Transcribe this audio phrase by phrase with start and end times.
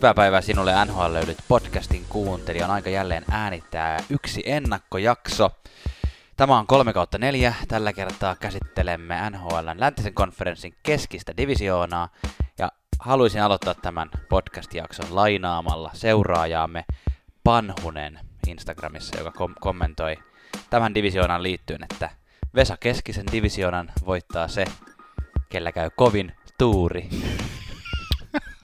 [0.00, 2.64] Hyvää päivää sinulle NHL löydyt podcastin kuuntelija.
[2.64, 5.50] On aika jälleen äänittää yksi ennakkojakso.
[6.36, 7.54] Tämä on 3 kautta 4.
[7.68, 12.08] Tällä kertaa käsittelemme NHLn läntisen konferenssin keskistä divisioonaa.
[12.58, 16.84] Ja haluaisin aloittaa tämän podcast-jakson lainaamalla seuraajaamme
[17.44, 20.16] Panhunen Instagramissa, joka kom- kommentoi
[20.70, 22.10] tämän divisioonan liittyen, että
[22.54, 24.64] Vesa Keskisen divisioonan voittaa se,
[25.48, 27.08] kellä käy kovin tuuri.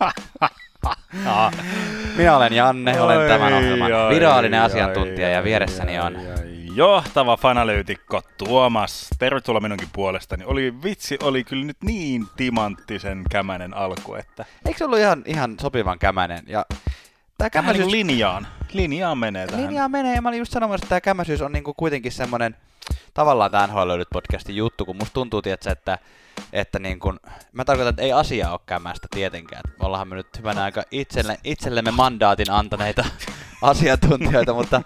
[2.17, 6.17] Minä olen Janne, olen tämän ohjelman virallinen asiantuntija ja vieressäni on
[6.77, 9.11] johtava fanalyytikko Tuomas.
[9.19, 10.45] Tervetuloa minunkin puolestani.
[10.45, 14.45] Oli vitsi, oli kyllä nyt niin timanttisen kämänen alku, että...
[14.67, 16.45] Eikö se ollut ihan, ihan sopivan kämänen?
[16.47, 16.67] Ja
[17.39, 17.87] tämä kämäsyys...
[17.87, 18.47] Niin linjaan.
[18.73, 19.67] Linjaan menee tähän.
[19.67, 22.57] Linjaan menee, ja mä olin just sanomassa, että tämä kämäsyys on niinku kuitenkin semmoinen
[23.17, 25.99] tavallaan tämä NHL podcastin juttu, kun musta tuntuu, tietysti, että
[26.53, 27.21] että niin kun,
[27.53, 29.63] mä tarkoitan, että ei asia ole kämästä tietenkään.
[29.81, 33.05] Me ollaan me nyt hyvänä aika itselle, itsellemme mandaatin antaneita
[33.63, 34.83] asiantuntijoita, mutta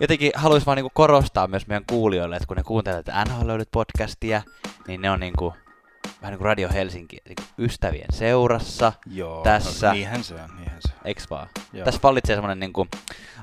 [0.00, 4.42] jotenkin haluaisin vaan niin korostaa myös meidän kuulijoille, että kun ne kuuntelevat NHL podcastia,
[4.86, 5.54] niin ne on niin kuin,
[6.22, 9.86] vähän niin kuin Radio Helsinki niin kuin ystävien seurassa Joo, tässä.
[9.86, 11.00] No, niinhän se on, niinhän se on.
[11.04, 11.48] Eiks vaan?
[11.72, 11.84] Joo.
[11.84, 12.88] Tässä vallitsee semmoinen niin kuin,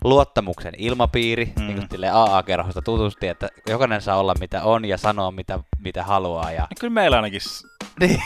[0.04, 1.68] luottamuksen ilmapiiri, mm.
[1.68, 6.52] niin kuin AA-kerhosta tutusti, että jokainen saa olla mitä on ja sanoa mitä, mitä haluaa.
[6.52, 6.62] Ja...
[6.62, 7.42] No, kyllä meillä ainakin...
[8.00, 8.22] niin,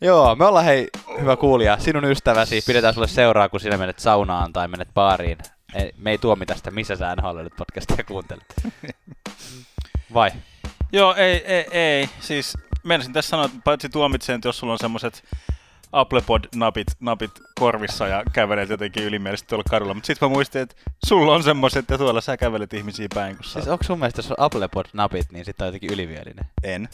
[0.00, 0.88] Joo, me ollaan hei,
[1.20, 5.38] hyvä kuulija, sinun ystäväsi, pidetään sulle seuraa, kun sinä menet saunaan tai menet baariin.
[5.96, 8.54] Me ei tuomi tästä, missä sä NHL podcastia kuuntelet.
[10.14, 10.30] Vai?
[10.92, 12.08] Joo, ei, ei, ei.
[12.20, 15.24] Siis menisin tässä sanoa, että paitsi tuomitsen, että jos sulla on semmoset
[15.92, 19.94] ApplePod-napit napit korvissa ja kävelet jotenkin ylimielisesti tuolla kadulla.
[19.94, 20.74] Mutta sitten mä muistin, että
[21.06, 23.36] sulla on semmoiset ja tuolla sä kävelet ihmisiä päin.
[23.36, 26.44] Kun siis onko sun mielestä, jos on ApplePod-napit, niin sitten on jotenkin ylimielinen?
[26.62, 26.88] En.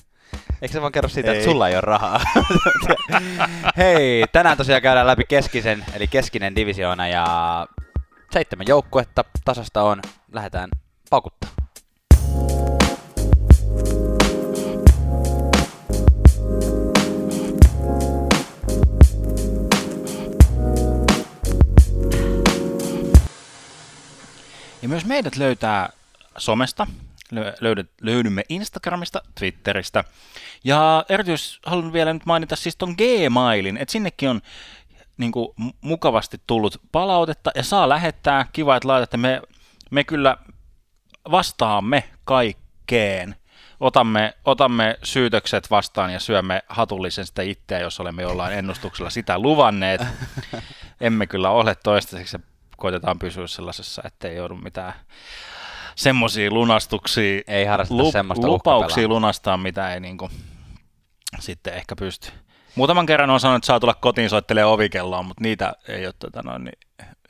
[0.63, 1.39] Eikö se vaan kerro siitä, ei.
[1.39, 2.21] että sulla ei ole rahaa?
[3.77, 7.27] Hei, tänään tosiaan käydään läpi keskisen, eli keskinen divisioona ja
[8.31, 10.01] seitsemän joukkuetta tasasta on.
[10.33, 10.71] Lähdetään
[11.11, 11.66] paukuttaa.
[24.87, 25.89] Ja myös meidät löytää
[26.39, 26.87] somesta,
[27.61, 30.05] löydät, löydymme Instagramista, Twitteristä.
[30.65, 34.41] Ja erityisesti haluan vielä nyt mainita siis ton Gmailin, että sinnekin on
[35.17, 35.49] niin kuin,
[35.81, 38.47] mukavasti tullut palautetta ja saa lähettää.
[38.53, 39.17] Kiva, että laitatte.
[39.17, 39.43] Me,
[39.91, 40.37] me kyllä
[41.31, 43.37] vastaamme kaikkeen.
[43.81, 50.01] Otamme, otamme syytökset vastaan ja syömme hatullisen sitä itseä, jos olemme jollain ennustuksella sitä luvanneet.
[51.01, 52.39] Emme kyllä ole toistaiseksi
[52.77, 54.93] koitetaan pysyä sellaisessa, ettei joudu mitään
[55.97, 60.31] semmoisia lunastuksia, ei harrasteta semmoista lupauksia lunastaa, mitä ei niinku
[61.39, 62.33] sitten ehkä pysty.
[62.75, 66.43] Muutaman kerran on sanonut, että saa tulla kotiin soittelemaan ovikelloa, mutta niitä ei ole tota,
[66.43, 66.79] noin, niin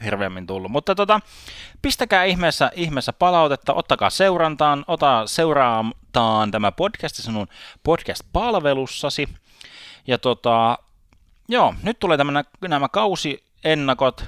[0.05, 0.73] hirveämmin tullut.
[0.73, 1.21] Mutta tota,
[1.83, 7.47] pistäkää ihmeessä, ihmeessä palautetta, ottakaa seurantaan, ota seuraamaan tämä podcast sinun
[7.83, 9.28] podcast-palvelussasi.
[10.07, 10.78] Ja tota,
[11.49, 14.25] joo, nyt tulee tämä, nämä kausiennakot,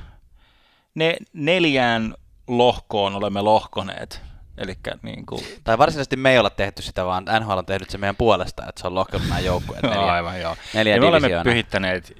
[0.94, 2.14] ne neljään
[2.46, 4.22] lohkoon olemme lohkoneet.
[4.58, 5.44] Elikkä, niin kuin...
[5.64, 8.80] Tai varsinaisesti me ei olla tehty sitä, vaan NHL on tehnyt se meidän puolesta, että
[8.80, 10.56] se on lohkonut nämä joukkueet neljä, aivan, joo.
[10.74, 12.16] neljä ja me olemme pyhittäneet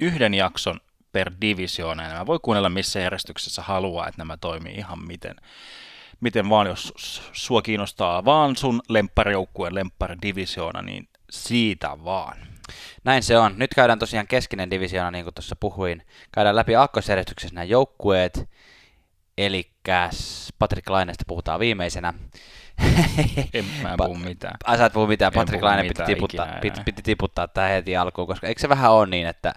[0.00, 0.80] yhden jakson
[1.12, 5.36] per divisioona, ja nämä voi kuunnella missä järjestyksessä haluaa, että nämä toimii ihan miten,
[6.20, 6.92] miten vaan, jos
[7.32, 12.47] sua kiinnostaa vaan sun lempparijoukkueen lempparidivisioona, niin siitä vaan.
[13.04, 13.54] Näin se on.
[13.58, 16.02] Nyt käydään tosiaan keskinen divisioona, niin kuin tuossa puhuin.
[16.32, 18.48] Käydään läpi aakkosjärjestyksessä nämä joukkueet.
[19.38, 19.70] Eli
[20.58, 22.14] Patrick Laineesta puhutaan viimeisenä.
[23.54, 24.56] en mä puhu mitään.
[24.64, 25.32] Ai sä et puhu mitään.
[25.32, 29.06] Patrick Laine piti tiputtaa, piti, piti tiputtaa tämä heti alkuun, koska eikö se vähän ole
[29.06, 29.52] niin, että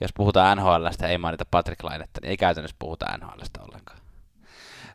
[0.00, 3.98] jos puhutaan NHLstä ei mainita Patrick Lainetta, niin ei käytännössä puhuta NHLstä ollenkaan.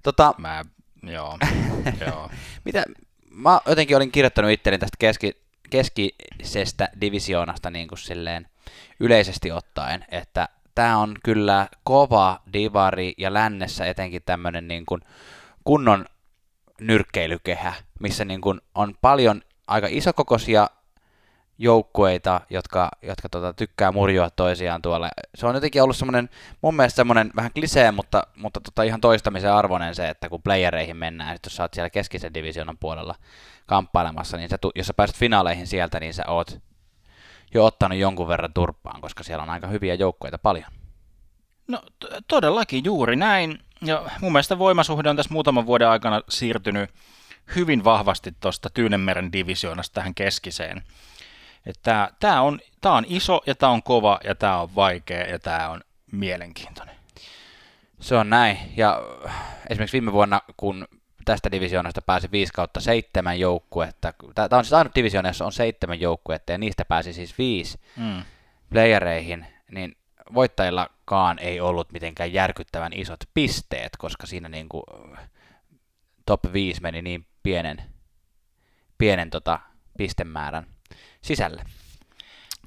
[0.03, 0.65] Tota, mä,
[1.03, 1.37] joo,
[2.07, 2.29] joo.
[2.65, 2.83] Mitä,
[3.31, 8.47] mä jotenkin olin kirjoittanut itselleni tästä keski, keskisestä divisioonasta niin kuin silleen
[8.99, 15.01] yleisesti ottaen, että tämä on kyllä kova divari ja lännessä etenkin tämmöinen niin kuin
[15.63, 16.05] kunnon
[16.81, 20.69] nyrkkeilykehä, missä niin kuin on paljon aika isokokoisia
[21.57, 25.09] joukkueita, jotka, jotka tota, tykkää murjoa toisiaan tuolla.
[25.35, 26.29] Se on jotenkin ollut semmoinen,
[26.61, 30.97] mun mielestä semmoinen vähän klisee, mutta, mutta tota, ihan toistamisen arvoinen se, että kun playereihin
[30.97, 33.15] mennään, että jos sä oot siellä keskisen divisioonan puolella
[33.65, 36.59] kamppailemassa, niin sä, jos sä pääset finaaleihin sieltä, niin sä oot
[37.53, 40.71] jo ottanut jonkun verran turpaan, koska siellä on aika hyviä joukkoita paljon.
[41.67, 43.59] No t- todellakin juuri näin.
[43.81, 46.89] Ja mun mielestä voimasuhde on tässä muutaman vuoden aikana siirtynyt
[47.55, 50.83] hyvin vahvasti tuosta Tyynemeren divisioonasta tähän keskiseen.
[51.65, 55.39] Että tämä on, tää on iso ja tämä on kova ja tämä on vaikea ja
[55.39, 55.81] tämä on
[56.11, 56.95] mielenkiintoinen.
[57.99, 58.57] Se on näin.
[58.77, 59.01] Ja
[59.69, 60.87] esimerkiksi viime vuonna, kun
[61.25, 65.99] tästä divisioonasta pääsi 5 kautta 7 joukkuetta, tämä on siis ainut divisioona, jossa on seitsemän
[65.99, 68.23] joukkuetta ja niistä pääsi siis viisi mm.
[68.69, 69.97] playereihin, niin
[70.33, 74.83] voittajillakaan ei ollut mitenkään järkyttävän isot pisteet, koska siinä niin kuin
[76.25, 77.83] top 5 meni niin pienen,
[78.97, 79.59] pienen tota
[79.97, 80.67] pistemäärän
[81.21, 81.63] sisälle.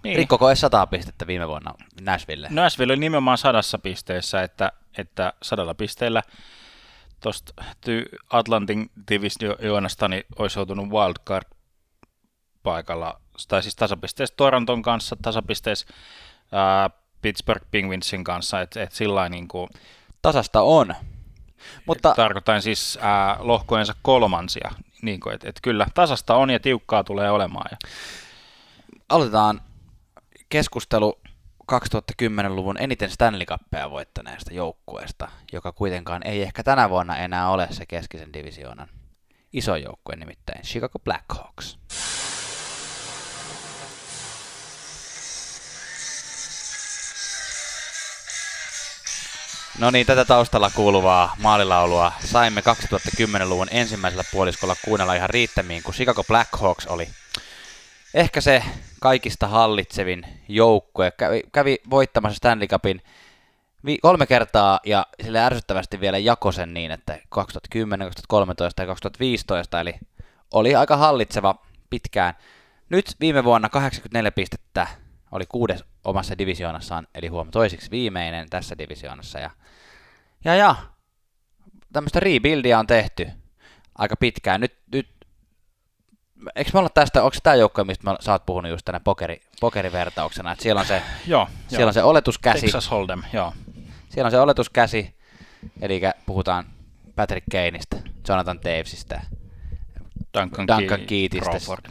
[0.05, 0.17] Niin.
[0.17, 2.49] Rikkoko edes 100 pistettä viime vuonna Nashville?
[2.51, 6.23] Nashville oli nimenomaan sadassa pisteessä, että, että sadalla pisteellä
[7.21, 7.65] tuosta
[8.31, 11.45] Atlantin divisioonasta niin olisi joutunut wildcard
[12.63, 15.87] paikalla, tai siis tasapisteessä Toronton kanssa, tasapisteessä
[16.53, 16.91] ää,
[17.23, 19.71] Pittsburgh Penguinsin kanssa, että et sillä niin kuin,
[20.23, 20.95] Tasasta on.
[21.87, 22.15] Mutta...
[22.17, 24.71] Tarkoitan siis ää, lohkojensa kolmansia,
[25.03, 27.67] niin kuin, että et kyllä tasasta on ja tiukkaa tulee olemaan.
[27.71, 27.77] Ja...
[29.11, 29.61] Aloitetaan
[30.49, 31.21] keskustelu
[31.73, 37.87] 2010-luvun eniten Stanley Cupia voittaneesta joukkueesta, joka kuitenkaan ei ehkä tänä vuonna enää ole se
[37.87, 38.89] keskisen divisioonan
[39.53, 41.79] iso joukkue, nimittäin Chicago Blackhawks.
[49.79, 56.25] No niin, tätä taustalla kuuluvaa maalilaulua saimme 2010-luvun ensimmäisellä puoliskolla kuunnella ihan riittämiin, kun Chicago
[56.25, 57.09] Blackhawks oli
[58.15, 58.63] ehkä se
[59.01, 61.11] kaikista hallitsevin joukkue.
[61.11, 63.03] Kävi, kävi voittamassa Stanley Cupin
[64.03, 69.95] kolme kertaa ja sille ärsyttävästi vielä jakosen niin, että 2010, 2013 ja 2015, eli
[70.53, 72.35] oli aika hallitseva pitkään.
[72.91, 74.87] Nyt viime vuonna 84 pistettä
[75.33, 79.39] oli kuudes omassa divisioonassaan, eli huom toisiksi viimeinen tässä divisioonassa.
[79.39, 79.51] Ja,
[80.45, 80.77] ja, ja
[81.93, 83.31] tämmöistä rebuildia on tehty
[83.99, 84.61] aika pitkään.
[84.61, 85.09] Nyt, nyt
[86.57, 90.53] eikö me olla tästä, onko tämä joukko, mistä sä oot puhunut just tänä pokeri, pokerivertauksena,
[90.53, 91.89] että siellä on se, joo, siellä joo.
[91.89, 92.61] on se oletuskäsi.
[92.61, 93.53] Texas Hold'em, joo.
[94.09, 95.15] Siellä on se oletuskäsi,
[95.81, 96.65] eli puhutaan
[97.17, 97.97] Patrick Kaneista,
[98.29, 99.21] Jonathan Davesista,
[100.39, 101.85] Duncan, Duncan Keatistä, Crawford.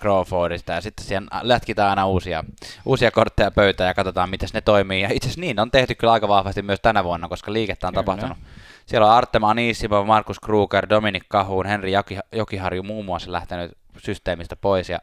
[0.00, 2.44] Crawfordista, ja sitten siihen lätkitään aina uusia,
[2.84, 5.02] uusia kortteja pöytään ja katsotaan, miten ne toimii.
[5.02, 7.92] Ja itse asiassa niin on tehty kyllä aika vahvasti myös tänä vuonna, koska liikettä on
[7.92, 8.02] kyllä.
[8.04, 8.38] tapahtunut.
[8.86, 11.92] Siellä on Artema Anisimov, Markus Kruger, Dominik Kahuun, Henri
[12.32, 14.98] Jokiharju muun muassa lähtenyt systeemistä pois ja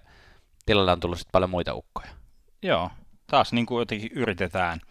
[0.65, 2.09] tilalle on tullut sitten paljon muita ukkoja.
[2.61, 2.91] Joo,
[3.27, 4.81] taas niin kuin jotenkin yritetään,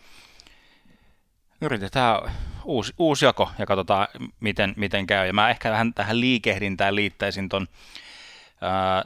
[1.61, 2.33] yritetään
[2.65, 4.09] uusi, uusi jako ja katsotaan
[4.41, 5.27] miten, miten käy.
[5.27, 7.67] Ja mä ehkä vähän tähän liikehdintään liittäisin ton
[8.61, 9.05] ää,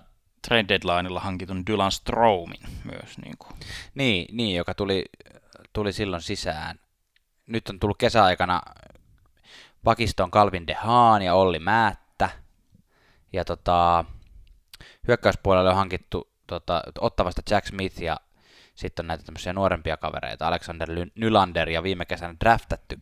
[0.49, 3.19] trade deadlineilla hankitun Dylan Stromin myös.
[3.19, 3.53] Niin, kuin.
[3.95, 5.05] niin, niin joka tuli,
[5.73, 6.81] tuli silloin sisään.
[7.47, 8.63] Nyt on tullut kesäaikana
[9.85, 12.31] pakiston Calvin De Haan ja Olli Määttä.
[13.33, 14.05] Ja tota,
[15.09, 18.17] hyökkäyspuolelle on hankittu tota, ottavasta Jack Smith ja
[18.75, 22.95] sitten on näitä tämmöisiä nuorempia kavereita, Alexander Nylander ja viime kesänä draftattu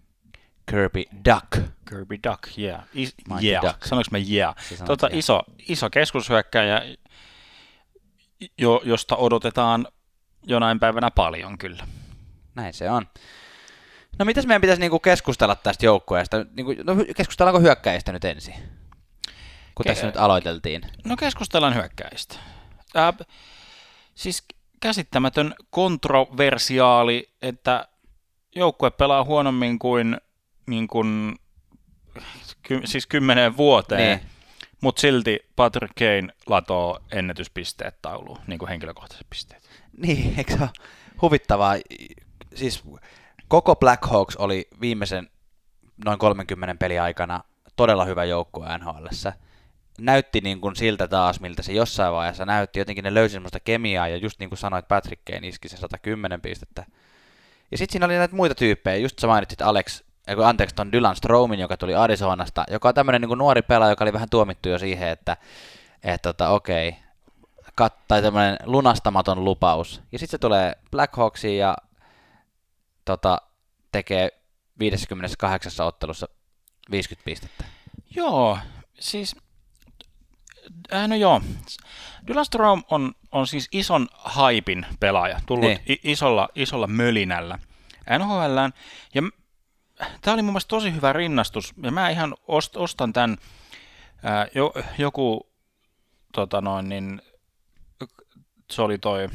[0.71, 1.69] Kirby Duck.
[1.89, 2.83] Kirby Duck, yeah.
[2.95, 3.65] Is, yeah.
[3.65, 3.85] Duck.
[3.85, 4.57] Sanoinko mä yeah?
[4.87, 5.19] Tota, yeah.
[5.19, 6.83] iso, iso keskushyökkäjä,
[8.59, 9.87] jo, josta odotetaan
[10.47, 11.87] jonain päivänä paljon kyllä.
[12.55, 13.07] Näin se on.
[14.19, 16.47] No mitäs meidän pitäisi niinku keskustella tästä joukkueesta?
[16.53, 18.55] Niinku, no keskustellaanko hyökkäistä nyt ensin?
[19.83, 20.83] Kun tässä nyt aloiteltiin?
[21.05, 22.37] No keskustellaan hyökkäistä.
[22.97, 23.15] Äh,
[24.15, 24.45] siis
[24.81, 27.89] käsittämätön kontroversiaali, että
[28.57, 30.17] joukkue pelaa huonommin kuin,
[30.67, 31.37] niin kuin
[32.63, 34.31] ky, siis kymmeneen vuoteen, niin.
[34.81, 39.71] mutta silti Patrick Kane latoo ennätyspisteet tauluun, niin kuin henkilökohtaiset pisteet.
[39.97, 40.71] Niin, eikö se ole
[41.23, 41.75] huvittavaa?
[42.55, 42.85] Siis
[43.49, 45.31] koko Black Hawks oli viimeisen
[46.05, 47.45] noin 30 peli aikana
[47.77, 49.33] todella hyvä joukkue NHLssä
[50.01, 52.79] näytti niin kuin siltä taas, miltä se jossain vaiheessa näytti.
[52.79, 56.41] Jotenkin ne löysi semmoista kemiaa, ja just niin kuin sanoit, Patrick Kane iski se 110
[56.41, 56.85] pistettä.
[57.71, 61.17] Ja sitten siinä oli näitä muita tyyppejä, just sä mainitsit Alex, eiku, anteeksi, ton Dylan
[61.17, 64.79] Stromin, joka tuli Arizonasta, joka on tämmöinen niin nuori pelaaja, joka oli vähän tuomittu jo
[64.79, 65.37] siihen, että
[66.03, 66.97] et, tota, okei,
[67.75, 70.03] kat, tai tämmöinen lunastamaton lupaus.
[70.13, 71.77] Ja sitten se tulee Blackhawksiin ja
[73.05, 73.39] tota,
[73.93, 74.29] tekee
[74.79, 76.29] 58 ottelussa
[76.91, 77.65] 50 pistettä.
[78.17, 78.59] Joo,
[79.01, 79.37] siis
[80.93, 81.43] Äh, no joo,
[82.27, 85.81] Dylan Strom on, on siis ison haipin pelaaja, tullut niin.
[85.89, 87.59] i- isolla, isolla mölinällä
[88.19, 88.59] NHL.
[89.15, 89.23] Ja
[90.21, 93.37] tämä oli mun mielestä tosi hyvä rinnastus, ja mä ihan ost, ostan tämän,
[94.23, 95.53] ää, jo, joku,
[96.33, 97.23] tota noin, niin,
[98.71, 99.29] se oli toi,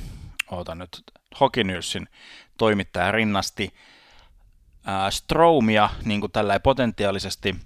[0.51, 1.03] oota nyt,
[1.39, 2.07] Hockey Newsin
[2.57, 3.73] toimittaja rinnasti
[4.85, 7.55] ää, Stromia niin kuin tällä potentiaalisesti–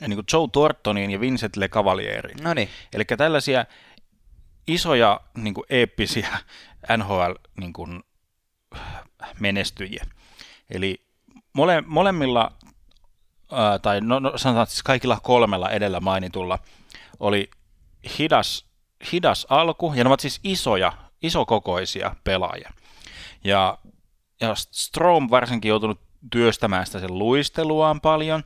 [0.00, 2.44] niin kuin Joe Thorntonin ja Vincent Le Cavalieriin.
[2.44, 2.68] No niin.
[2.92, 3.64] Eli tällaisia
[4.66, 6.38] isoja niin kuin eeppisiä
[6.96, 8.02] NHL niin kuin,
[9.40, 10.04] menestyjiä.
[10.70, 11.06] Eli
[11.52, 12.52] mole, molemmilla,
[13.52, 16.58] ää, tai no, no, sanotaan siis kaikilla kolmella edellä mainitulla,
[17.20, 17.50] oli
[18.18, 18.66] hidas,
[19.12, 22.72] hidas alku, ja ne ovat siis isoja, isokokoisia pelaajia.
[23.44, 23.78] Ja,
[24.40, 26.00] ja Strom varsinkin joutunut
[26.30, 28.44] työstämään sitä sen luisteluaan paljon,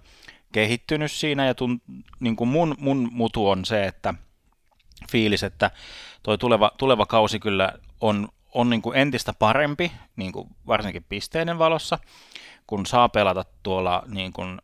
[0.53, 1.83] kehittynyt siinä, ja tun,
[2.21, 4.15] niin kuin mun, mun mutu on se, että
[5.11, 5.71] fiilis, että
[6.23, 11.59] toi tuleva, tuleva kausi kyllä on, on niin kuin entistä parempi, niin kuin varsinkin pisteiden
[11.59, 11.99] valossa,
[12.67, 14.59] kun saa pelata tuolla niin kuin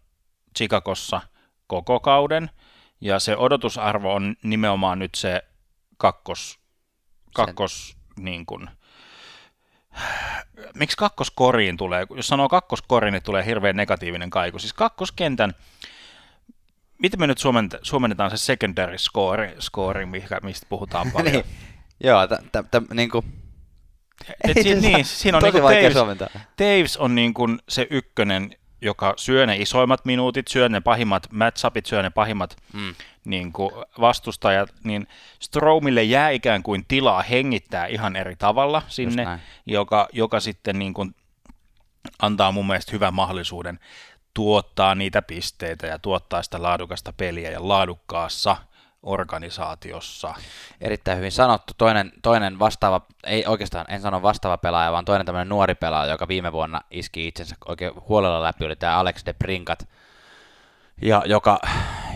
[0.56, 1.20] Chicagossa
[1.66, 2.50] koko kauden,
[3.00, 5.42] ja se odotusarvo on nimenomaan nyt se
[5.96, 6.58] kakkos,
[7.34, 8.70] kakkos niin kuin,
[10.74, 14.58] miksi kakkoskoriin tulee, jos sanoo kakkoskoriin, niin tulee hirveän negatiivinen kaiku.
[14.58, 15.54] Siis kakkoskentän,
[16.98, 17.38] miten me nyt
[17.82, 20.06] suomennetaan se secondary score, score
[20.42, 21.32] mistä puhutaan paljon?
[21.32, 21.44] niin,
[22.04, 22.30] joo, t-
[22.70, 23.24] t- niin kuin
[24.44, 26.18] et si- niin, siinä on niinku vaikea Taves.
[26.56, 28.50] Taves on niinku se ykkönen,
[28.86, 32.94] joka syö ne isoimmat minuutit, syö ne pahimmat matchupit, syö ne pahimmat Mm.
[33.24, 35.06] niin kuin vastustajat, niin
[35.40, 39.22] Stromille jää ikään kuin tilaa hengittää ihan eri tavalla sinne,
[39.66, 41.14] joka, joka sitten niin kuin
[42.22, 43.78] antaa mun mielestä hyvän mahdollisuuden
[44.34, 48.56] tuottaa niitä pisteitä ja tuottaa sitä laadukasta peliä ja laadukkaassa
[49.02, 50.34] organisaatiossa.
[50.80, 51.72] Erittäin hyvin sanottu.
[51.78, 56.28] Toinen, toinen vastaava, ei oikeastaan en sano vastaava pelaaja, vaan toinen tämmöinen nuori pelaaja, joka
[56.28, 59.88] viime vuonna iski itsensä oikein huolella läpi, oli tämä Alex de Brinkat,
[61.02, 61.58] ja joka,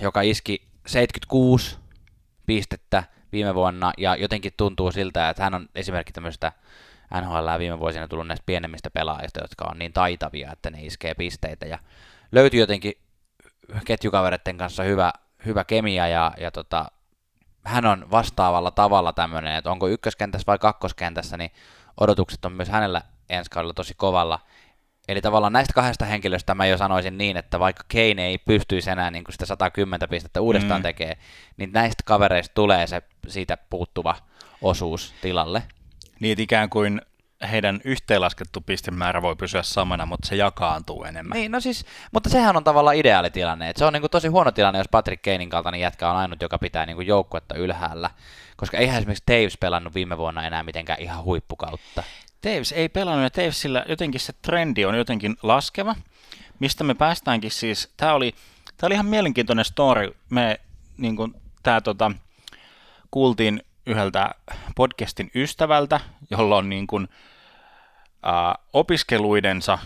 [0.01, 1.79] joka iski 76
[2.47, 6.53] pistettä viime vuonna, ja jotenkin tuntuu siltä, että hän on esimerkki tämmöistä
[7.21, 11.67] NHL viime vuosina tullut näistä pienemmistä pelaajista, jotka on niin taitavia, että ne iskee pisteitä,
[11.67, 11.79] ja
[12.33, 12.93] löytyi jotenkin
[13.85, 15.13] ketjukavereiden kanssa hyvä,
[15.47, 16.91] hyvä kemia, ja, ja tota,
[17.65, 21.51] hän on vastaavalla tavalla tämmöinen, että onko ykköskentässä vai kakkoskentässä, niin
[22.01, 24.39] odotukset on myös hänellä ensi kaudella tosi kovalla.
[25.09, 29.11] Eli tavallaan näistä kahdesta henkilöstä mä jo sanoisin niin, että vaikka Kane ei pystyisi enää
[29.11, 30.83] niin kuin sitä 110 pistettä uudestaan Mm.
[30.83, 31.17] tekee,
[31.57, 34.17] niin näistä kavereista tulee se siitä puuttuva
[34.63, 35.63] osuus tilalle.
[36.21, 37.01] Niin, ikään kuin
[37.51, 41.39] heidän yhteenlaskettu pistemäärä voi pysyä samana, mutta se jakaantuu enemmän.
[41.39, 43.71] Niin, no siis, mutta sehän on tavallaan ideaali tilanne.
[43.71, 46.59] Et se on niinku tosi huono tilanne, jos Patrick Kanein kaltainen jätkä on ainut, joka
[46.59, 48.11] pitää niinku joukkuetta ylhäällä.
[48.57, 52.03] Koska eihän esimerkiksi Taves pelannut viime vuonna enää mitenkään ihan huippukautta.
[52.41, 55.97] Taves ei pelannut ja Tavesillä jotenkin se trendi on jotenkin laskeva,
[56.59, 58.35] mistä me päästäänkin siis, tämä oli,
[58.77, 60.61] tää oli ihan mielenkiintoinen story, me
[60.97, 62.13] niin kuin, tää, tota,
[63.11, 64.31] kuultiin yhdeltä
[64.77, 67.09] podcastin ystävältä, jolla on niin kuin,
[68.23, 69.79] ää, opiskeluidensa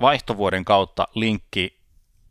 [0.00, 1.78] vaihtovuoden kautta linkki,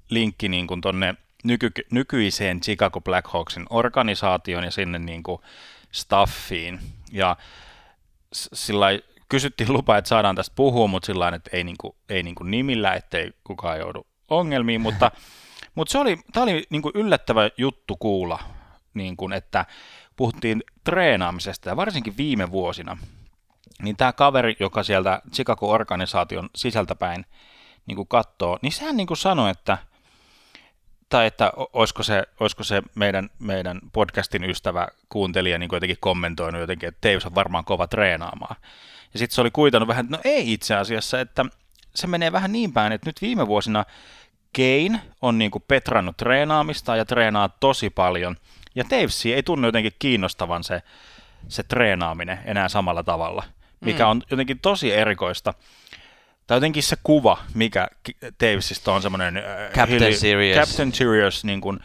[0.09, 5.41] linkki niin kuin tonne nyky, nykyiseen Chicago Blackhawksin organisaation ja sinne niin kuin
[5.91, 6.79] staffiin.
[7.11, 7.35] Ja
[8.33, 8.87] sillä
[9.29, 13.31] kysyttiin lupa, että saadaan tästä puhua, mutta sillä että ei, niinku, ei niinku nimillä, ettei
[13.43, 15.11] kukaan joudu ongelmiin, mutta,
[15.75, 18.39] mutta se oli, tämä oli niinku yllättävä juttu kuulla,
[18.93, 19.65] niin että
[20.17, 22.97] puhuttiin treenaamisesta ja varsinkin viime vuosina,
[23.81, 27.25] niin tämä kaveri, joka sieltä Chicago-organisaation sisältäpäin
[27.85, 29.77] niin katsoo, niin sehän niin sanoi, että
[31.09, 36.89] tai että olisiko se, olisiko se meidän, meidän podcastin ystävä kuuntelija niin jotenkin kommentoinut jotenkin,
[36.89, 38.55] että Taves on varmaan kova treenaamaan.
[39.13, 41.45] Ja sitten se oli kuitannut vähän, että no ei itse asiassa, että
[41.95, 43.85] se menee vähän niin päin, että nyt viime vuosina
[44.55, 48.37] Kane on niin kuin petrannut treenaamista ja treenaa tosi paljon,
[48.77, 50.81] ja Tavesi ei tunnu jotenkin kiinnostavan se,
[51.47, 53.43] se treenaaminen enää samalla tavalla,
[53.81, 54.09] mikä Mm.
[54.11, 55.53] on jotenkin tosi erikoista.
[56.47, 57.87] Tai jotenkin se kuva, mikä
[58.37, 59.37] Tavesista on semmoinen...
[59.37, 59.43] äh,
[59.75, 60.67] Captain Serious.
[60.67, 61.79] Captain Serious niin kuin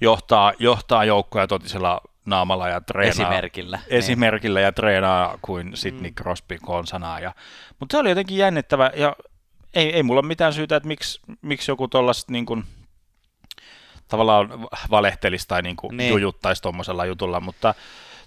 [0.00, 3.10] johtaa, johtaa joukkoja totisella naamalla ja treenaa.
[3.10, 3.78] Esimerkillä.
[3.88, 6.14] Esimerkillä ja treenaa kuin Sidney Mm.
[6.14, 7.20] Crosby konsanaa.
[7.20, 7.32] Ja,
[7.80, 9.16] mutta se oli jotenkin jännittävä ja
[9.74, 12.64] ei, ei mulla ole mitään syytä, että miksi, miksi joku tuollaista niin kuin,
[14.14, 14.48] tavallaan
[14.90, 15.96] valehtelisi tai niin kuin Niin.
[15.98, 16.10] niin.
[16.10, 17.74] jujuttaisi tuommoisella jutulla, mutta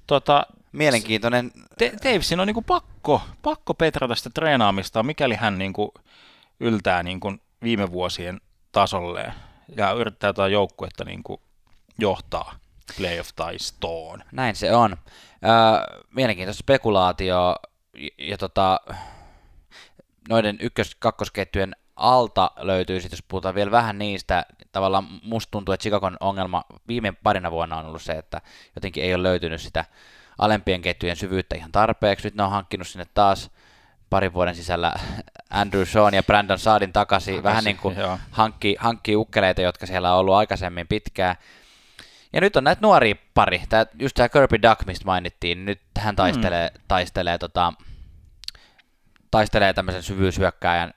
[0.08, 1.52] tota, Mielenkiintoinen.
[1.78, 5.94] Te- Davesin on niinku pakko, pakko petrata sitä treenaamista, mikäli hän niinku
[6.60, 8.42] yltää niinku viime vuosien
[8.72, 9.34] tasolle
[9.78, 11.42] ja yrittää jotain joukkuetta niinku
[12.00, 12.56] johtaa
[12.98, 14.24] playoff-taistoon.
[14.32, 14.98] Näin se on.
[15.46, 17.56] Öö, mielenkiintoista spekulaatio ja,
[18.18, 18.80] ja tota,
[20.30, 24.46] noiden ykkös-kakkosketjujen alta löytyy, sit jos puhutaan vielä vähän niistä,
[24.78, 28.42] tavallaan musta tuntuu, että Chicagon ongelma viime parina vuonna on ollut se, että
[28.76, 29.86] jotenkin ei ole löytynyt sitä
[30.38, 32.28] alempien ketjujen syvyyttä ihan tarpeeksi.
[32.28, 33.52] Nyt ne on hankkinut sinne taas
[34.10, 34.94] parin vuoden sisällä
[35.50, 38.20] Andrew Sean ja Brandon Saadin takaisin, vähän niin kuin Joo.
[38.32, 41.36] hankki, hankki ukkeleita, jotka siellä on ollut aikaisemmin pitkään.
[42.34, 43.62] Ja nyt on näitä nuoria pari.
[43.70, 46.82] Tää, just tämä Kirby Duck, mistä mainittiin, nyt hän taistelee, mm.
[46.88, 47.74] taistelee, tota,
[49.32, 50.94] taistelee tämmöisen syvyyshyökkääjän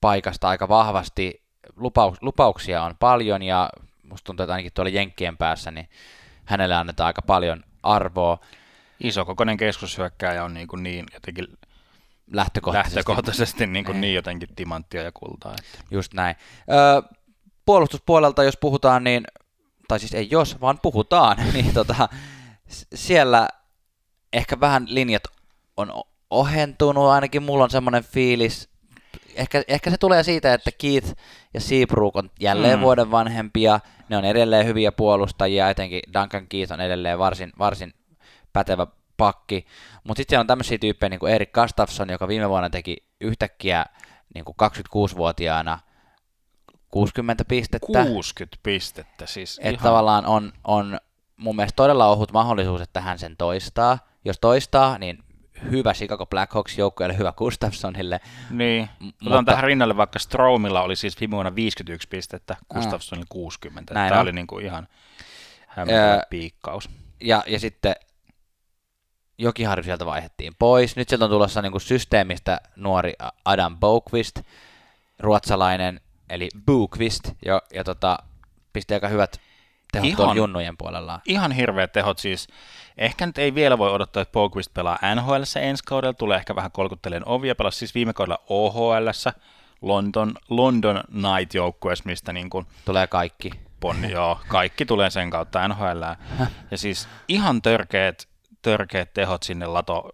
[0.00, 1.43] paikasta aika vahvasti.
[1.76, 3.70] Lupaus, lupauksia on paljon ja
[4.02, 5.88] musta tuntuu, että ainakin tuolla Jenkkien päässä, niin
[6.44, 8.38] hänelle annetaan aika paljon arvoa.
[9.00, 11.46] Isokokoinen keskushyökkääjä on niin, kuin niin jotenkin
[12.32, 15.52] lähtökohtaisesti, lähtökohtaisesti niin, kuin niin jotenkin timanttia ja kultaa.
[15.52, 15.78] Että.
[15.90, 16.36] Just näin.
[16.70, 17.16] Öö,
[17.66, 19.24] puolustuspuolelta, jos puhutaan, niin,
[19.88, 22.08] tai siis ei jos, vaan puhutaan, niin tota,
[22.94, 23.48] siellä
[24.32, 25.22] ehkä vähän linjat
[25.76, 28.68] on ohentunut, ainakin mulla on semmoinen fiilis,
[29.36, 31.14] ehkä, ehkä se tulee siitä, että Keith
[31.54, 32.82] ja Seabrook on jälleen mm.
[32.82, 37.94] vuoden vanhempia, ne on edelleen hyviä puolustajia, etenkin Duncan Keith on edelleen varsin, varsin
[38.52, 38.86] pätevä
[39.16, 39.66] pakki,
[40.04, 43.86] mutta sitten on tämmöisiä tyyppejä niin kuin Erik Gustafsson, joka viime vuonna teki yhtäkkiä
[44.34, 45.78] niin kuin 26-vuotiaana
[46.90, 48.04] 60 pistettä.
[48.06, 49.58] 60 pistettä siis.
[49.58, 49.82] Että ihan...
[49.82, 50.98] tavallaan on, on
[51.36, 53.98] mun mielestä todella ohut mahdollisuus, että hän sen toistaa.
[54.24, 55.18] Jos toistaa, niin
[55.70, 58.20] hyvä Chicago Blackhawks joukkueelle, hyvä Gustafssonille.
[58.50, 59.30] Niin, mutta...
[59.30, 63.94] otan tähän rinnalle vaikka Stromilla oli siis viime vuonna 51 pistettä, Gustafssonilla 60.
[63.94, 64.22] Näin Tämä on.
[64.22, 64.88] oli niin kuin ihan
[65.66, 66.90] hämmentävä piikkaus.
[67.20, 67.94] Ja, ja sitten
[69.38, 70.96] Jokiharju sieltä vaihettiin pois.
[70.96, 73.12] Nyt sieltä on tulossa niin kuin systeemistä nuori
[73.44, 74.40] Adam Bokvist,
[75.18, 78.18] ruotsalainen, eli Bokvist, ja, ja tota,
[78.72, 79.40] pisti aika hyvät
[80.02, 81.20] tehot ihan, junnujen puolella.
[81.24, 82.48] Ihan hirveät tehot siis.
[82.98, 86.72] Ehkä nyt ei vielä voi odottaa, että Bokvist pelaa NHL ensi kaudella, tulee ehkä vähän
[86.72, 89.08] kolkutteleen ovia, pelasi siis viime kaudella OHL,
[89.82, 93.50] London, London Night-joukkueessa, mistä niin kuin Tulee kaikki.
[93.80, 96.02] Ponni, joo, kaikki tulee sen kautta NHL.
[96.70, 98.28] Ja siis ihan törkeät
[98.64, 100.10] törkeät tehot sinne lato.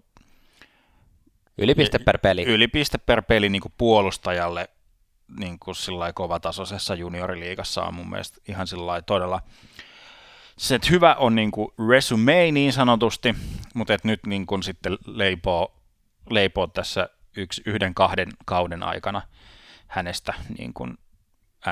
[1.58, 2.44] Ylipiste per peli.
[2.44, 4.68] Ylipiste per peli niin kuin puolustajalle
[5.38, 5.74] niin kuin
[6.14, 9.40] kovatasoisessa junioriliigassa on mun mielestä ihan sillä todella
[10.60, 13.34] se, että hyvä on niin kuin resume niin sanotusti,
[13.74, 15.74] mutta että nyt niin kuin sitten leipoo,
[16.30, 19.22] leipoo tässä yksi, yhden kahden kauden aikana
[19.86, 20.98] hänestä niin kuin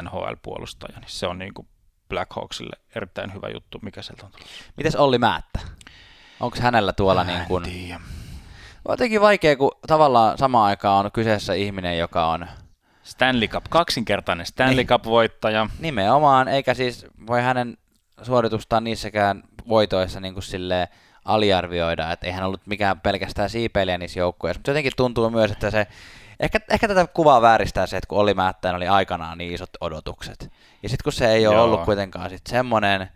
[0.03, 1.69] NHL-puolustaja, niin se on niin kuin
[2.09, 4.49] Blackhawksille erittäin hyvä juttu, mikä sieltä on tullut.
[4.77, 5.61] Mites Olli Määttä?
[6.41, 7.65] Onko hänellä tuolla niin kuin...
[8.85, 12.47] On jotenkin vaikea, kun tavallaan samaan aikaan on kyseessä ihminen, joka on...
[13.09, 15.69] Stanley Cup, kaksinkertainen Stanley Cup-voittaja.
[15.79, 17.77] Nimenomaan, eikä siis voi hänen
[18.23, 20.89] suoritustaan niissäkään voitoissa niin kuin silleen
[21.25, 25.87] aliarvioida, että eihän ollut mikään pelkästään siipeilijä niissä joukkueissa, mutta jotenkin tuntuu myös, että se,
[26.41, 30.53] ehkä, ehkä tätä kuvaa vääristää se, että kun Oli Määttäin oli aikanaan niin isot odotukset,
[30.83, 31.65] ja sitten kun se ei ole Joo.
[31.65, 33.09] ollut kuitenkaan sit semmoinen,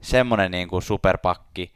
[0.00, 1.74] semmoinen niin kuin superpakki,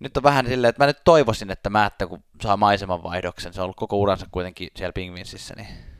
[0.00, 3.64] nyt on vähän silleen, että mä nyt toivoisin, että Määttä kun saa maisemanvaihdoksen, se on
[3.64, 5.91] ollut koko uransa kuitenkin siellä Pingvinsissä, niin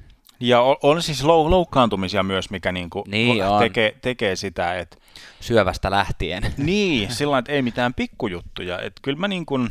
[0.43, 4.97] ja on, on siis lou, loukkaantumisia myös, mikä niinku niin tekee, tekee sitä, että...
[5.41, 6.43] Syövästä lähtien.
[6.57, 8.79] Niin, sillä että ei mitään pikkujuttuja.
[8.81, 9.71] Että kyllä mä, niin kuin,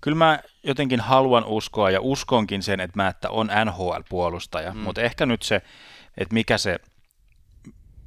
[0.00, 4.80] kyllä mä jotenkin haluan uskoa ja uskonkin sen, että Määttä on NHL-puolustaja, mm.
[4.80, 5.62] mutta ehkä nyt se,
[6.18, 6.78] että mikä se,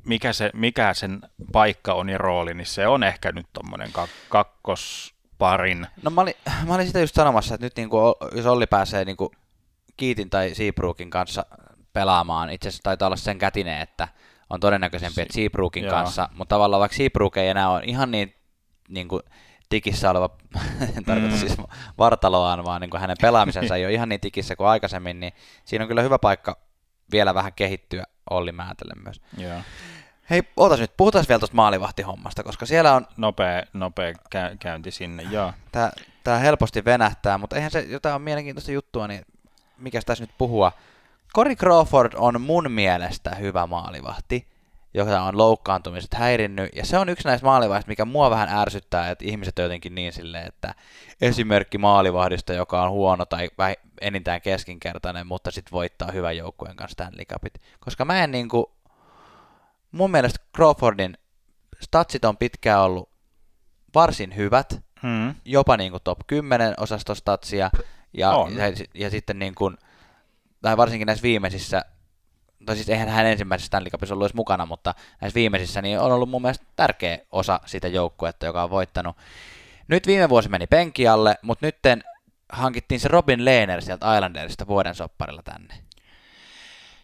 [0.06, 4.30] mikä, se, mikä sen paikka on ja rooli, niin se on ehkä nyt tuommoinen kak-
[4.30, 5.88] kakkos parin.
[6.04, 6.34] No mä olin,
[6.68, 9.30] mä olin sitä just sanomassa, että nyt niin kuin, jos Olli pääsee niin kuin
[9.98, 11.46] Kiitin tai Seabrookin kanssa
[11.94, 14.08] pelaamaan, itse asiassa taitaa olla sen kätinen, että
[14.50, 18.36] on todennäköisempi, että Seabrookin kanssa, mutta tavallaan vaikka Seabrook ei enää ole ihan niin,
[18.88, 19.22] niin kuin
[19.70, 20.30] tikissä oleva,
[20.98, 21.40] en tarkoita mm.
[21.40, 21.58] siis
[21.98, 25.34] vartaloaan, vaan niin kuin hänen pelaamisensa ei ole ihan niin tikissä kuin aikaisemmin, niin
[25.66, 26.58] siinä on kyllä hyvä paikka
[27.12, 29.22] vielä vähän kehittyä Olli Määtelle myös.
[29.40, 29.64] Yeah.
[30.30, 33.08] Hei, ootas nyt, puhutaan vielä tuosta maalivahtihommasta, koska siellä on...
[33.18, 35.54] Nopea, nopea kä- käynti sinne, joo.
[35.72, 35.92] Tää,
[36.24, 39.26] tää helposti venähtää, mutta eihän se, jotain on mielenkiintoista juttua, niin
[39.82, 40.72] mikä tässä nyt puhua.
[41.36, 44.48] Cory Crawford on mun mielestä hyvä maalivahti,
[44.94, 49.26] joka on loukkaantumiset häirinnyt, ja se on yksi näistä maalivahdista, mikä mua vähän ärsyttää, että
[49.26, 50.76] ihmiset on jotenkin niin silleen, että
[51.22, 53.50] esimerkki maalivahdista, joka on huono tai
[54.02, 57.54] enintään keskinkertainen, mutta sitten voittaa hyvän joukkueen kanssa Stanley Cupit.
[57.80, 58.72] Koska mä en niinku,
[59.92, 61.18] mun mielestä Crawfordin
[61.82, 63.10] statsit on pitkään ollut
[63.96, 65.36] varsin hyvät, hmm.
[65.46, 67.70] jopa niin kuin top 10 osastostatsia,
[68.14, 69.78] ja, ja, ja sitten niin kuin,
[70.62, 71.86] tai varsinkin näissä viimeisissä,
[72.66, 76.12] tai siis eihän hän ensimmäisessä Stanley Cupissa ollut edes mukana, mutta näissä viimeisissä niin on
[76.12, 79.18] ollut mun mielestä tärkeä osa sitä joukkuetta, joka on voittanut.
[79.88, 81.78] Nyt viime vuosi meni penkialle, mutta nyt
[82.50, 85.74] hankittiin se Robin Lehner sieltä Islandersista vuoden sopparilla tänne.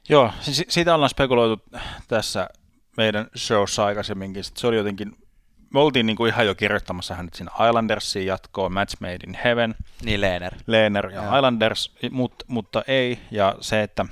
[0.10, 0.32] Joo,
[0.70, 1.64] siitä ollaan spekuloitu
[2.08, 2.50] tässä
[2.98, 4.44] meidän showssa aikaisemminkin.
[4.44, 5.18] Se oli jotenkin,
[5.74, 9.76] me oltiin niin kuin ihan jo kirjoittamassa hänet sinne Islandersiin jatkoon, Match Made in Heaven.
[10.04, 10.56] Niin, Lehner.
[10.68, 11.36] Lehner ja Joo.
[11.36, 13.20] Islanders, mutta, mutta ei.
[13.32, 14.06] Ja se, että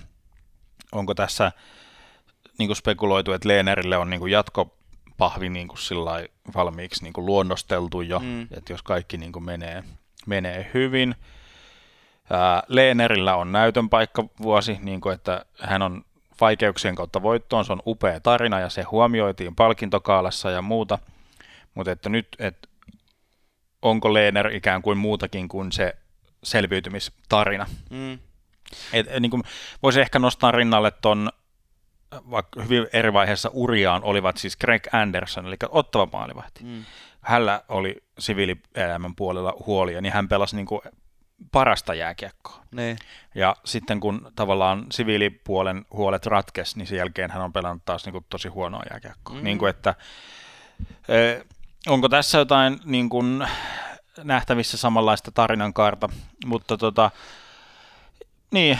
[0.92, 1.52] onko tässä
[2.58, 4.78] niin kuin spekuloitu, että Lehnerille on niin kuin jatko
[5.18, 5.80] pahvi niin kuin
[6.56, 8.42] valmiiksi niin kuin luonnosteltu jo, mm.
[8.42, 9.84] että jos kaikki niin kuin menee,
[10.26, 11.16] menee hyvin.
[12.30, 16.06] Ää, Leenerillä on näytön paikka vuosi, niin kuin että hän on
[16.42, 21.00] vaikeuksien kautta voittoon, se on upea tarina ja se huomioitiin palkintokaalassa ja muuta,
[21.76, 22.68] mutta että nyt, että
[23.82, 25.96] onko Leener ikään kuin muutakin kuin se
[26.44, 27.66] selviytymistarina.
[27.90, 28.20] Mm.
[28.94, 29.44] Et, niin kuin,
[29.84, 31.32] voisi ehkä nostaa rinnalle ton,
[32.32, 36.64] vaikka hyvin eri vaiheessa uriaan olivat siis Greg Anderson, eli ottava maalivahti.
[36.64, 36.86] Mm.
[37.22, 40.82] Hänellä oli siviilielämän puolella huolia, niin hän pelasi niin kuin
[41.52, 42.64] parasta jääkiekkoa.
[42.72, 42.98] Niin.
[43.36, 48.14] Ja sitten kun tavallaan siviilipuolen huolet ratkes, niin sen jälkeen hän on pelannut taas niin
[48.14, 49.36] kuin tosi huonoa jääkiekkoa.
[49.36, 49.44] Mm.
[49.44, 49.96] Niin kuin, että,
[51.88, 53.48] onko tässä jotain niin kuin,
[54.24, 56.10] nähtävissä samanlaista tarinankaarta,
[56.46, 57.12] mutta tota,
[58.52, 58.80] niin,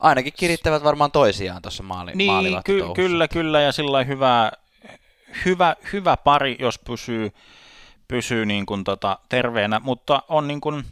[0.00, 4.52] Ainakin kirittävät varmaan toisiaan tuossa maali, niin ky- kyllä, kyllä, ja sillä hyvä,
[5.44, 7.32] hyvä, hyvä pari, jos pysyy,
[8.08, 10.84] pysyy niin kuin tota, terveenä, mutta on niin kuin,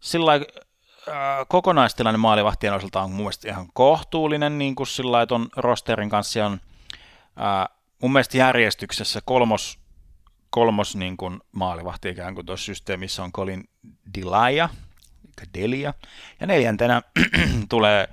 [0.00, 0.40] sillä äh,
[1.48, 4.58] kokonaistilanne maalivahtien osalta on mun mielestä ihan kohtuullinen.
[4.58, 6.52] Niin kuin sillä lailla ton rosterin kanssa on
[7.40, 9.78] äh, mun mielestä järjestyksessä kolmos,
[10.50, 13.68] kolmos niin kuin maalivahti ikään kuin tuossa systeemissä on Colin
[14.14, 14.68] Delia,
[15.38, 15.94] eli Delia,
[16.40, 17.02] ja neljäntenä
[17.68, 18.08] tulee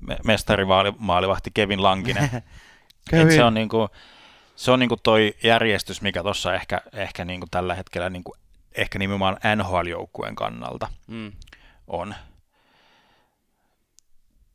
[0.00, 2.30] me- mestarivaalivahti Kevin Lankinen.
[3.12, 3.88] Et se on niinku,
[4.56, 8.34] se on niinku toi järjestys, mikä tuossa ehkä, ehkä niinku tällä hetkellä niinku,
[8.74, 11.32] ehkä nimenomaan NHL-joukkueen kannalta Mm.
[11.86, 12.14] on.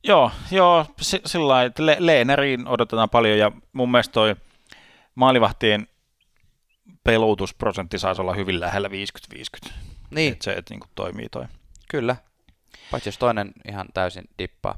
[0.03, 4.35] Joo, joo si- sillä lailla, että Le- Leeneriin odotetaan paljon ja mun mielestä toi
[5.15, 5.87] maalivahtien
[7.05, 8.89] peluutusprosentti saisi olla hyvin lähellä
[9.67, 9.71] 50-50.
[10.11, 11.45] Niin, Et se, että niinku toimii toi.
[11.89, 12.15] kyllä.
[12.91, 14.77] Paitsi jos toinen ihan täysin dippaa.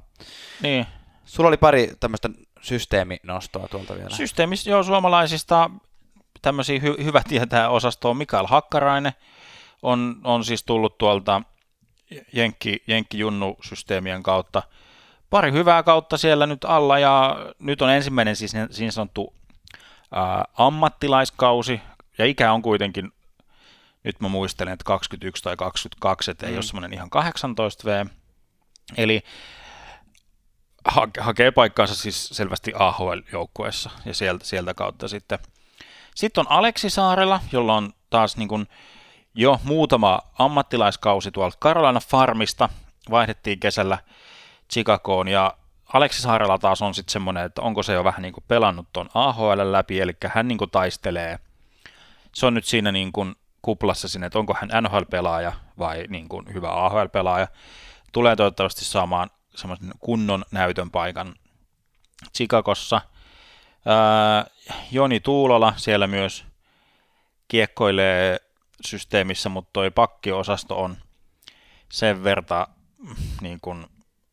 [0.62, 0.86] Niin,
[1.26, 2.30] Sulla oli pari tämmöistä
[2.62, 4.10] systeeminostoa tuolta vielä.
[4.10, 5.70] Systeemissä, joo, suomalaisista
[6.42, 9.12] tämmöisiä hy- hyvä tietää osastoa Mikael Hakkarainen
[9.82, 11.42] on, on siis tullut tuolta
[12.34, 14.64] Jenkki, Jenkki Junnu-systeemien kautta.
[15.30, 19.34] Pari hyvää kautta siellä nyt alla ja nyt on ensimmäinen siis niin niin sanottu
[20.12, 21.82] ää, ammattilaiskausi
[22.18, 23.12] ja ikä on kuitenkin,
[24.04, 26.56] nyt mä muistelen, että 21 tai 22, että ei Mm.
[26.58, 28.06] ole semmoinen ihan 18 V.
[28.98, 29.22] Eli
[30.86, 35.40] ha- hakee paikkaansa siis selvästi AHL-joukkueessa ja sieltä, sieltä kautta sitten.
[36.16, 38.68] Sitten on Aleksi Saarela, jolla on taas niin kuin
[39.36, 42.70] jo muutama ammattilaiskausi tuolta Carolina Farmista.
[43.10, 43.98] Vaihdettiin kesällä
[44.74, 45.58] Chicagoon ja
[45.94, 49.10] Aleksi Saarela taas on sitten semmoinen, että onko se jo vähän niin kuin pelannut tuon
[49.14, 51.40] AHL läpi, eli hän niin kuin taistelee.
[52.38, 56.54] Se on nyt siinä niin kuin kuplassa sinne, että onko hän NHL-pelaaja vai niin kuin
[56.54, 57.48] hyvä AHL-pelaaja.
[58.12, 61.36] Tulee toivottavasti saamaan semmoisen kunnon näytön paikan
[62.38, 63.02] Chicagossa.
[63.86, 64.46] Ää,
[64.92, 66.46] Joni Tuulola siellä myös
[67.48, 68.40] kiekkoilee
[68.86, 70.98] systeemissä, mutta toi pakkiosasto on
[71.90, 72.68] sen verta
[73.42, 73.86] niin kuin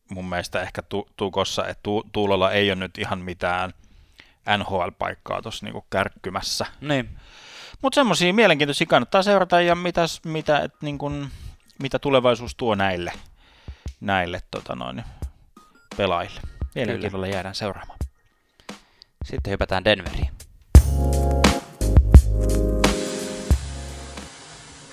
[0.09, 3.73] mun mielestä ehkä tu- tukossa, että tu- Tuulola ei ole nyt ihan mitään
[4.57, 6.65] NHL-paikkaa tuossa niin kärkkymässä.
[6.81, 7.14] Niin.
[7.85, 11.29] Mutta semmoisia mielenkiintoisia kannattaa seurata ja mitäs, mitä, et niin kun,
[11.79, 13.13] mitä tulevaisuus tuo näille,
[13.99, 15.03] näille tota noin,
[15.97, 16.41] pelaajille.
[16.75, 17.99] Mielenkiinnolla jäädään seuraamaan.
[19.25, 20.29] Sitten hypätään Denveriin.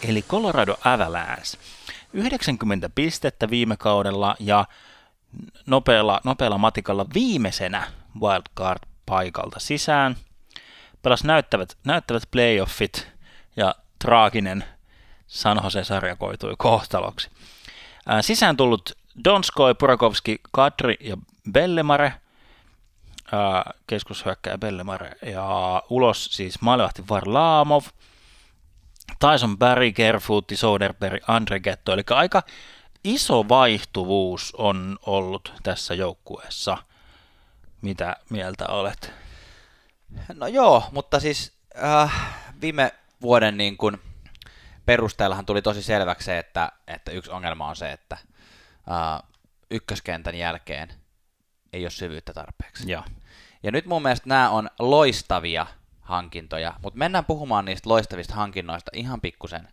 [0.09, 1.59] Eli Colorado Avalanche.
[2.13, 4.65] 90 pistettä viime kaudella ja
[5.67, 7.87] nopealla, nopealla matikalla viimeisenä
[8.21, 10.17] wildcard-paikalta sisään.
[11.03, 13.09] Pelas näyttävät, näyttävät playoffit
[13.57, 14.65] ja traaginen
[15.27, 17.31] San Jose-sarja koitui kohtaloksi.
[18.07, 21.17] Ää, sisään tullut Donskoi, Burakovski, Kadri ja
[21.53, 22.13] Bellemare,
[23.33, 27.85] ää, keskushyökkäjä Bellemare, ja ulos siis maalivahti Varlamov,
[29.19, 32.43] Tyson Barry, Kerfuutti, Soderberg, Andre Getto, eli aika
[33.05, 36.79] iso vaihtuvuus on ollut tässä joukkueessa.
[37.83, 39.22] Mitä mieltä olet?
[40.35, 41.53] No joo, mutta siis
[41.85, 42.13] äh,
[42.61, 43.99] viime vuoden niin kun
[44.87, 48.19] perusteellahan tuli tosi selväksi se, että, että yksi ongelma on se, että
[48.91, 49.23] äh,
[49.71, 50.89] ykköskentän jälkeen
[51.73, 52.91] ei ole syvyyttä tarpeeksi.
[52.91, 53.03] Ja.
[53.63, 55.67] Ja nyt mun mielestä nämä on loistavia
[56.01, 59.69] hankintoja, mutta mennään puhumaan niistä loistavista hankinnoista ihan pikkusen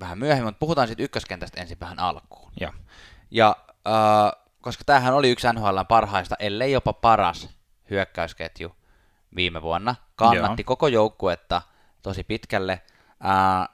[0.00, 2.52] vähän myöhemmin, mutta puhutaan siitä ykköskentästä ensin vähän alkuun.
[2.60, 2.72] Ja.
[3.30, 7.48] Ja äh, koska tämähän oli yksi NHL parhaista, ellei jopa paras
[7.90, 8.76] hyökkäysketju
[9.36, 10.66] viime vuonna, kannatti Joo.
[10.66, 11.62] koko joukkuetta
[12.02, 12.82] tosi pitkälle.
[13.24, 13.68] Äh,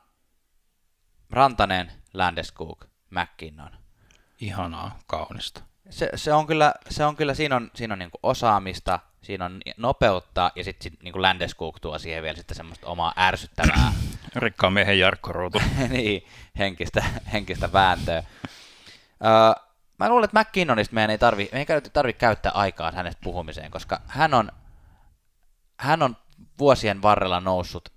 [1.31, 3.71] Rantanen, Landeskog, McKinnon.
[4.41, 5.63] Ihanaa, kaunista.
[5.91, 9.61] Se, se, on kyllä, se on kyllä, siinä on, siinä on niinku osaamista, siinä on
[9.77, 13.93] nopeutta ja sitten sit, niin Landeskog tuo siihen vielä sitten semmoista omaa ärsyttävää
[14.37, 15.63] Rikkaan miehen Jarkko Ruutu.
[15.89, 16.27] niin,
[16.59, 18.23] henkistä, henkistä vääntöä.
[19.25, 19.65] Öö,
[19.99, 24.01] mä luulen, että McKinnonista meidän ei tarvi, meidän ei tarvi käyttää aikaa hänestä puhumiseen, koska
[24.07, 24.53] hän on,
[25.81, 26.17] hän on
[26.59, 27.89] vuosien varrella noussut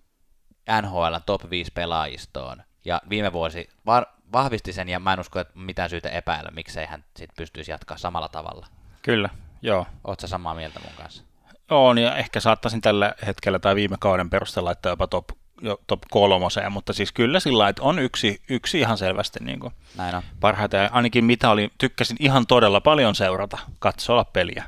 [0.82, 2.64] NHL top 5 pelaajistoon.
[2.86, 6.86] Ja viime vuosi var, vahvisti sen, ja mä en usko, että mitään syytä epäillä, miksei
[6.86, 8.68] hän sit pystyisi jatkaa samalla tavalla.
[9.02, 9.30] Kyllä,
[9.62, 9.86] joo.
[10.04, 11.24] Oletko samaa mieltä mun kanssa?
[11.70, 15.30] On, ja ehkä saattaisin tällä hetkellä tai viime kauden perusteella laittaa jopa top,
[15.62, 19.74] jo top kolmoseen, mutta siis kyllä sillä että on yksi, yksi ihan selvästi niin kuin
[19.98, 20.24] Näin on.
[20.40, 24.64] parhaita, ja ainakin mitä oli, tykkäsin ihan todella paljon seurata, katsoa peliä.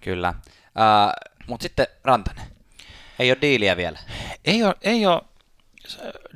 [0.00, 0.34] Kyllä.
[0.58, 2.46] Uh, Mutta sitten Rantanen.
[3.18, 3.98] Ei ole diiliä vielä.
[4.44, 5.22] Ei ole, ei ole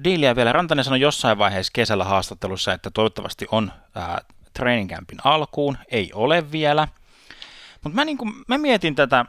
[0.05, 0.53] diiliä vielä.
[0.53, 4.21] Rantanen sanoi jossain vaiheessa kesällä haastattelussa, että toivottavasti on ää,
[4.55, 5.79] training campin alkuun.
[5.89, 6.89] Ei ole vielä.
[7.85, 9.25] Mutta mä, niinku, mä mietin tätä,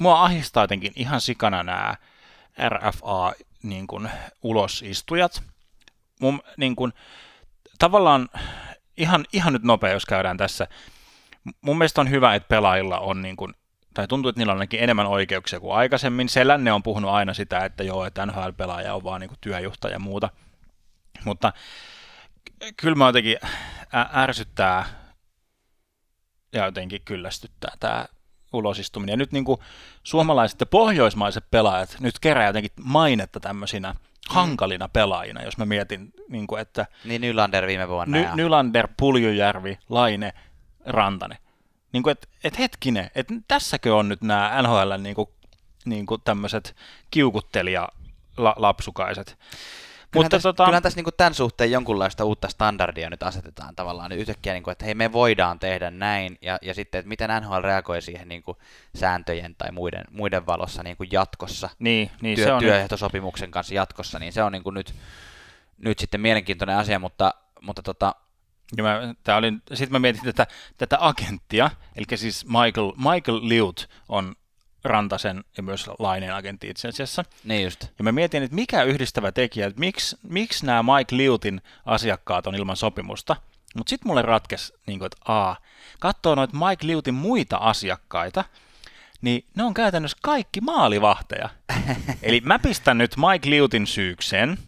[0.00, 1.94] mua ahistaa jotenkin ihan sikana nämä
[2.68, 4.10] RFA niin kuin,
[4.42, 5.42] ulosistujat.
[6.20, 6.92] Mun, niin kuin,
[7.78, 8.28] tavallaan
[8.96, 10.66] ihan, ihan nyt nopea, jos käydään tässä.
[11.60, 13.54] Mun mielestä on hyvä, että pelaajilla on niin kuin,
[13.94, 16.28] tai tuntuu, että niillä on ainakin enemmän oikeuksia kuin aikaisemmin.
[16.28, 20.30] Selänne on puhunut aina sitä, että joo, että NHL-pelaaja on vaan niin työjuhtaja ja muuta.
[21.24, 21.52] Mutta
[22.76, 23.36] kyllä mä jotenkin
[24.14, 24.84] ärsyttää
[26.52, 28.06] ja jotenkin kyllästyttää tämä
[28.52, 29.12] ulosistuminen.
[29.12, 29.60] Ja nyt niin kuin
[30.02, 33.98] suomalaiset ja pohjoismaiset pelaajat nyt kerää jotenkin mainetta tämmöisinä mm.
[34.28, 36.86] hankalina pelaajina, jos mä mietin, niin kuin, että...
[37.04, 38.18] Niin Nylander viime vuonna.
[38.18, 40.32] Ny- Nylander, Puljujärvi, Laine,
[40.86, 41.38] Rantanen.
[41.94, 45.28] Niin kuin, että et hetkinen, että tässäkö on nyt nämä NHL niin kuin,
[45.84, 46.76] niin kuin tämmöiset
[47.10, 47.88] kiukuttelija
[48.56, 49.26] lapsukaiset.
[49.26, 50.64] Kyllähän Mutta tässä, tota...
[50.64, 54.62] kyllähän tässä niin kuin tämän suhteen jonkunlaista uutta standardia nyt asetetaan tavallaan niin yhtäkkiä, niin
[54.62, 58.28] kuin, että hei me voidaan tehdä näin, ja, ja sitten, että miten NHL reagoi siihen
[58.28, 58.58] niin kuin
[58.94, 63.74] sääntöjen tai muiden, muiden valossa niin kuin jatkossa, niin, niin, työ, se on työehtosopimuksen kanssa
[63.74, 64.94] jatkossa, niin se on niin kuin nyt,
[65.78, 68.14] nyt sitten mielenkiintoinen asia, mutta, mutta tota,
[68.76, 70.46] ja mä, tää oli, sitten mä mietin tätä,
[70.78, 74.34] tätä agenttia, eli siis Michael, Michael Liut on
[74.84, 77.24] Rantasen ja myös Laineen agentti itse asiassa.
[77.44, 77.84] Niin just.
[77.98, 82.54] Ja mä mietin, että mikä yhdistävä tekijä, että miksi, miksi nämä Mike Liutin asiakkaat on
[82.54, 83.36] ilman sopimusta.
[83.76, 85.54] Mutta sitten mulle ratkesi, niin että a,
[86.00, 88.44] katsoo noita Mike Liutin muita asiakkaita,
[89.20, 91.48] niin ne on käytännössä kaikki maalivahteja.
[92.22, 94.58] Eli mä pistän nyt Mike Liutin syykseen,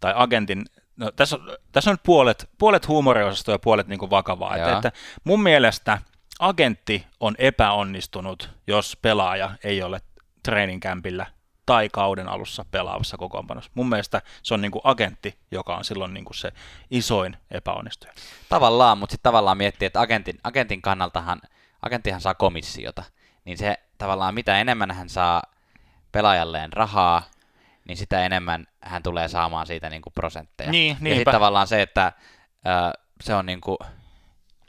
[0.00, 0.64] tai agentin
[1.00, 4.56] no, tässä, on, tässä on puolet, puolet huumoriosastoa ja puolet niin kuin vakavaa.
[4.56, 4.92] Että, että
[5.24, 5.98] mun mielestä
[6.38, 10.00] agentti on epäonnistunut, jos pelaaja ei ole
[10.42, 11.26] training campillä
[11.66, 13.70] tai kauden alussa pelaavassa kokoonpanossa.
[13.74, 16.52] Mun mielestä se on niin kuin agentti, joka on silloin niin kuin se
[16.90, 18.12] isoin epäonnistuja.
[18.48, 21.40] Tavallaan, mutta sitten tavallaan miettii, että agentin, agentin kannaltahan,
[21.82, 23.02] agenttihan saa komissiota,
[23.44, 25.42] niin se tavallaan mitä enemmän hän saa
[26.12, 27.22] pelaajalleen rahaa,
[27.90, 30.70] niin sitä enemmän hän tulee saamaan siitä niin kuin prosentteja.
[30.70, 32.12] Niin, ja sitten tavallaan se, että
[32.66, 33.78] ö, se on niin kuin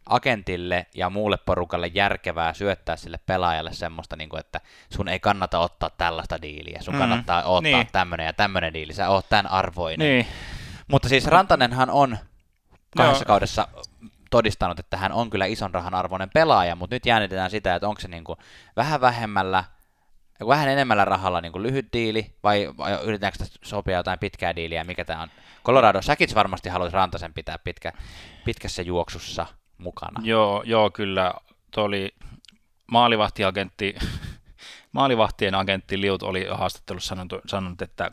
[0.06, 5.60] agentille ja muulle porukalle järkevää syöttää sille pelaajalle semmoista, niin kuin, että sun ei kannata
[5.60, 7.88] ottaa tällaista diiliä, sun mm, kannattaa ottaa niin.
[7.92, 10.08] tämmöinen ja tämmöinen diili, sä oot tämän arvoinen.
[10.08, 10.28] Niin.
[10.88, 12.18] Mutta siis Rantanenhan on
[12.98, 13.28] kahdessa no.
[13.28, 13.68] kaudessa
[14.32, 18.02] todistanut, että hän on kyllä ison rahan arvoinen pelaaja, mutta nyt jännitetään sitä, että onko
[18.02, 18.40] se niin kuin
[18.76, 19.64] vähän vähemmällä
[20.48, 25.06] vähän enemmällä rahalla niin kuin lyhyt diili, vai, vai yritetäänkö sopia jotain pitkää diiliä, mikä
[25.06, 25.30] tämä on?
[25.66, 27.94] Colorado, säkin varmasti haluaisi Rantasen pitää pitkä,
[28.46, 29.46] pitkässä juoksussa
[29.78, 30.22] mukana.
[30.24, 31.34] Joo, joo kyllä.
[31.72, 32.16] Tuo oli
[32.92, 33.96] maalivahtiagentti,
[34.92, 38.12] maalivahtien agentti Liut oli haastattelussa sanonut, sanonut että,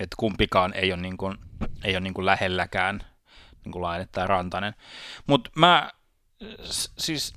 [0.00, 1.38] että kumpikaan ei ole, niin kuin,
[1.84, 3.00] ei ole niin kuin lähelläkään
[3.64, 4.74] niin kuin Laine tai Rantanen.
[5.26, 5.90] Mutta mä
[6.98, 7.34] siis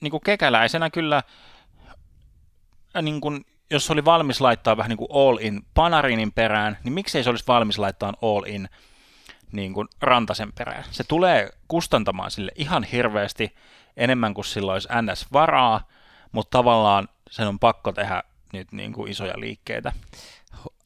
[0.00, 1.22] niin kuin kekäläisenä kyllä
[3.02, 7.24] niin kuin jos oli valmis laittaa vähän niin kuin all in Panarinin perään, niin miksei
[7.24, 8.68] se olisi valmis laittaa all in
[9.52, 10.84] niin kuin Rantasen perään.
[10.90, 13.54] Se tulee kustantamaan sille ihan hirveästi
[13.96, 15.88] enemmän kuin sillä olisi NS-varaa,
[16.32, 19.92] mutta tavallaan sen on pakko tehdä nyt niin kuin isoja liikkeitä,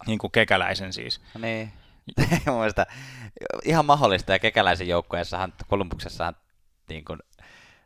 [0.06, 1.20] niin kuin kekäläisen siis.
[1.38, 1.72] Niin,
[2.46, 2.86] mielestä
[3.64, 6.36] ihan mahdollista, ja kekäläisen joukkueessahan, Kolumbuksessahan
[6.88, 7.18] niin kuin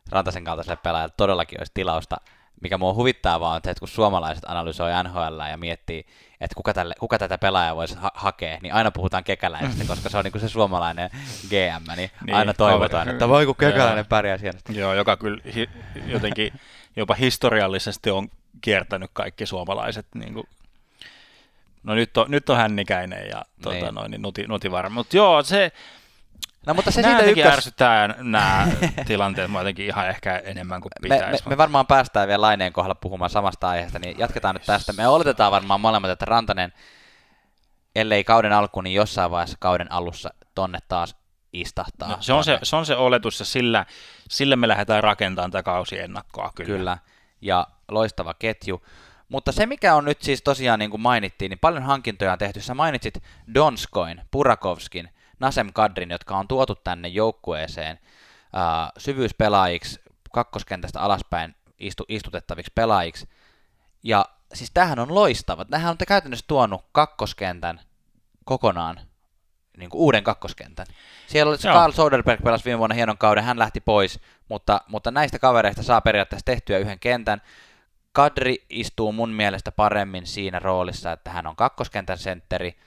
[0.09, 2.17] Rantasen kaltaiselle pelaajalle todellakin olisi tilausta
[2.61, 6.05] mikä mua huvittaa vaan, että kun suomalaiset analysoi NHL ja miettii,
[6.41, 10.17] että kuka, tälle, kuka tätä pelaajaa voisi ha- hakea, niin aina puhutaan kekäläisestä, koska se
[10.17, 11.09] on niinku se suomalainen
[11.49, 14.59] GM, niin, niin aina toivotaan, että voi kun kekäläinen pärjää siellä.
[14.69, 15.69] Joo, joka kyllä hi-
[16.05, 16.53] jotenkin
[16.95, 18.27] jopa historiallisesti on
[18.61, 20.47] kiertänyt kaikki suomalaiset niin kuin
[21.83, 23.95] No nyt on, nyt on hännikäinen ja tuota, niin.
[23.95, 24.93] noin, niin nuti, nuti varma.
[24.93, 25.71] Mutta joo, se,
[26.67, 27.53] No mutta se Nämä siitä ykkös...
[27.53, 28.67] ärsyttää nämä
[29.07, 31.49] tilanteet mua jotenkin ihan ehkä enemmän kuin me, me, pitäisi.
[31.49, 34.93] me, varmaan päästään vielä Laineen kohdalla puhumaan samasta aiheesta, niin jatketaan nyt tästä.
[34.93, 36.73] Me oletetaan varmaan molemmat, että Rantanen,
[37.95, 41.15] ellei kauden alkuun, niin jossain vaiheessa kauden alussa tonne taas
[41.53, 42.09] istahtaa.
[42.09, 43.85] No, se, on se, se on se oletus ja sillä,
[44.29, 46.67] sillä me lähdetään rakentamaan tätä kausiennakkoa kyllä.
[46.67, 46.97] Kyllä,
[47.41, 48.81] ja loistava ketju.
[49.29, 52.61] Mutta se, mikä on nyt siis tosiaan, niin kuin mainittiin, niin paljon hankintoja on tehty.
[52.61, 57.99] Sä mainitsit Donskoin, Purakovskin, Nasem Kadrin, jotka on tuotu tänne joukkueeseen
[58.55, 59.99] äh, syvyyspelaajiksi,
[60.31, 63.29] kakkoskentästä alaspäin istu, istutettaviksi pelaajiksi.
[64.03, 65.65] Ja siis tämähän on loistava.
[65.65, 67.79] Tämähän on käytännössä tuonut kakkoskentän
[68.45, 68.99] kokonaan
[69.77, 70.85] niin kuin uuden kakkoskentän.
[71.27, 71.57] Siellä oli.
[71.57, 74.19] Karl Soderberg pelasi viime vuonna hienon kauden, hän lähti pois,
[74.49, 77.41] mutta, mutta näistä kavereista saa periaatteessa tehtyä yhden kentän.
[78.11, 82.77] Kadri istuu mun mielestä paremmin siinä roolissa, että hän on kakkoskentän sentteri.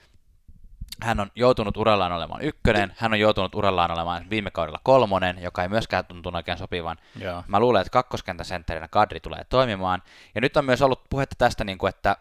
[1.01, 5.63] Hän on joutunut urallaan olemaan ykkönen, hän on joutunut urallaan olemaan viime kaudella kolmonen, joka
[5.63, 6.97] ei myöskään tuntunut oikein sopivan.
[7.19, 7.43] Joo.
[7.47, 10.03] Mä luulen, että kakkoskentän sentterinä Kadri tulee toimimaan.
[10.35, 12.17] Ja nyt on myös ollut puhetta tästä, niin kuin, että,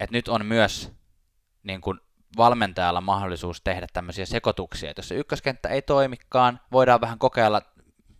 [0.00, 0.92] että nyt on myös
[1.62, 2.00] niin kuin,
[2.36, 4.90] valmentajalla mahdollisuus tehdä tämmöisiä sekoituksia.
[4.90, 7.62] Että jos se ykköskenttä ei toimikaan, voidaan vähän kokeilla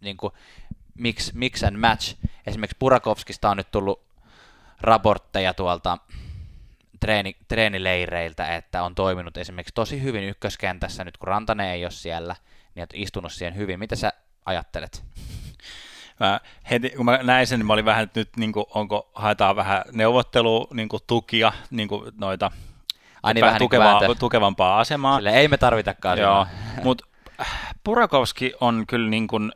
[0.00, 0.32] niin kuin,
[0.94, 2.16] mix, mix and match.
[2.46, 4.06] Esimerkiksi Purakovskista on nyt tullut
[4.80, 5.98] raportteja tuolta
[7.00, 12.37] treeni, treenileireiltä, että on toiminut esimerkiksi tosi hyvin ykköskentässä, nyt kun Rantanen ei ole siellä,
[12.74, 13.78] niin on istunut siihen hyvin.
[13.78, 14.12] Mitä sä
[14.46, 15.04] ajattelet?
[16.20, 19.11] Mä heti, kun mä näin sen, niin mä olin vähän, että nyt niin kuin, onko,
[19.14, 22.50] haetaan vähän neuvottelu, niin kuin, tukia, niin kuin, noita
[23.22, 24.14] Ai niin, vähän niin tukevaa, vääntö.
[24.14, 25.16] tukevampaa asemaa.
[25.16, 26.82] Sille ei me tarvitakaan Joo, sitä.
[26.82, 27.06] mutta
[27.85, 29.52] Purakovski on kyllä niin kuin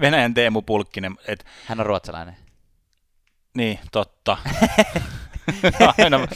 [0.00, 2.36] Venäjän Teemu Pulkkinen, että Hän on ruotsalainen.
[3.54, 4.36] niin, totta.
[5.98, 6.28] aina,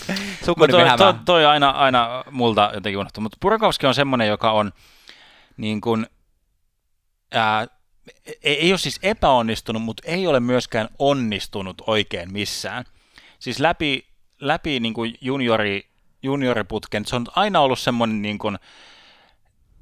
[0.44, 4.72] Sukunimi toi, toi, toi, aina, aina multa jotenkin unohtuu, mutta Purakovski on semmoinen, joka on
[5.56, 6.06] niin kuin,
[7.32, 7.66] ää,
[8.42, 12.84] ei, ei ole siis epäonnistunut, mutta ei ole myöskään onnistunut oikein missään.
[13.38, 14.06] Siis läpi,
[14.40, 15.86] läpi niin kuin juniori,
[16.22, 18.58] junioriputken, se on aina ollut semmoinen, niin kuin,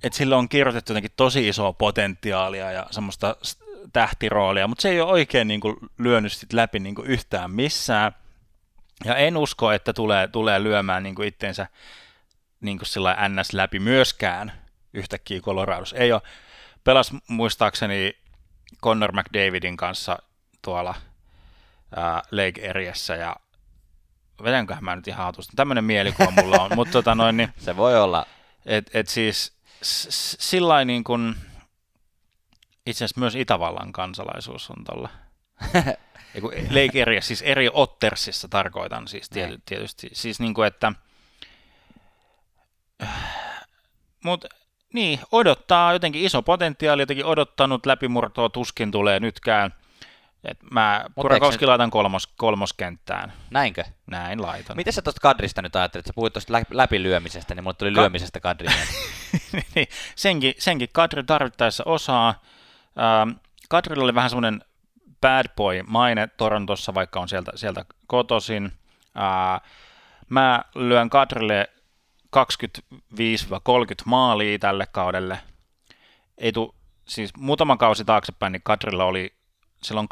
[0.02, 3.36] että sillä on kirjoitettu jotenkin tosi isoa potentiaalia ja semmoista
[3.92, 8.12] tähtiroolia, mutta se ei ole oikein niin kuin, lyönyt sit läpi niin kuin, yhtään missään.
[9.04, 11.66] Ja en usko, että tulee, tulee lyömään niin kuin itteensä
[12.60, 14.52] niin kuin sillä NS läpi myöskään
[14.94, 15.96] yhtäkkiä Coloradossa.
[15.96, 16.22] Ei ole,
[16.84, 18.18] pelas muistaakseni
[18.82, 20.18] Connor McDavidin kanssa
[20.62, 20.94] tuolla
[21.96, 23.36] ää, Lake Areassa ja
[24.44, 25.52] vedänköhän mä nyt ihan hatusta.
[25.56, 28.26] Tämmöinen mielikuva mulla on, mutta tota noin, niin, Se voi olla.
[28.66, 29.52] et, et siis
[29.84, 31.34] s- sillä niin kuin,
[32.86, 35.08] itse asiassa myös Itävallan kansalaisuus on tuolla.
[36.34, 39.62] Eiku, Lake Area, siis eri Ottersissa tarkoitan siis tiety, Niin.
[39.66, 40.08] tietysti.
[40.12, 40.92] Siis niin kuin, että
[44.24, 44.48] mutta
[44.94, 49.74] niin, odottaa jotenkin iso potentiaali, jotenkin odottanut läpimurtoa tuskin tulee nytkään.
[50.44, 53.32] Et mä Purakovski laitan kolmos, kolmoskenttään.
[53.50, 53.84] Näinkö?
[54.06, 54.76] Näin laitan.
[54.76, 56.06] Miten sä tuosta kadrista nyt ajattelit?
[56.06, 58.68] Sä puhuit tuosta lä- läpilyömisestä, niin mulle tuli Ka- lyömisestä kadri.
[58.68, 58.88] mieleen.
[59.74, 62.28] Niin, senkin, senkin Kadri tarvittaessa osaa.
[63.22, 63.30] Ähm,
[63.68, 64.64] Kadrilla oli vähän semmoinen
[65.20, 68.72] bad boy maine Torontossa, vaikka on sieltä, sieltä kotosin.
[69.16, 69.60] Äh,
[70.28, 71.70] mä lyön Kadrille
[72.36, 72.40] 25-30
[74.04, 75.38] maalia tälle kaudelle.
[76.38, 79.34] Ei tu, siis muutama kausi taaksepäin, niin Kadrilla oli
[79.82, 80.08] silloin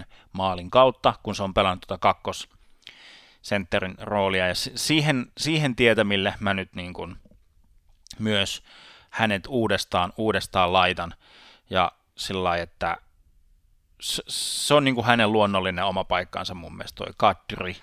[0.00, 2.48] 2-32 maalin kautta, kun se on pelannut tuota kakkos
[3.42, 7.16] sentterin roolia, ja si- siihen, siihen tietämille mä nyt niin kuin
[8.18, 8.62] myös
[9.10, 11.14] hänet uudestaan, uudestaan laitan,
[11.70, 12.96] ja sillä lailla, että
[14.00, 17.76] se, se on niin kuin hänen luonnollinen oma paikkaansa mun mielestä toi Kadri.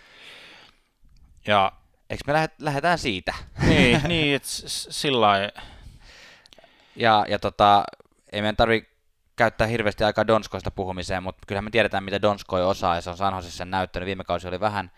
[1.48, 1.72] Ja
[2.12, 3.34] Eikö me lähdet, lähdetään siitä?
[3.68, 5.62] niin, niin että sillä lailla,
[6.96, 7.84] Ja, ja tota,
[8.32, 8.90] ei meidän tarvi
[9.36, 13.18] käyttää hirveästi aikaa Donskoista puhumiseen, mutta kyllähän me tiedetään, mitä Donskoi osaa, ja se on
[13.18, 14.08] San Josessa sen näyttänyt.
[14.08, 14.92] Viime kausi oli vähän,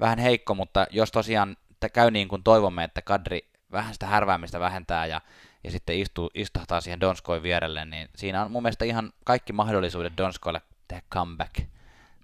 [0.00, 1.56] vähän heikko, mutta jos tosiaan
[1.92, 5.20] käy niin kuin toivomme, että Kadri vähän sitä härväämistä vähentää ja,
[5.64, 10.12] ja sitten istuu, istahtaa siihen Donskoin vierelle, niin siinä on mun mielestä ihan kaikki mahdollisuudet
[10.16, 11.54] Donskoille tehdä comeback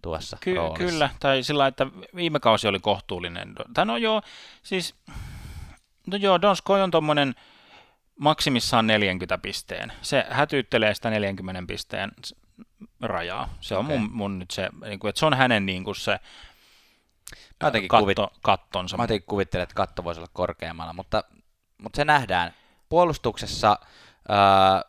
[0.03, 0.84] tuossa Ky- roolissa.
[0.87, 3.55] kyllä, tai sillä että viime kausi oli kohtuullinen.
[3.74, 4.22] Tai no joo,
[4.62, 4.95] siis,
[6.07, 7.34] no joo, Donskoi on tuommoinen
[8.20, 9.93] maksimissaan 40 pisteen.
[10.03, 12.12] Se hätyyttelee sitä 40 pisteen
[13.01, 13.55] rajaa.
[13.61, 13.99] Se on Okei.
[13.99, 16.20] mun, mun nyt se, niin kuin, että se on hänen niin kuin se
[17.62, 18.97] Mä jotenkin katto, kuvit- kattonsa.
[18.97, 21.24] Mä jotenkin kuvittelen, että katto voisi olla korkeammalla, mutta,
[21.82, 22.55] mutta se nähdään.
[22.89, 23.78] Puolustuksessa
[24.28, 24.82] ää,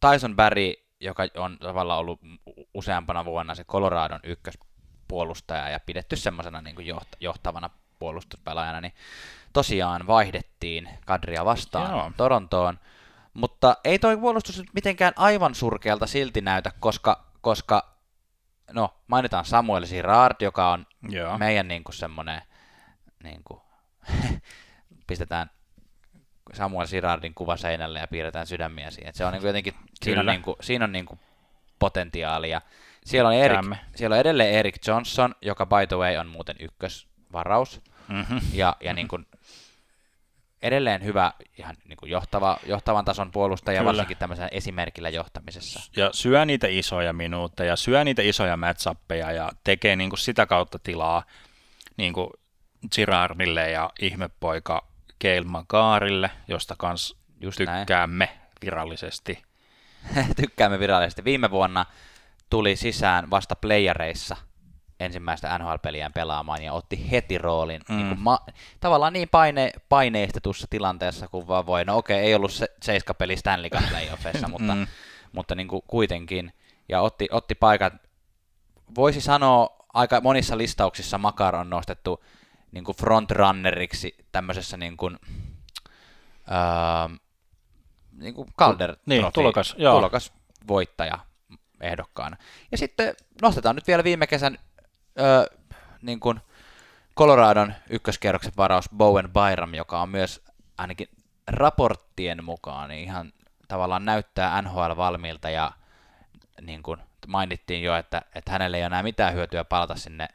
[0.00, 2.20] Tyson Barry, joka on tavallaan ollut
[2.74, 8.94] useampana vuonna se Coloradon ykköspuolustaja ja pidetty semmoisena niin kuin joht- johtavana puolustuspelaajana, niin
[9.52, 12.12] tosiaan vaihdettiin Kadria vastaan Joo.
[12.16, 12.78] Torontoon.
[13.34, 17.94] Mutta ei toi puolustus nyt mitenkään aivan surkealta silti näytä, koska, koska
[18.72, 21.38] no, mainitaan Samuel Girard, joka on Joo.
[21.38, 22.42] meidän niin kuin semmoinen,
[23.22, 23.60] niin kuin,
[25.06, 25.50] pistetään
[26.52, 29.08] Samuel Girardin kuva seinälle ja piirretään sydämiä siihen.
[29.08, 29.74] Et se on niin kuin jotenkin,
[30.04, 31.20] siinä on, niin kuin, siinä on niin kuin
[31.78, 32.60] potentiaalia.
[33.04, 33.78] Siellä on, Erik, Tykkäämme.
[33.94, 37.80] siellä on edelleen Erik Johnson, joka by the way on muuten ykkösvaraus.
[38.08, 38.40] Mm-hmm.
[38.52, 39.26] Ja, ja niin kuin,
[40.62, 43.86] edelleen hyvä ihan niin kuin johtava, johtavan tason puolustaja, Kyllä.
[43.88, 45.90] varsinkin tämmöisellä esimerkillä johtamisessa.
[45.96, 50.78] Ja syö niitä isoja minuutteja, syö niitä isoja matchappeja ja tekee niin kuin sitä kautta
[50.78, 51.24] tilaa
[51.96, 52.30] niin kuin
[52.94, 57.78] Girardille ja ihmepoika Gail Magarille, josta kans Just näin.
[57.80, 59.42] tykkäämme virallisesti.
[60.40, 61.24] Tykkäämme virallisesti.
[61.24, 61.86] Viime vuonna
[62.50, 64.36] tuli sisään vasta playereissa
[65.00, 67.96] ensimmäistä NHL-peliään pelaamaan ja otti heti roolin mm.
[67.96, 68.46] niin ma-
[68.80, 71.84] tavallaan niin paine- paineistetussa tilanteessa kuin vaan voi.
[71.84, 74.86] No okei, ei ollut se seiskapeli Stanley Cup playoffeissa, mutta, Mm.
[75.32, 76.52] mutta niin kuin kuitenkin.
[76.88, 77.92] Ja otti, otti paikat.
[78.94, 82.24] Voisi sanoa, aika monissa listauksissa Makar on nostettu
[82.74, 85.18] niin kuin frontrunneriksi tämmöisessä niin kuin,
[86.50, 87.16] öö,
[88.12, 89.96] niin kuin Calder Niin, tulokas, joo.
[89.96, 90.32] tulokas
[90.68, 91.18] voittaja
[91.80, 92.36] ehdokkaana.
[92.72, 94.58] Ja sitten nostetaan nyt vielä viime kesän
[95.20, 95.44] öö,
[96.02, 96.40] niin kuin
[97.18, 100.42] Coloradon ykköskierroksen varaus Bowen Byram, joka on myös
[100.78, 101.08] ainakin
[101.46, 103.32] raporttien mukaan niin ihan
[103.68, 105.72] tavallaan näyttää NHL-valmiilta ja
[106.60, 110.28] niin kuin mainittiin jo, että, että hänelle ei ole enää mitään hyötyä palata sinne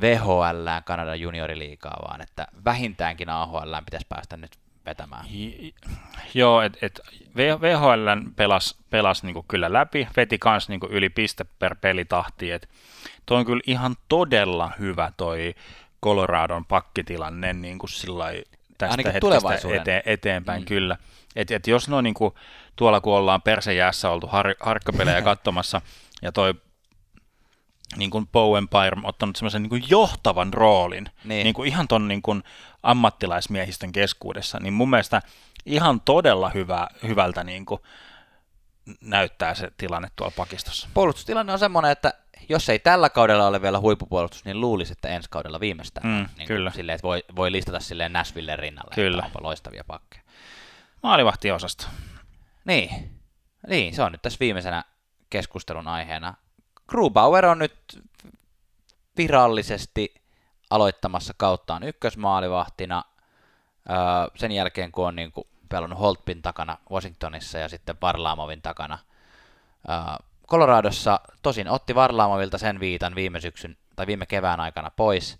[0.00, 4.50] VHLään Kanadan junioriliigaa, vaan että vähintäänkin AHLään pitäisi päästä nyt
[4.86, 5.24] vetämään.
[6.34, 7.00] Joo, että et
[7.36, 12.68] VHL pelas, pelas niinku kyllä läpi, veti kans niinku yli piste per pelitahti, että
[13.26, 15.54] toi on kyllä ihan todella hyvä toi
[16.04, 18.44] Coloradon pakkitilanne niinku sillai
[18.78, 20.66] tästä Ainakin hetkestä eteen, eteenpäin mm.
[20.66, 20.96] kyllä.
[21.36, 22.34] Et, et jos no niinku,
[22.76, 25.80] tuolla kun ollaan persejäässä oltu har, harkkapelejä katsomassa
[26.22, 26.54] ja toi
[27.96, 31.44] niin kuin Bowen Byram ottanut semmoisen niin kuin johtavan roolin Niin.
[31.44, 31.54] niin.
[31.54, 32.42] Kuin ihan ton niin kuin
[32.82, 35.22] ammattilaismiehistön keskuudessa, niin mun mielestä
[35.66, 37.80] ihan todella hyvä, hyvältä niin kuin
[39.00, 40.88] näyttää se tilanne tuolla pakistossa.
[40.94, 42.14] Puolustustilanne on semmoinen, että
[42.48, 46.06] jos ei tällä kaudella ole vielä huippupuolustus, niin luulisi, että ensi kaudella viimeistään.
[46.06, 46.70] Mm, niin kyllä.
[46.70, 49.22] Silleen, että voi, voi listata silleen Nashvillen rinnalle, Kyllä.
[49.24, 50.22] onpa loistavia pakkeja.
[51.02, 51.86] Maalivahtiosasto.
[52.64, 53.10] Niin.
[53.68, 54.84] niin, se on nyt tässä viimeisenä
[55.30, 56.34] keskustelun aiheena.
[56.88, 58.02] Grubauer on nyt
[59.16, 60.14] virallisesti
[60.70, 63.04] aloittamassa kauttaan ykkösmaalivahtina
[64.36, 68.98] sen jälkeen, kun on niin kuin pelannut Holtbin takana Washingtonissa ja sitten Varlaamovin takana
[70.48, 71.20] Coloradossa.
[71.42, 75.38] Tosin otti Varlaamovilta sen viitan viime syksyn tai viime kevään aikana pois.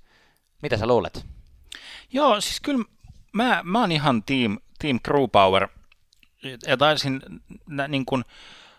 [0.62, 1.26] Mitä sä luulet?
[2.12, 2.84] Joo, siis kyllä
[3.32, 5.68] mä, mä oon ihan team, team Crewpower.
[6.66, 7.20] Ja taisin
[7.88, 8.24] niin kuin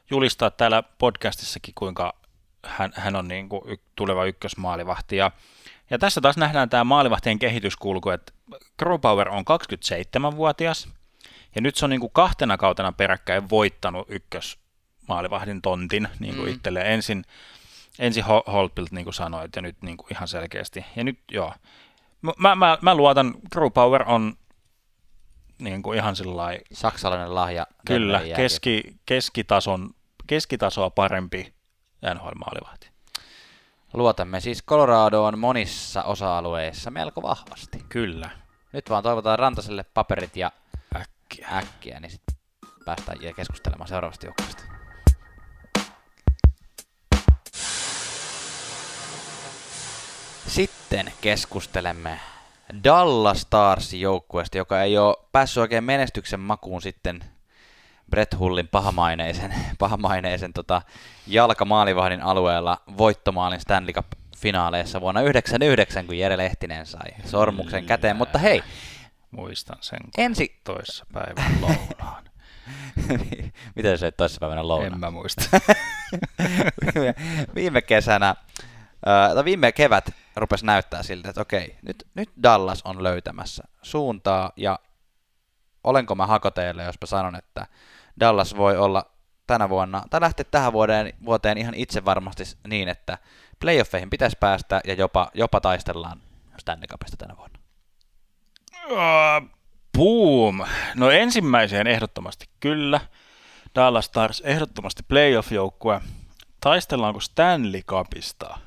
[0.10, 2.19] julistaa täällä podcastissakin, kuinka
[2.66, 3.62] hän, hän on niin kuin
[3.96, 5.16] tuleva ykkösmaalivahti.
[5.18, 5.32] Ja,
[5.90, 8.34] ja tässä taas nähdään tämä maalivahtien kehityskulku, että
[8.80, 10.90] Crewpower on 27-vuotias,
[11.56, 16.54] ja nyt se on niin kuin kahtena kautena peräkkäin voittanut ykkösmaalivahdin tontin niin kuin Mm.
[16.56, 16.86] itselleen.
[16.88, 17.26] Ensin,
[18.00, 20.86] ensin Ho- Holtbilt, niin kuin sanoit, ja nyt niin kuin ihan selkeästi.
[20.96, 21.54] Ja nyt joo,
[22.38, 24.34] Mä, mä, mä luotan, Crewpower on
[25.60, 27.68] niin kuin ihan sillä lailla- Saksalainen lahja.
[27.86, 29.90] kyllä, keski, keskitason,
[30.28, 31.54] keskitasoa parempi
[32.14, 32.90] NHL-maalivahti.
[33.94, 37.86] Luotamme siis Coloradoon monissa osa-alueissa melko vahvasti.
[37.90, 38.30] Kyllä,
[38.74, 40.52] Nyt vaan toivotaan Rantaselle paperit ja
[40.96, 41.48] äkkiä.
[41.58, 42.36] äkkiä, niin sitten
[42.86, 44.64] päästään ja keskustelemaan seuraavasta joukkueesta.
[50.48, 52.20] Sitten keskustelemme
[52.84, 57.24] Dallas Starsin joukkueesta, joka ei ole päässyt oikein menestyksen makuun sitten
[58.10, 60.82] Brett Hullin pahamaineisen, pahamaineisen tota,
[61.28, 68.16] jalkamaalivahdin alueella voittomaalin Stanley Cup-finaaleissa vuonna 1999, kun Jere Lehtinen sai sormuksen käteen.
[68.16, 68.64] Mutta hei,
[69.32, 72.24] Muistan sen ensi, toissa päivän lounaan.
[73.76, 74.94] Miten se toissapäivänä lounaan?
[74.94, 75.44] en mä muista.
[77.56, 78.36] viime, kesänä,
[79.36, 84.80] tai viime kevät rupesi näyttää siltä, että okei, nyt, nyt Dallas on löytämässä suuntaa, ja
[85.84, 87.68] olenko mä hakoteille, jos mä sanon, että
[88.20, 89.06] Dallas voi olla
[89.48, 93.18] tänä vuonna, tai lähteä tähän vuoteen, vuoteen ihan itse varmasti niin, että
[93.60, 96.22] playoffeihin pitäisi päästä, ja jopa, jopa taistellaan
[96.58, 97.60] Stanley Cupista tänä vuonna.
[98.92, 99.50] Uh,
[99.98, 100.62] boom!
[100.96, 103.00] No ensimmäiseen ehdottomasti kyllä.
[103.76, 106.02] Dallas Stars ehdottomasti playoff-joukkue.
[106.62, 108.58] Taistellaanko Stanley Cupista?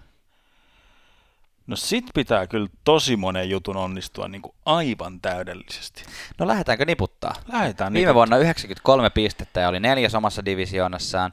[1.66, 6.04] No sit pitää kyllä tosi monen jutun onnistua niin kuin aivan täydellisesti.
[6.38, 7.34] No lähdetäänkö niputtaa?
[7.52, 8.14] Lähdetään Viime niputtaa.
[8.14, 11.32] vuonna 93 pistettä ja oli neljäs omassa divisioonassaan.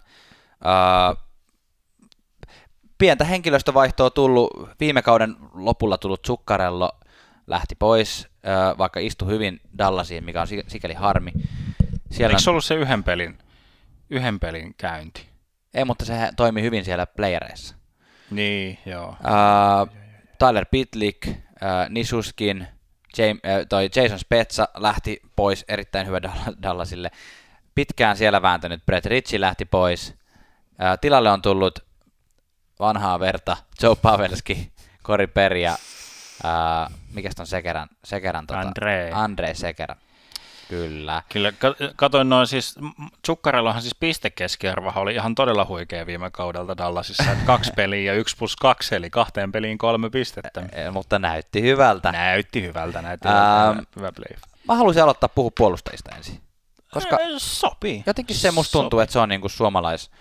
[0.54, 1.18] Uh,
[2.98, 6.92] pientä henkilöstövaihtoa tullut, viime kauden lopulla tullut Zuccarello
[7.48, 11.32] lähti pois, uh, vaikka istui hyvin Dallasiin, mikä on sikäli harmi.
[12.12, 13.38] Siellä Eikö se ollut se yhden pelin,
[14.10, 15.30] yhden pelin käynti?
[15.74, 17.76] Ei, mutta se toimi hyvin siellä playereissa.
[18.32, 19.10] Niin, joo.
[19.10, 20.00] Uh,
[20.40, 21.36] Tyler Pitlick, uh,
[21.90, 22.68] Nisuskin,
[23.18, 26.22] James, uh, toi Jason Spezza lähti pois, erittäin hyvä
[26.64, 27.12] Dallasille.
[27.76, 30.10] Pitkään siellä vääntänyt Brett Ritchie lähti pois.
[30.10, 31.80] Uh, tilalle on tullut
[32.80, 34.72] vanhaa verta Joe Pavelski,
[35.04, 35.78] Cory Perry ja
[37.14, 37.90] mikä on Sekeran?
[38.04, 39.12] Sekeran tota, Andre.
[39.14, 39.98] Andre Sekeran.
[40.70, 41.24] Kyllä.
[41.30, 41.52] Kyllä,
[41.96, 42.76] katoin noin siis,
[43.22, 48.56] Tsukkarellahan siis pistekeskiarvo oli ihan todella huikea viime kaudelta Dallasissa, kaksi peliä ja yksi plus
[48.56, 50.62] kaksi, eli kahteen peliin kolme pistettä.
[50.72, 52.12] E, mutta näytti hyvältä.
[52.12, 54.40] Näytti hyvältä, näytti ähm, hyvältä, hyvä play.
[54.68, 56.42] Mä haluaisin aloittaa puhua puolustajista ensin.
[56.92, 58.04] Koska sopii.
[58.06, 59.04] Jotenkin se musta tuntuu, sopii.
[59.04, 60.12] että se on niinku suomalais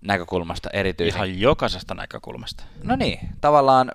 [0.00, 1.16] näkökulmasta erityisen.
[1.16, 2.64] Ihan jokaisesta näkökulmasta.
[2.82, 3.92] No niin, tavallaan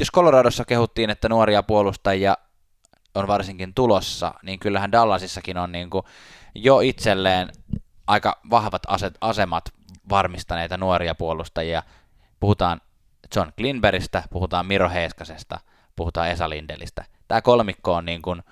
[0.00, 2.36] jos Coloradossa kehuttiin, että nuoria puolustajia
[3.14, 6.04] on varsinkin tulossa, niin kyllähän Dallasissakin on niin kuin
[6.54, 7.48] jo itselleen
[8.06, 9.64] aika vahvat aset, asemat
[10.10, 11.82] varmistaneita nuoria puolustajia.
[12.40, 12.80] Puhutaan
[13.36, 15.60] John Klinberistä, puhutaan Miro Heiskasesta,
[15.96, 17.04] puhutaan Esa Lindelistä.
[17.28, 18.42] Tämä kolmikko on niin kuin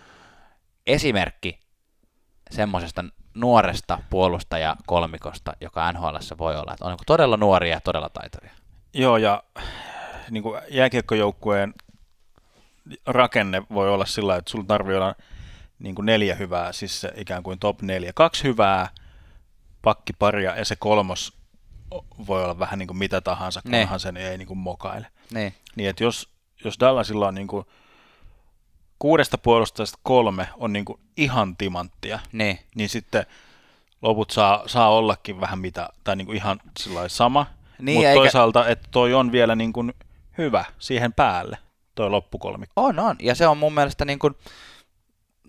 [0.87, 1.61] esimerkki
[2.51, 3.05] semmoisesta
[3.35, 6.73] nuoresta puolustajakolmikosta, joka NHL voi olla.
[6.73, 8.51] Että on niin todella nuoria ja todella taitavia.
[8.95, 9.43] Joo, ja
[10.31, 11.75] niin kuin jääkiekkojoukkueen
[13.07, 15.15] rakenne voi olla sillä että sulla tarvii olla
[15.79, 18.13] niin kuin neljä hyvää, siis se ikään kuin top neljä.
[18.13, 18.89] Kaksi hyvää
[19.83, 21.41] pakkiparia ja se kolmos
[22.27, 23.81] voi olla vähän niin kuin mitä tahansa, ne.
[23.81, 25.07] kunhan sen ei niin kuin mokaile.
[25.33, 25.53] Ne.
[25.77, 26.29] Niin että jos,
[26.65, 27.67] jos Dallasilla on niin kuin
[28.99, 32.59] kuudesta puolustajasta kolme on niin kuin ihan timanttia, ne.
[32.75, 33.27] niin sitten
[34.03, 36.61] loput saa, saa ollakin vähän mitä, tai niin kuin ihan
[37.07, 37.47] sama,
[37.79, 38.21] niin, mutta eikä...
[38.21, 39.93] toisaalta, että toi on vielä niin kuin
[40.39, 41.59] hyvä siihen päälle
[41.95, 42.73] toi loppukolmikko.
[42.77, 43.17] On, on.
[43.21, 44.35] Ja se on mun mielestä niin kuin,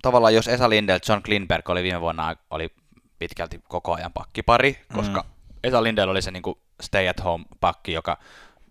[0.02, 2.70] tavallaan jos Esa Lindell, John Klinberg oli viime vuonna oli
[3.20, 5.30] pitkälti koko ajan pakkipari, koska mm.
[5.64, 8.18] Esa Lindell oli se niin kuin stay at home pakki, joka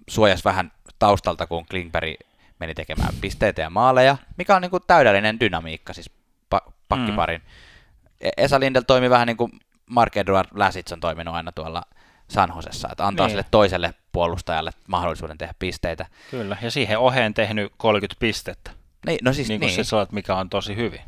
[0.08, 2.14] suojasi vähän taustalta, kun Klinberg
[2.60, 6.10] meni tekemään pisteitä ja maaleja, mikä on niin kuin täydellinen dynamiikka siis
[6.54, 7.40] pa- pakkiparin.
[7.40, 8.30] Mm.
[8.36, 9.52] Esa Lindell toimi vähän niin kuin
[9.86, 11.82] Mark Edward Lasits on toiminut aina tuolla
[12.28, 13.30] Sanhosessa, että antaa niin.
[13.30, 16.06] sille toiselle puolustajalle mahdollisuuden tehdä pisteitä.
[16.30, 18.70] Kyllä, ja siihen oheen tehnyt 30 pistettä.
[19.06, 19.74] Niin, no siis niin, niin.
[19.74, 21.00] se saat, mikä on tosi hyvin.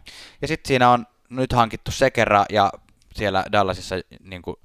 [0.43, 2.73] Ja sitten siinä on nyt hankittu Sekera ja
[3.15, 4.57] siellä Dallasissa niin kuin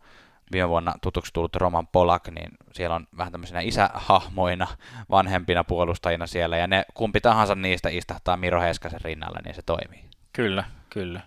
[0.51, 4.67] viime vuonna tutuksi tullut Roman Polak, niin siellä on vähän tämmöisenä isähahmoina,
[5.09, 10.03] vanhempina puolustajina siellä, ja ne kumpi tahansa niistä istahtaa Miro Heiskasen rinnalla, niin se toimii.
[10.33, 11.21] Kyllä, kyllä.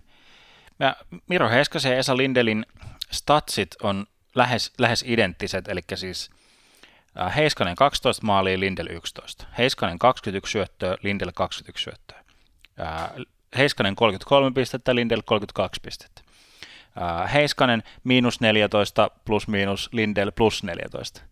[0.79, 0.97] Ja
[1.29, 2.67] Miro Heiskasen ja Esa Lindelin
[3.11, 6.31] statsit on lähes, lähes identtiset, eli siis
[7.37, 9.47] Heiskanen 12 maalia, Lindel 11.
[9.59, 12.25] Heiskanen 21 syöttöä, Lindel 21 syöttöä.
[12.81, 13.11] Äh,
[13.59, 16.23] Heiskanen 33 pistettä, Lindel 32 pistettä.
[17.03, 21.23] Äh, Heiskanen miinus 14 plus miinus Lindel plus 14.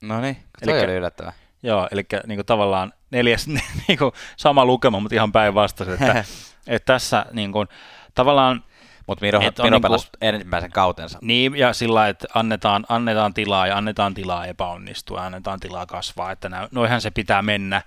[0.00, 1.32] No niin, se oli yllättävää.
[1.62, 3.46] Joo, eli niin kuin tavallaan neljäs,
[3.88, 6.04] niin kuin sama lukema, mutta ihan päinvastaisesti.
[6.04, 6.24] Että,
[6.74, 7.68] että tässä niin kuin,
[8.14, 8.64] tavallaan
[9.08, 11.18] mutta Miro, Miro niinku, pelasi ensimmäisen kautensa.
[11.22, 16.32] Niin, ja sillä että annetaan, annetaan tilaa ja annetaan tilaa epäonnistua ja annetaan tilaa kasvaa,
[16.32, 17.82] että nä, noihän se pitää mennä,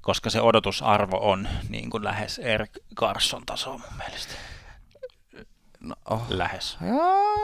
[0.00, 4.34] koska se odotusarvo on niin kuin lähes Erik Carson tasoa mun mielestä.
[5.80, 6.22] No, oh.
[6.28, 6.78] Lähes.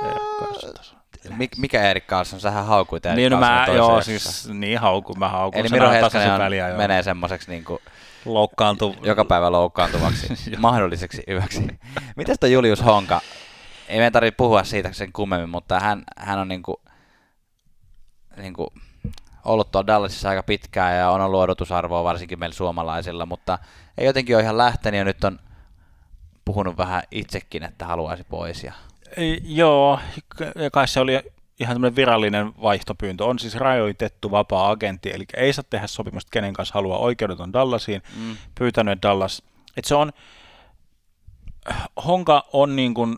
[0.05, 0.97] Erik Carson taso.
[1.37, 2.41] Mik, mikä Erik Carson?
[2.41, 5.61] Sähän haukuit Erik niin, no mä, joo, siis niin hauku, mä haukun.
[5.61, 7.83] Eli Miro Heiskanen menee semmoiseksi niin kuin
[8.27, 8.97] loukkaantu...
[9.03, 11.67] Joka päivä loukkaantuvaksi, mahdolliseksi yöksi.
[12.17, 13.21] Mites toi Julius Honka?
[13.89, 16.81] Ei meidän tarvitse puhua siitä sen kummemmin, mutta hän, hän on niinku,
[18.37, 18.73] niinku
[19.45, 23.59] ollut tuolla Dallasissa aika pitkään ja on ollut odotusarvoa varsinkin meillä suomalaisilla, mutta
[23.99, 25.39] ei jotenkin ole ihan lähtenyt ja nyt on
[26.45, 28.65] puhunut vähän itsekin, että haluaisi pois.
[28.65, 28.73] Ja...
[29.43, 30.01] Joo,
[30.73, 31.23] kai se oli
[31.61, 33.25] ihan tämmöinen virallinen vaihtopyyntö.
[33.25, 38.03] On siis rajoitettu vapaa-agentti, eli ei saa tehdä sopimusta kenen kanssa haluaa oikeudeton Dallasiin.
[38.17, 38.37] Mm.
[38.59, 39.43] Pyytänyt, Dallas,
[39.77, 40.13] että se on,
[42.07, 43.17] Honka on niin kuin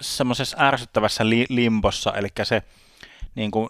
[0.00, 2.62] semmoisessa ärsyttävässä li- limbossa, eli se
[3.34, 3.68] niin kuin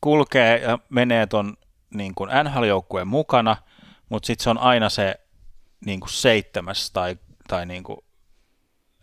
[0.00, 1.56] kulkee ja menee ton
[1.94, 3.56] niin kuin NHL-joukkueen mukana,
[4.08, 5.20] mutta sitten se on aina se
[5.86, 7.16] niin kuin seitsemäs tai,
[7.48, 7.98] tai niin kuin,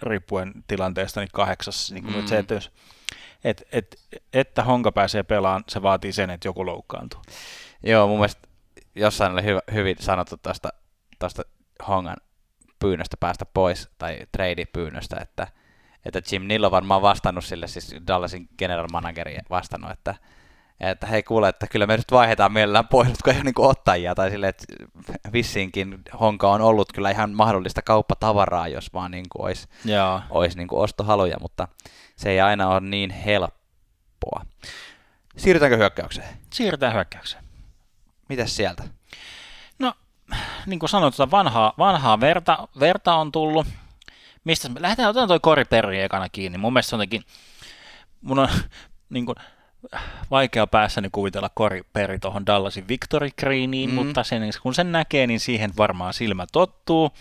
[0.02, 1.92] riippuen tilanteesta niin kahdeksas.
[1.92, 2.28] Niin kuin mm.
[2.28, 2.72] se, että jos
[3.44, 3.96] et, et,
[4.34, 7.22] että Honka pääsee pelaamaan, se vaatii sen, että joku loukkaantuu.
[7.84, 8.48] Joo, mun mielestä
[8.96, 10.70] jossain oli hyvä, hyvin sanottu tuosta
[11.20, 11.44] tosta
[11.88, 12.18] Hongan
[12.80, 15.48] pyynnöstä päästä pois, tai trade-pyynnöstä, että,
[16.06, 20.16] että Jim Nill on varmaan vastannut sille, siis Dallasin general manageri vastannut, että,
[20.80, 24.16] että hei kuule, että kyllä me nyt vaihdetaan mielellään pois, mutta ei ole niin ottajia,
[24.16, 24.66] tai sille, että
[25.34, 30.22] vissiinkin Honka on ollut kyllä ihan mahdollista kauppatavaraa, jos vaan niin kuin olisi, Joo.
[30.30, 31.68] olisi niin kuin ostohaluja, mutta
[32.16, 34.46] se ei aina ole niin helppoa.
[35.38, 36.28] Siirrytäänkö hyökkäykseen?
[36.54, 37.44] Siirrytään hyökkäykseen.
[38.30, 38.84] Mitäs sieltä?
[39.80, 39.94] No,
[40.66, 43.68] niin kuin sanoin, tuota vanhaa, vanhaa verta, verta on tullut.
[44.44, 46.58] Mistä lähdetään, otetaan toi Kori Perri ekana kiinni.
[46.58, 47.24] Mun mielestä se on jotenkin,
[48.22, 48.48] mun on
[49.10, 49.36] niin kuin,
[50.32, 53.96] vaikea päässäni kuvitella Kori Perri tuohon Dallasin Victory Greeniin, mm.
[53.96, 57.12] mutta sen, kun sen näkee, niin siihen varmaan silmä tottuu.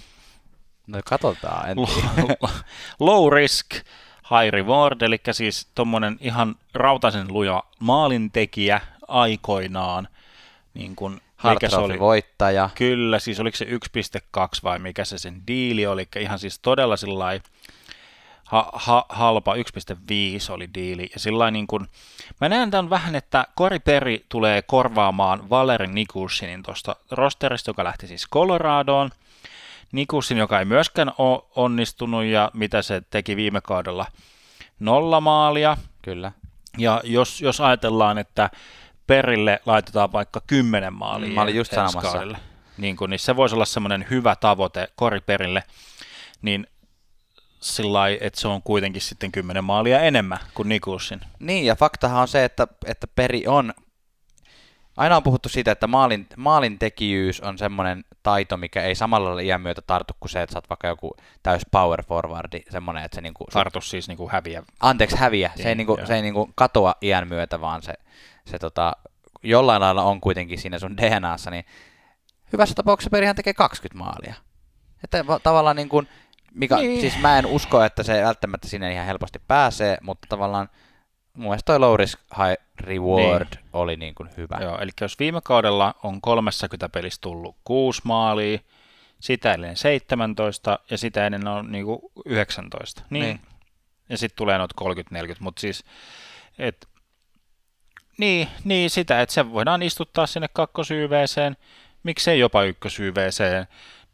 [0.87, 1.77] No katsotaan, en
[3.01, 3.75] Low risk,
[4.31, 10.09] high reward, eli siis tuommoinen ihan rautaisen luja maalintekijä aikoinaan,
[10.75, 11.99] niin kuin mikä se oli?
[11.99, 12.71] voittaja.
[12.75, 16.97] Kyllä, siis oliko se 1.2 vai mikä se sen diili oli, eli ihan siis todella
[16.97, 17.41] sillai
[18.45, 19.61] ha, ha, halpa, 1.5
[20.53, 21.86] oli diili, ja sillä niin kuin,
[22.40, 28.07] mä näen tämän vähän, että Cory Perry tulee korvaamaan Valerin Nikushinin tuosta rosterista, joka lähti
[28.07, 29.11] siis Coloradoon,
[29.92, 34.07] Nikushin, joka ei myöskään ole onnistunut, ja mitä se teki viime kaudella,
[34.80, 35.76] nolla maalia.
[36.03, 36.32] Kyllä.
[36.78, 38.51] Ja jos, jos ajatellaan, että
[39.07, 42.22] perille laitetaan vaikka kymmenen maalia Mä olin just sanomassa.
[42.78, 45.62] Niin, kun, niin se voisi olla semmoinen hyvä tavoite koriperille,
[46.42, 46.66] niin
[47.65, 51.21] sillä että se on kuitenkin sitten kymmenen maalia enemmän kuin Nikulsin.
[51.39, 53.75] Niin, ja faktahan on se, että, että peri on,
[54.97, 59.61] aina on puhuttu siitä, että maalin, maalintekijyys on semmoinen taito, mikä ei samalla lailla iän
[59.61, 63.21] myötä tartu kuin se, että sä oot vaikka joku täys power forwardi, semmoinen, että se
[63.21, 63.45] niinku...
[63.53, 64.62] Tartu siis niinku häviä.
[64.81, 65.51] Anteeksi, häviä.
[65.57, 67.95] Se ei, niin, niinku, se ei niinku katoa iän myötä, vaan se
[68.47, 68.97] se tota,
[69.43, 71.65] jollain lailla on kuitenkin siinä sun DNAssa, niin
[72.53, 74.35] hyvässä tapauksessa perihan tekee 20 maalia.
[75.05, 76.09] Että tavallaan niin kuin,
[76.55, 77.00] mikä, niin.
[77.00, 80.68] siis mä en usko, että se välttämättä sinne ihan helposti pääsee, mutta tavallaan
[81.34, 83.64] mun mielestä toi low risk high reward niin.
[83.72, 84.59] oli niin kuin hyvä.
[84.61, 88.59] Joo, eli jos viime kaudella on 30 pelissä tullut 6 maalia,
[89.20, 93.02] sitä ennen 17 ja sitä ennen on niin kuin 19.
[93.11, 93.22] Niin.
[93.22, 93.40] niin.
[94.09, 94.74] Ja sitten tulee noita
[95.34, 95.84] 30-40, mutta siis,
[96.59, 96.86] että
[98.18, 101.57] niin, niin sitä, että se voidaan istuttaa sinne kakkosyyveeseen,
[102.02, 103.66] miksei jopa ykkösyyveeseen,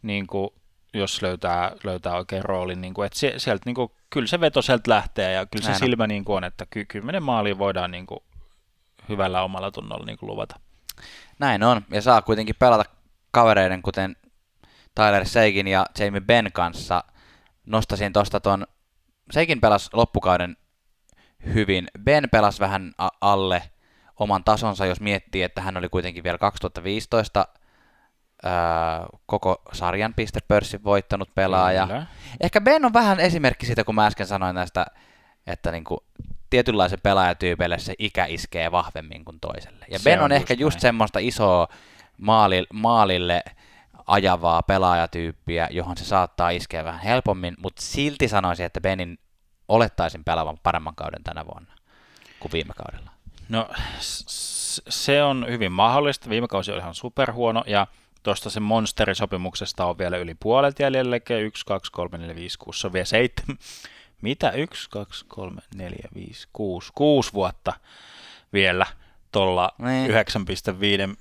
[0.03, 0.51] niin kuin,
[0.95, 2.80] jos löytää, löytää oikein roolin.
[2.80, 5.84] Niin kuin, että sieltä, niin kuin, kyllä se veto sieltä lähtee ja kyllä Näin se
[5.84, 8.20] silmä niin kuin on, että ky- kymmenen maalia voidaan niin kuin,
[9.09, 10.61] hyvällä omalla tunnolla niin kuin luvata.
[11.38, 12.84] Näin on, ja saa kuitenkin pelata
[13.30, 14.16] kavereiden, kuten
[14.95, 17.05] Tyler Seikin ja Jamie Ben kanssa.
[17.66, 18.66] Nostasin tuosta ton,
[19.30, 20.57] Seikin pelasi loppukauden
[21.55, 23.62] hyvin, Ben pelasi vähän alle,
[24.20, 27.60] oman tasonsa, jos miettii, että hän oli kuitenkin vielä 2015 ää,
[29.26, 31.86] koko sarjan pistepörssin voittanut pelaaja.
[31.86, 32.07] Kyllä.
[32.41, 34.86] Ehkä Ben on vähän esimerkki siitä, kun mä äsken sanoin näistä,
[35.47, 36.01] että niin kuin
[36.51, 39.86] tietynlaisen pelaajatyypeille se ikä iskee vahvemmin kuin toiselle.
[39.91, 40.80] Ja se Ben on, on ehkä just näin.
[40.80, 41.68] semmoista isoa
[42.18, 43.43] maali, maalille
[44.07, 49.18] ajavaa pelaajatyyppiä, johon se saattaa iskeä vähän helpommin, mutta silti sanoisin, että Benin
[49.68, 51.72] olettaisin pelaavan paremman kauden tänä vuonna
[52.41, 53.11] kuin viime kaudella.
[53.49, 53.68] No
[54.88, 56.30] se on hyvin mahdollista.
[56.30, 57.86] Viime kausi oli ihan superhuono ja
[58.23, 62.87] tuosta sen monsterisopimuksesta on vielä yli puolet jäljellä, 1, 2, 3, 4, 5, 6, se
[62.87, 63.59] on vielä seitsemän.
[64.23, 64.51] Mitä?
[64.51, 67.73] 1, 2, 3, 4, 5, 6, 6 vuotta
[68.53, 68.87] vielä
[69.33, 70.11] tuolla niin.
[70.11, 70.16] 9,5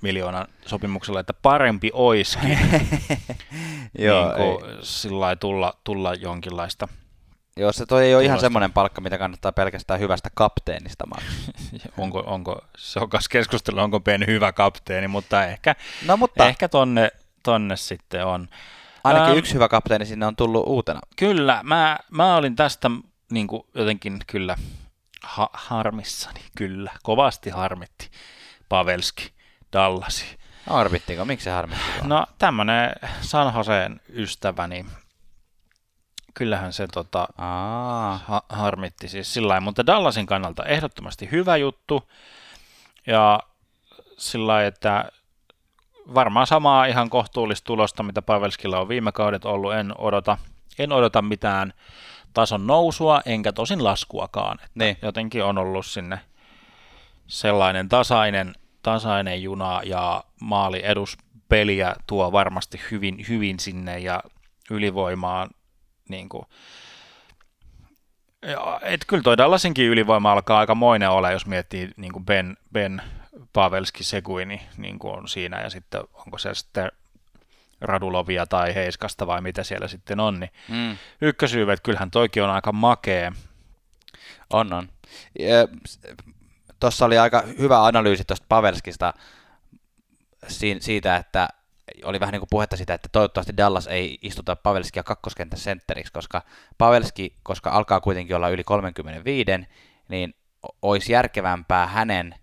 [0.00, 2.58] miljoonan sopimuksella, että parempi oiskin
[3.98, 6.88] Joo, niin sillä tulla, tulla jonkinlaista
[7.60, 11.52] Joo, se toi ei ole ihan semmoinen palkka, mitä kannattaa pelkästään hyvästä kapteenista maksaa.
[12.02, 15.74] onko, onko, se on keskustelu, onko Ben hyvä kapteeni, mutta ehkä,
[16.06, 16.48] no, mutta...
[16.48, 17.10] ehkä tonne,
[17.42, 18.48] tonne sitten on.
[19.04, 21.00] Ainakin ähm, yksi hyvä kapteeni sinne on tullut uutena.
[21.16, 22.90] Kyllä, mä, mä olin tästä
[23.30, 24.56] niin kuin jotenkin kyllä
[25.22, 28.10] ha- harmissani, kyllä, kovasti harmitti
[28.68, 29.32] Pavelski,
[29.72, 30.38] Dallasi.
[30.66, 31.24] Harmittiko?
[31.24, 31.84] Miksi se harmitti?
[32.04, 34.86] No tämmönen San Joseen ystäväni
[36.40, 37.28] kyllähän se tota,
[38.26, 42.10] ha- harmitti siis sillä mutta Dallasin kannalta ehdottomasti hyvä juttu,
[43.06, 43.40] ja
[44.18, 45.12] sillä että
[46.14, 50.38] varmaan samaa ihan kohtuullista tulosta, mitä Pavelskilla on viime kaudet ollut, en odota,
[50.78, 51.72] en odota mitään
[52.34, 54.96] tason nousua, enkä tosin laskuakaan, että niin.
[55.02, 56.20] jotenkin on ollut sinne
[57.26, 64.22] sellainen tasainen, tasainen juna ja maali eduspeliä tuo varmasti hyvin, hyvin sinne ja
[64.70, 65.50] ylivoimaan
[66.10, 66.42] niin kuin,
[68.82, 73.02] et kyllä toi Dallasinkin ylivoima alkaa aika moinen ole, jos miettii niin kuin ben, ben
[73.52, 76.92] Pavelski Seguini niin kuin on siinä, ja sitten onko se sitten
[77.80, 80.96] Radulovia tai Heiskasta vai mitä siellä sitten on, niin mm.
[81.20, 83.32] ykkösyyvet, kyllähän toikin on aika makee.
[84.50, 84.88] On, on.
[86.80, 89.14] Tuossa oli aika hyvä analyysi tuosta Pavelskista
[90.80, 91.48] siitä, että
[92.04, 96.42] oli vähän niin kuin puhetta sitä, että toivottavasti Dallas ei istuta Pavelskia kakkoskentän sentteriksi, koska
[96.78, 99.50] Pavelski, koska alkaa kuitenkin olla yli 35,
[100.08, 100.34] niin
[100.82, 102.34] olisi järkevämpää hänen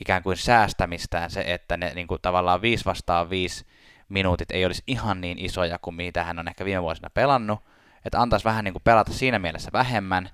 [0.00, 3.66] ikään kuin säästämistään se, että ne niin kuin tavallaan 5 vastaan 5
[4.08, 7.60] minuutit ei olisi ihan niin isoja kuin mitä hän on ehkä viime vuosina pelannut,
[8.04, 10.30] että antaisi vähän niin kuin pelata siinä mielessä vähemmän,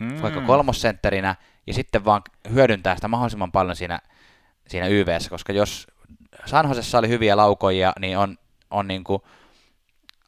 [0.00, 0.22] mm.
[0.22, 4.00] vaikka kolmosentterinä, ja sitten vaan hyödyntää sitä mahdollisimman paljon siinä,
[4.68, 5.86] siinä YVssä, koska jos
[6.46, 8.38] Sanhosessa oli hyviä laukoja, niin on,
[8.70, 9.22] on, niin kuin,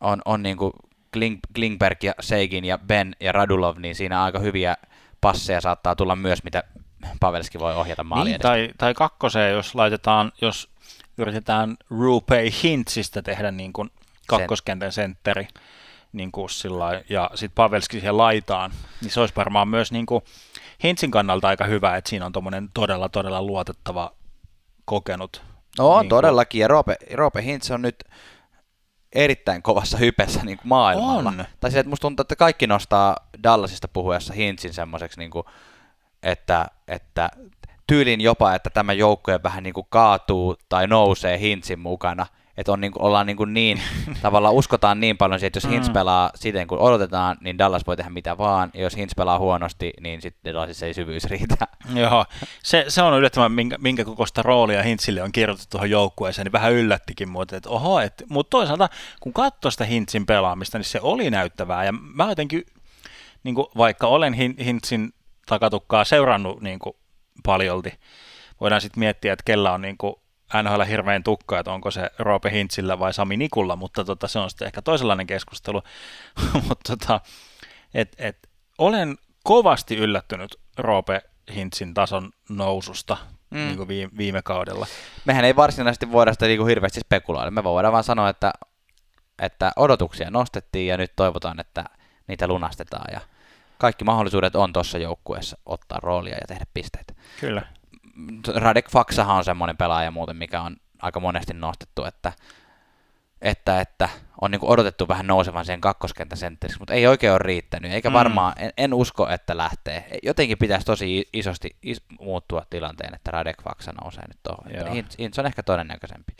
[0.00, 0.72] on, on niin kuin
[1.12, 4.76] Kling, Klingberg ja Seigin ja Ben ja Radulov, niin siinä aika hyviä
[5.20, 6.64] passeja saattaa tulla myös, mitä
[7.20, 10.68] Pavelski voi ohjata maaliin niin, tai, tai kakkoseen, jos laitetaan, jos
[11.18, 13.90] yritetään Rupei Hintsistä tehdä niin kuin
[14.26, 15.48] kakkoskentän sentteri,
[16.12, 20.24] niin kuin sillä, ja sitten Pavelski siihen laitaan, niin se olisi varmaan myös niin kuin
[20.84, 24.12] Hintsin kannalta aika hyvä, että siinä on tuommoinen todella, todella luotettava
[24.84, 25.42] kokenut.
[25.78, 28.04] No niin todellakin, ja Roope, Roope Hintz on nyt
[29.12, 31.28] erittäin kovassa hypessä niin kuin maailmalla.
[31.28, 31.44] On.
[31.60, 35.44] Tai siis, että musta tuntuu, että kaikki nostaa Dallasista puhuessa Hintzin semmoiseksi, niin kuin,
[36.22, 37.30] että, että
[37.86, 42.26] tyylin jopa, että tämä joukkue vähän niin kuin kaatuu tai nousee Hintzin mukana–
[42.56, 43.80] että on, niin kuin, ollaan niin, kuin niin
[44.22, 45.92] tavallaan uskotaan niin paljon että jos Hintz mm.
[45.92, 49.92] pelaa siten kuin odotetaan, niin Dallas voi tehdä mitä vaan, ja jos Hintz pelaa huonosti,
[50.00, 51.56] niin sitten Dallasissa ei syvyys riitä.
[51.94, 52.24] Joo,
[52.62, 56.72] se, se on yllättävän, minkä, minkä kokoista roolia Hintzille on kirjoitettu tuohon joukkueeseen, niin vähän
[56.72, 58.88] yllättikin muuten, että oho, et, mutta toisaalta
[59.20, 62.66] kun katsoo sitä Hintzin pelaamista, niin se oli näyttävää, ja mä jotenkin,
[63.44, 64.32] niin kuin, vaikka olen
[64.64, 65.12] Hintzin
[65.46, 66.96] takatukkaa seurannut niin kuin,
[67.42, 67.92] paljolti,
[68.60, 70.14] voidaan sitten miettiä, että kellä on niin kuin,
[70.62, 74.50] NHL hirveän tukka, että onko se Roope Hintzillä vai Sami Nikulla, mutta tota, se on
[74.50, 75.82] sitten ehkä toisenlainen keskustelu.
[76.68, 77.20] mutta tota,
[77.94, 78.48] et, et,
[78.78, 81.22] olen kovasti yllättynyt Roope
[81.54, 83.16] Hintzin tason noususta
[83.50, 83.58] mm.
[83.58, 84.86] niin kuin viime, viime kaudella.
[85.24, 87.50] Mehän ei varsinaisesti voida sitä niin kuin hirveästi spekuloida.
[87.50, 88.52] Me voidaan vaan sanoa, että,
[89.42, 91.84] että odotuksia nostettiin ja nyt toivotaan, että
[92.26, 93.20] niitä lunastetaan ja
[93.78, 97.14] kaikki mahdollisuudet on tuossa joukkueessa ottaa roolia ja tehdä pisteitä.
[97.40, 97.62] Kyllä.
[98.54, 102.32] Radek Faksahan on semmoinen pelaaja muuten, mikä on aika monesti nostettu, että,
[103.42, 104.08] että, että
[104.40, 108.14] on niin odotettu vähän nousevan sen kakkoskentän sentteriksi, mutta ei oikein ole riittänyt, eikä mm.
[108.14, 110.08] varmaan, en, en usko, että lähtee.
[110.22, 114.92] Jotenkin pitäisi tosi isosti is, muuttua tilanteen, että Radek Faksa nousee nyt tuohon.
[115.18, 116.32] Hintz on ehkä todennäköisempi.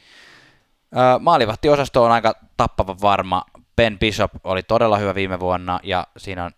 [0.96, 3.44] Öö, maalivahtiosasto on aika tappava varma.
[3.76, 6.50] Ben Bishop oli todella hyvä viime vuonna, ja siinä on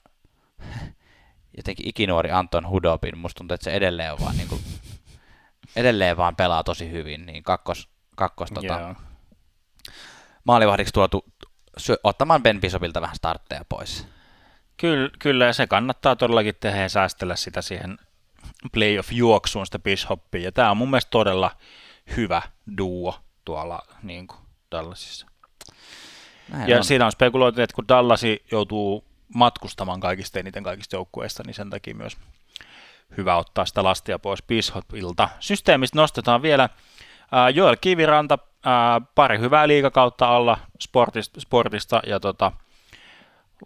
[1.57, 3.19] jotenkin ikinuori Anton Hudobin.
[3.19, 4.61] Musta tuntuu, että se edelleen on vaan niin kuin
[5.77, 8.95] edelleen vaan pelaa tosi hyvin, niin kakkos, kakkos tota,
[10.45, 11.25] maalivahdiksi tuotu
[11.77, 14.07] sy- ottamaan Ben Bishopilta vähän startteja pois.
[14.77, 17.99] Kyllä, kyllä, ja se kannattaa todellakin tehdä ja säästellä sitä siihen
[18.73, 21.51] playoff-juoksuun sitä Bishopia, ja tämä on mun mielestä todella
[22.17, 22.43] hyvä
[22.79, 25.27] duo tuolla niin kuin Dallasissa.
[26.49, 26.85] Näin ja on.
[26.85, 29.05] siinä on spekuloitu, että kun Dallasi joutuu
[29.35, 32.17] matkustamaan kaikista eniten kaikista joukkueista, niin sen takia myös
[33.17, 35.29] hyvä ottaa sitä lastia pois Bishopilta.
[35.41, 36.69] Systeemistä nostetaan vielä
[37.55, 38.39] Joel Kiviranta,
[39.15, 40.59] pari hyvää liikakautta alla
[41.39, 42.53] sportista, ja tota,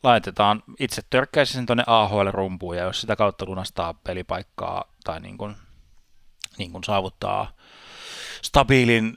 [0.03, 5.57] laitetaan itse törkkäisi sen tuonne AHL-rumpuun ja jos sitä kautta lunastaa pelipaikkaa tai niin kuin,
[6.59, 7.53] niin kuin saavuttaa
[8.43, 9.17] stabiilin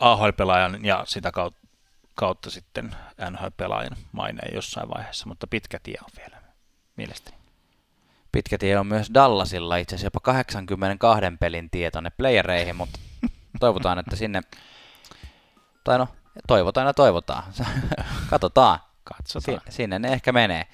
[0.00, 1.66] AHL-pelaajan ja sitä kautta,
[2.14, 2.96] kautta sitten
[3.30, 6.42] NHL-pelaajan maineen jossain vaiheessa, mutta pitkä tie on vielä
[6.96, 7.45] mielestäni.
[8.36, 12.98] Pitkä tie on myös Dallasilla, itse asiassa jopa 82 pelin tie tuonne playereihin, mutta
[13.60, 14.40] toivotaan, että sinne,
[15.84, 16.08] tai no,
[16.46, 17.42] toivotaan ja toivotaan.
[18.30, 18.78] Katsotaan.
[19.04, 19.60] Katsotaan.
[19.66, 20.66] Si- sinne ne ehkä menee.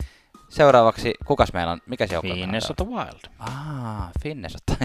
[0.49, 2.25] Seuraavaksi, kukas meillä on, mikä se on?
[2.27, 3.21] Minnesota Wild.
[3.39, 4.77] Ah, Minnesota.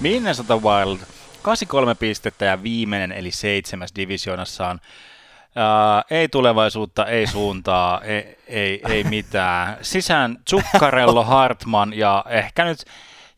[0.00, 0.98] Minnesota Wild,
[1.42, 4.80] 83 pistettä ja viimeinen eli seitsemäs divisionassaan
[5.50, 9.76] Uh, ei tulevaisuutta, ei suuntaa, ei, ei, ei mitään.
[9.82, 12.78] Sisään Zuccarello, Hartman ja ehkä nyt,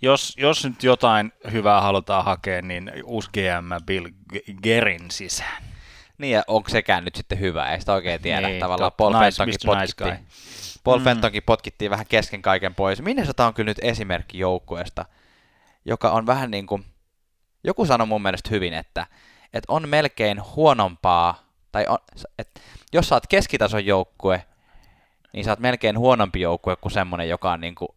[0.03, 4.07] jos, jos nyt jotain hyvää halutaan hakea, niin uusi GM Bill
[4.63, 5.63] Gerin sisään.
[6.19, 8.49] Niin ja onko sekään nyt sitten hyvä, ei sitä oikein tiedä.
[8.49, 11.05] Niin, Tavallaan Paul nice, Fentonkin potkittiin, nice Paul mm.
[11.05, 13.03] Fentonkin potkittiin vähän kesken kaiken pois.
[13.03, 15.05] Minnesota on kyllä nyt esimerkki joukkueesta,
[15.85, 16.85] joka on vähän niin kuin,
[17.65, 19.07] joku sanoi mun mielestä hyvin, että,
[19.53, 21.42] että on melkein huonompaa
[21.73, 21.99] tai on,
[22.39, 22.49] et,
[22.93, 24.45] jos sä oot keskitason joukkue,
[25.33, 27.95] niin sä oot melkein huonompi joukkue kuin semmonen, joka on niinku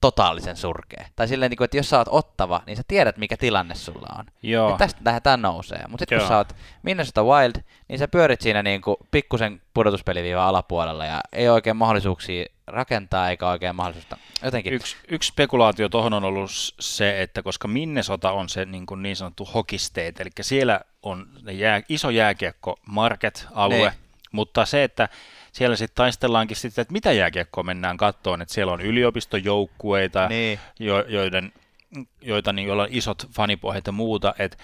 [0.00, 1.06] totaalisen surkea.
[1.16, 4.16] Tai silleen, niin kuin, että jos sä oot ottava, niin sä tiedät, mikä tilanne sulla
[4.18, 4.24] on.
[4.42, 4.70] Joo.
[4.70, 5.84] Ja tästä lähdetään nousee.
[5.88, 10.44] Mutta sitten kun sä oot Minnesota Wild, niin sä pyörit siinä niin kuin pikkusen pudotuspeliviivan
[10.44, 14.16] alapuolella ja ei oikein mahdollisuuksia rakentaa eikä oikein mahdollisuutta.
[14.42, 14.72] Jotenkin.
[14.72, 16.50] Yksi, yksi spekulaatio tuohon on ollut
[16.80, 21.52] se, että koska Minnesota on se niin, kuin niin sanottu state, eli siellä on ne
[21.52, 23.92] jää, iso jääkiekko market-alue, Niin.
[24.32, 25.08] mutta se, että
[25.52, 30.58] siellä sitten taistellaankin sitten, että mitä jääkiekkoa mennään kattoon, että siellä on yliopistojoukkueita, Niin.
[30.78, 31.52] jo, joiden,
[32.20, 34.56] joita niin, joilla on isot fanipohjat ja muuta, että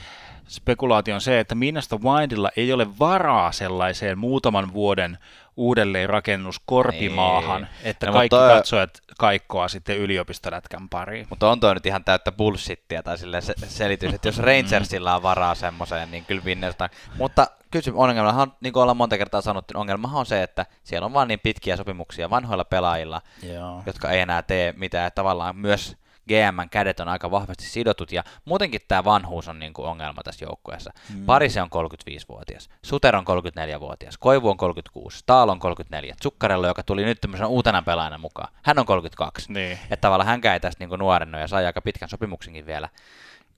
[0.48, 5.18] spekulaatio on se, että Minnesota Wildilla ei ole varaa sellaiseen muutaman vuoden
[5.56, 7.70] uudelleenrakennus korpimaahan, Niin.
[7.84, 11.26] että No, kaikki mutta- katsojat kaikkoa sitten yliopistolätkän pariin.
[11.30, 15.22] Mutta on toi nyt ihan täyttä bullshittia tai sille se, selitys, että jos Rangersilla on
[15.22, 16.88] varaa semmoiseen, niin kyllä Minnesota.
[17.18, 21.06] Mutta kysy, ongelmahan, niin kuin ollaan monta kertaa sanottu, niin ongelmahan on se, että siellä
[21.06, 23.82] on vaan niin pitkiä sopimuksia vanhoilla pelaajilla, Joo.
[23.86, 25.10] jotka ei enää tee mitään.
[25.14, 25.96] Tavallaan myös
[26.28, 30.44] GMn kädet on aika vahvasti sidotut ja muutenkin tämä vanhuus on niin kuin ongelma tässä
[30.44, 30.92] joukkueessa.
[31.14, 31.24] Mm.
[31.26, 37.04] Parise on 35-vuotias, Suter on 34-vuotias, Koivu on 36, Staal on 34, Zuccarello, joka tuli
[37.04, 39.52] nyt tämmöisen uutena pelaajana mukaan, hän on 32.
[39.52, 39.72] Niin.
[39.72, 42.88] Että tavallaan hän käy tästä niin nuorenno ja sai aika pitkän sopimuksenkin vielä.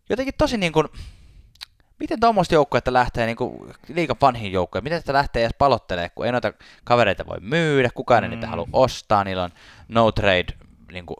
[0.08, 0.88] Jotenkin tosi niin kuin,
[1.98, 6.26] miten tuommoista joukkuetta lähtee niin kuin, liikan vanhin joukkue, miten sitä lähtee edes palottelee, kun
[6.26, 6.52] ei noita
[6.84, 8.50] kavereita voi myydä, kukaan ei niitä Mm.
[8.50, 9.50] halua ostaa, niillä on
[9.88, 10.46] no trade
[10.92, 11.16] niin kuin,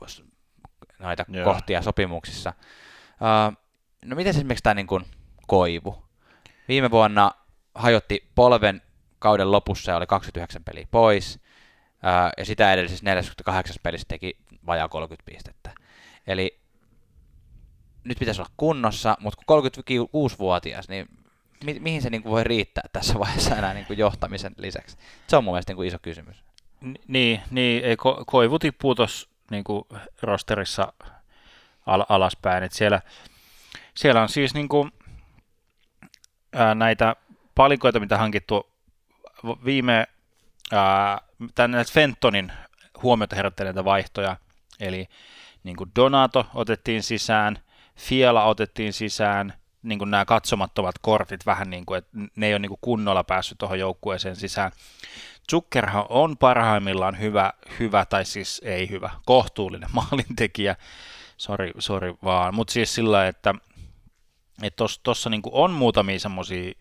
[0.99, 1.45] noita Joo.
[1.45, 2.53] kohtia sopimuksissa.
[3.21, 3.57] Uh,
[4.05, 5.05] no miten esimerkiksi tämä niin kuin,
[5.47, 6.05] Koivu?
[6.69, 7.31] Viime vuonna
[7.75, 8.83] hajotti polven
[9.19, 11.41] kauden lopussa ja oli 29 peliä pois.
[12.03, 14.37] Ää, ja sitä edellisessä 48 pelissä teki
[14.67, 15.71] vajaa 30 pistettä.
[16.27, 16.61] Eli
[18.05, 19.63] nyt pitäisi olla kunnossa, mutta kun
[20.33, 21.07] 36-vuotias, niin
[21.65, 24.97] mi- mihin se niinku voi riittää tässä vaiheessa enää niinku johtamisen lisäksi?
[25.27, 26.45] Se on mun mielestä niinku iso kysymys.
[26.81, 30.93] Ni- Niin, niin ei ko- Koivu tippuu tuossa niin rosterissa
[31.87, 32.65] al- alaspäin.
[32.65, 33.01] Et siellä,
[33.95, 34.93] siellä on siis niin kuin,
[36.53, 37.17] ää, näitä
[37.55, 38.71] palikoita, mitä hankittu
[39.65, 40.07] viime
[41.55, 42.53] tänne Fentonin
[43.03, 44.37] huomiota herättäneitä vaihtoja.
[44.81, 45.09] Eli
[45.65, 47.59] niin kuin Donato otettiin sisään,
[47.97, 52.59] Fiala otettiin sisään, niin kuin nämä katsomattomat kortit vähän niin kuin, että ne ei ole
[52.59, 54.73] niin kuin kunnolla päässyt tuohon joukkueeseen sisään.
[55.51, 60.77] Zuckerhan on parhaimmillaan hyvä, hyvä, tai siis ei hyvä, kohtuullinen maalintekijä,
[61.37, 63.55] sori, sori vaan, mutta siis sillä että
[64.77, 66.73] tuossa tos, niinku on muutamia semmoisia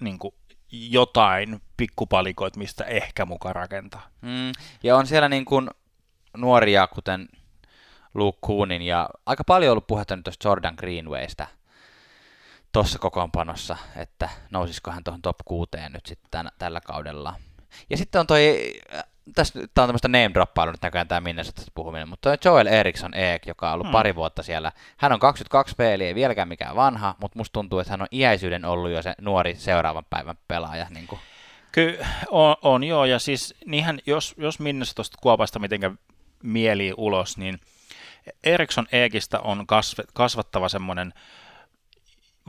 [0.00, 0.34] niinku
[0.72, 4.06] jotain pikkupalikoita, mistä ehkä mukaan rakentaa.
[4.22, 5.70] Mm, ja on siellä niin kuin
[6.36, 7.28] nuoria, kuten
[8.14, 11.46] Luke Koonin, ja aika paljon ollut puhetta nyt tuosta Jordan Greenwaystä
[12.72, 17.34] tuossa kokoonpanossa, että nousisiko hän tuohon top 6 nyt sitten tällä kaudella.
[17.90, 19.04] Ja sitten on toi, äh,
[19.34, 23.14] tässä tämä on tämmöistä name droppailua nyt näköjään tämä Minnesotasta puhuminen, mutta toi Joel Eriksson
[23.14, 23.92] Eek, joka on ollut Hmm.
[23.92, 27.90] pari vuotta siellä, hän on 22 peliä, ei vieläkään mikään vanha, mutta musta tuntuu, että
[27.90, 30.86] hän on iäisyyden ollut jo se nuori seuraavan päivän pelaaja.
[30.90, 31.20] Niin kuin.
[31.72, 35.90] Kyllä on, on joo, ja siis niinhän, jos, jos Minnesota tuosta kuopasta mitenkä
[36.42, 37.60] mieli ulos, niin
[38.44, 41.12] Eriksson Eekistä on kasve, kasvattava semmoinen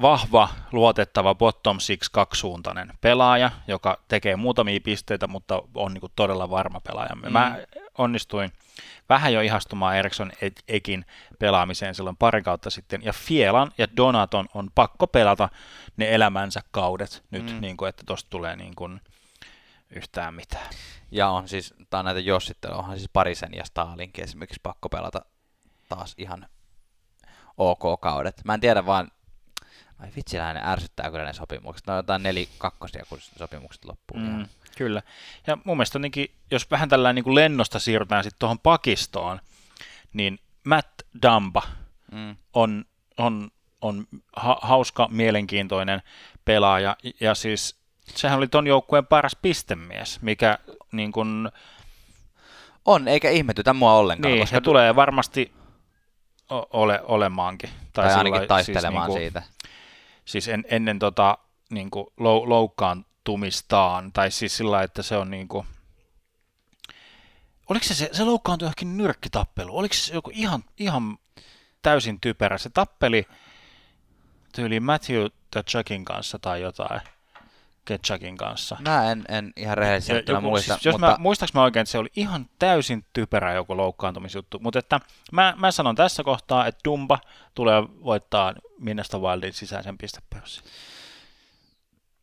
[0.02, 6.80] vahva, luotettava bottom six kaksisuuntainen pelaaja, joka tekee muutamia pisteitä, mutta on niin todella varma
[6.80, 7.16] pelaaja.
[7.16, 7.32] Mm.
[7.32, 7.58] Mä
[7.98, 8.52] onnistuin
[9.10, 10.32] vähän jo ihastumaan Eriksson
[10.68, 11.06] Ekin
[11.39, 15.50] pelaamiseen silloin pari kautta sitten, ja Fielan ja Donaton on pakko pelata
[15.98, 17.62] ne elämänsä kaudet nyt, mm.
[17.62, 19.02] niin kuin, että tosta tulee niin kuin
[19.89, 20.70] yhtään mitään.
[21.12, 25.22] Ja on siis, on näitä jossitteluja, onhan siis Parisen ja Stalinkin esimerkiksi pakko pelata
[25.89, 26.45] taas ihan
[27.58, 28.41] ok kaudet.
[28.45, 29.12] Mä en tiedä vaan,
[30.00, 31.88] ai vitsillä ne ärsyttää kyllä ne sopimukset.
[31.88, 34.18] Ne on jotain neli kakkosia, kun sopimukset loppuu.
[34.20, 34.48] Mm, ihan.
[34.78, 35.02] kyllä.
[35.48, 39.39] Ja mun mielestä jotenkin, jos vähän tällä niin kuin lennosta siirrytään sitten tuohon pakistoon,
[40.14, 40.89] niin Matt
[41.22, 41.62] Dumba
[42.12, 42.36] Mm.
[42.54, 42.86] on,
[43.18, 43.50] on,
[43.82, 46.02] on ha- hauska, mielenkiintoinen
[46.45, 47.76] pelaaja, ja siis
[48.16, 50.60] sehän oli ton joukkueen paras pistemies, mikä
[50.91, 51.50] niin kuin,
[52.86, 54.32] On, eikä ihmetytä mua ollenkaan.
[54.34, 55.54] niin, koska tulee varmasti
[56.50, 57.70] ole, olemaankin.
[57.93, 59.43] tai sillä ainakin lailla taistelemaan siis, siitä.
[60.28, 61.38] Siis en, ennen tota,
[61.69, 65.67] niin kuin lou, loukkaantumistaan, tai siis sillä että se on niin kuin,
[67.69, 71.17] oliko se, se, se loukkaantui johonkin nyrkkitappelu, oliko se joku ihan, ihan
[71.82, 73.28] täysin typerä, se tappeli
[74.55, 77.01] tyyli Matthew Ketchukin kanssa tai jotain,
[77.88, 78.78] Ketchukin kanssa.
[78.88, 81.92] Mä en, en ihan rehellisesti joku, muista, siis, jos mutta mä, muistaaks mä oikein, että
[81.92, 85.00] se oli ihan täysin typerä joku loukkaantumisjuttu, mutta että
[85.32, 87.20] mä, mä sanon tässä kohtaa, että Dumba
[87.54, 90.64] tulee voittaa Minnesota Wildin sisäisen pistepörssin.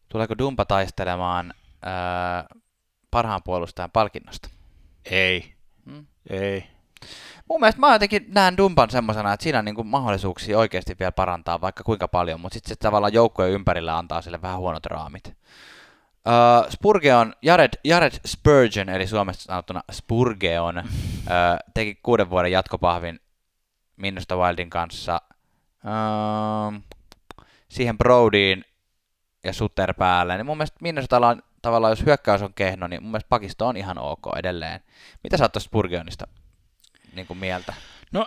[0.09, 2.47] tuleeko Dumpa taistelemaan ää,
[3.11, 4.49] parhaan puolustajan palkinnosta?
[5.11, 5.55] Ei,
[5.85, 6.07] Mm.
[6.31, 6.67] ei.
[7.49, 11.61] Mun mielestä mä jotenkin näen Dumpan semmoisena, että siinä on niinku mahdollisuuksia oikeasti vielä parantaa
[11.61, 15.29] vaikka kuinka paljon, mutta sitten se tavallaan joukkojen ympärillä antaa sille vähän huonot raamit.
[15.29, 20.85] Uh, Spurgeon, Jared, Jared Spurgeon, eli suomessa sanottuna Spurgeon, uh,
[21.75, 23.21] teki kuuden vuoden jatkopahvin
[23.97, 25.21] Minnesota Wildin kanssa.
[25.85, 26.81] Uh,
[27.69, 28.65] siihen Brodyin
[29.45, 33.11] ja Sutter päälle, niin mun mielestä Minnesotalla on tavallaan, jos hyökkäys on kehno, niin mun
[33.11, 34.81] mielestä pakisto on ihan ok edelleen.
[35.25, 36.27] Mitä sä oot Spurgeonista
[37.15, 37.75] niin kuin mieltä?
[38.13, 38.27] No,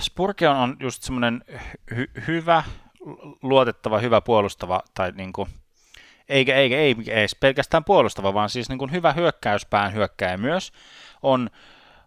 [0.00, 1.44] Spurgeon on just semmoinen
[1.94, 2.62] hy- hyvä,
[3.42, 5.48] luotettava, hyvä puolustava, tai niin kuin,
[6.28, 10.72] eikä, eikä, ei edes pelkästään puolustava, vaan siis niin kuin hyvä hyökkäyspään hyökkäjä myös,
[11.22, 11.50] on,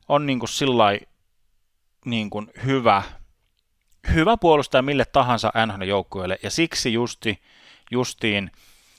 [0.07, 0.99] on niin kuin sillai,
[2.05, 3.03] niin kuin hyvä,
[4.13, 7.41] hyvä puolustaja mille tahansa NHL-joukkueelle, ja siksi justi,
[7.91, 8.51] justiin,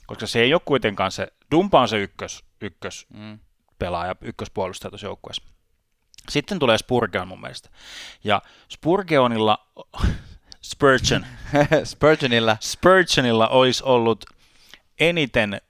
[0.07, 3.39] koska se ei ole kuitenkaan se, Dumpa on se ykkös, ykkös mm.
[3.79, 5.54] pelaaja, ykköspuolustaja tuossa joukkueessa.
[6.29, 7.68] Sitten tulee Spurgeon mun mielestä.
[8.25, 9.59] Ja Spurgeonilla,
[10.62, 11.27] Spurgeon,
[11.85, 12.57] Spurgeonilla.
[12.61, 14.25] Spurgeonilla olisi ollut
[15.01, 15.61] eniten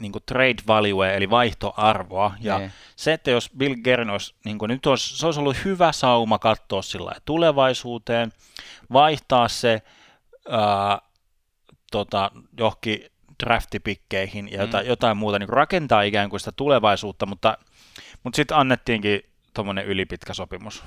[0.00, 2.34] niin kuin trade value, eli vaihtoarvoa.
[2.40, 2.72] Ja Niin.
[2.96, 6.38] se, että jos Bill Guerin olisi, niin kuin nyt olisi, se olisi ollut hyvä sauma
[6.38, 8.32] katsoa sillä tulevaisuuteen,
[8.92, 9.82] vaihtaa se
[10.50, 10.98] ää,
[11.90, 13.04] tota, johonkin
[13.44, 14.88] draftipikkeihin ja jotain, Mm.
[14.88, 17.58] jotain muuta, niin rakentaa ikään kuin sitä tulevaisuutta, mutta,
[18.22, 19.20] mutta sitten annettiinkin
[19.58, 20.84] tuommoinen ylipitkä sopimus.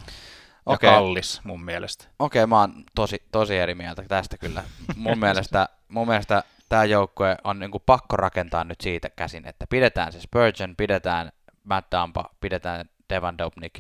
[0.65, 0.89] Ja Okei.
[0.89, 2.05] kallis mun mielestä.
[2.19, 4.63] Okei, mä oon tosi, tosi eri mieltä tästä kyllä.
[4.95, 10.11] Mun mielestä, mun mielestä tämä joukkue on niinku pakko rakentaa nyt siitä käsin, että pidetään
[10.11, 11.31] se Spurgeon, pidetään
[11.63, 13.73] Matt Tampa, pidetään Devan Dobnik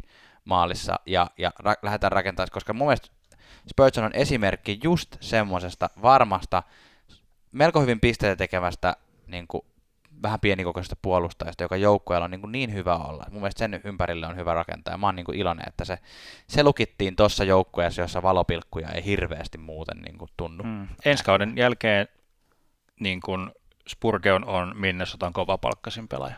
[0.45, 3.07] maalissa ja, ja ra- lähdetään rakentamaan, koska mun mielestä
[3.69, 6.63] Spurgeon on esimerkki just semmoisesta varmasta,
[7.51, 8.95] melko hyvin pisteitä tekevästä
[9.27, 9.65] niin kuin,
[10.23, 13.25] vähän pienikokoisesta puolustajasta, joka joukkueella on niin, kuin niin hyvä olla.
[13.31, 15.97] Mun mielestä sen ympärille on hyvä rakentaa ja mä oon niin kuin iloinen, että se,
[16.47, 20.63] se lukittiin tuossa joukkueessa, jossa valopilkkuja ei hirveästi muuten niin kuin tunnu.
[20.63, 20.87] Mm.
[21.05, 22.07] Ensi kauden jälkeen
[22.99, 23.51] niin kun
[23.87, 26.35] Spurgeon on Minnesotan kova palkkasin pelaaja.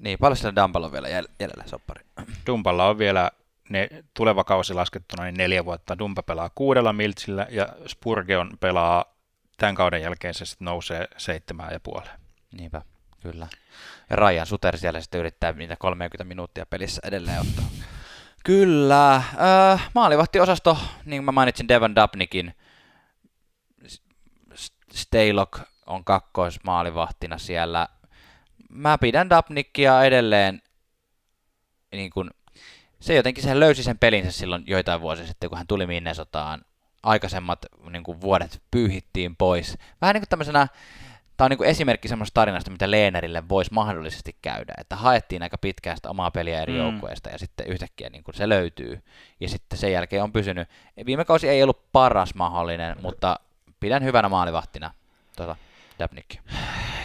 [0.00, 2.04] Niin, paljon sillä Dumballa on vielä jäl- jäljellä soppari.
[2.46, 3.30] Dumpalla on vielä
[3.68, 5.98] ne, tuleva kausi laskettuna niin neljä vuotta.
[5.98, 9.04] Dumpa pelaa kuudella miltsillä ja Spurgeon pelaa
[9.56, 12.20] tämän kauden jälkeen se sitten nousee seitsemään ja puoleen.
[12.58, 12.82] Niinpä,
[13.22, 13.48] kyllä.
[14.10, 17.64] Ja Ryan Suter siellä sitten yrittää niitä 30 minuuttia pelissä edelleen ottaa.
[18.44, 19.14] Kyllä.
[19.16, 22.54] Äh, maalivahtiosasto, niin kuin mä mainitsin Devon Dubnikin,
[24.92, 27.88] Staylock on kakkoismaalivahtina siellä.
[28.68, 30.62] Mä pidän Dubnikia edelleen,
[31.92, 32.30] niin kuin,
[33.00, 36.64] se jotenkin se löysi sen pelinsä silloin joitain vuosia sitten, kun hän tuli Minnesotaan.
[37.02, 39.78] Aikaisemmat niin kuin, vuodet pyyhittiin pois.
[40.00, 40.68] Vähän niin kuin tämmöisenä
[41.42, 45.58] Tämä on niin kuin esimerkki semmoista tarinasta, mitä Leenerille voisi mahdollisesti käydä, että haettiin aika
[45.58, 46.78] pitkään sitä omaa peliä eri Mm.
[46.78, 49.02] joukkueista ja sitten yhtäkkiä niin kuin se löytyy
[49.40, 50.68] ja sitten sen jälkeen on pysynyt.
[51.06, 53.40] Viime kausi ei ollut paras mahdollinen, mutta
[53.80, 54.94] pidän hyvänä maalivahtina
[55.36, 55.56] tuota
[55.98, 56.40] Dabnikki.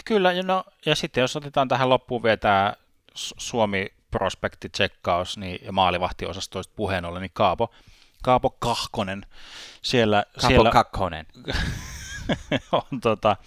[0.05, 2.73] Kyllä, no, ja sitten jos otetaan tähän loppuun vielä tämä
[3.15, 7.73] Suomi prospekti tsekkaus niin, ja maalivahtiosastoista puheen ollen, niin Kaapo,
[8.23, 9.25] Kaapo Kahkonen
[9.81, 11.25] siellä, Kapo siellä Kakkonen.
[12.91, 13.38] on tota,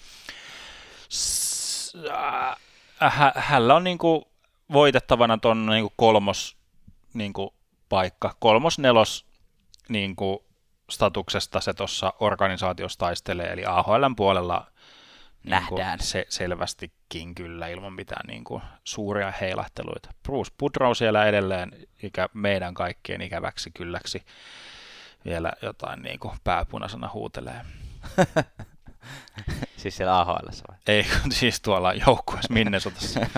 [2.99, 4.31] hä, hänellä on niinku
[4.73, 6.57] voitettavana ton niinku kolmos
[7.13, 7.53] niinku
[7.89, 9.25] paikka, kolmos nelos
[9.89, 10.45] niinku
[10.89, 14.71] statuksesta se tuossa organisaatiossa taistelee, eli AHLn puolella
[15.43, 15.99] niinku Nähdään.
[15.99, 20.09] se selvästikin kyllä ilman mitään niinku suuria heilahteluita.
[20.23, 24.25] Bruce Boudreau siellä edelleen ikä, meidän kaikkien ikäväksi kylläksi
[25.25, 27.61] vielä jotain niinku pääpunaisena huutelee.
[29.81, 30.77] siis siellä AHL vai?
[30.87, 33.19] Ei, kun siis tuolla joukkueessa Minnesotassa.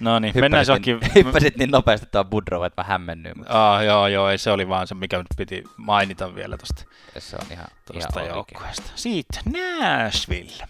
[0.00, 1.00] No niin, mennään niin- johonkin...
[1.14, 4.68] Hyppäsit niin nopeasti tuo Budrow, että mä hämmennyin, mutta Ah, joo, joo, ei se oli
[4.68, 6.84] vaan se, mikä nyt piti mainita vielä tuosta
[7.18, 8.92] se on ihan, tuosta ihan joukkueesta.
[8.94, 10.66] Siitä Nashville.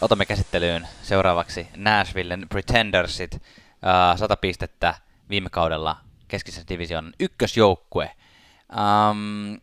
[0.00, 3.34] Otamme käsittelyyn seuraavaksi Nashvillen Pretendersit.
[3.34, 4.94] Uh, 100 pistettä
[5.30, 5.96] viime kaudella
[6.28, 8.10] keskisen division ykkösjoukkue.
[9.10, 9.60] Um,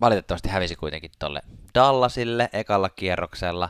[0.00, 1.42] valitettavasti hävisi kuitenkin tuolle
[1.76, 3.68] Dallasille ekalla kierroksella.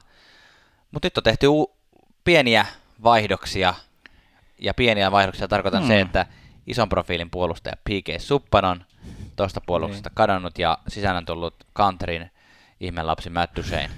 [0.90, 1.76] Mutta nyt on tehty u-
[2.24, 2.66] pieniä
[3.02, 3.74] vaihdoksia.
[4.58, 5.88] Ja pieniä vaihdoksia tarkoitan Hmm.
[5.88, 6.26] se, että
[6.66, 8.20] ison profiilin puolustaja P.K.
[8.20, 8.84] Suppan on
[9.36, 12.30] tuosta puolustuksesta kadonnut ja sisään on tullut Counterin
[12.80, 13.90] ihmelapsi Matt Duchene.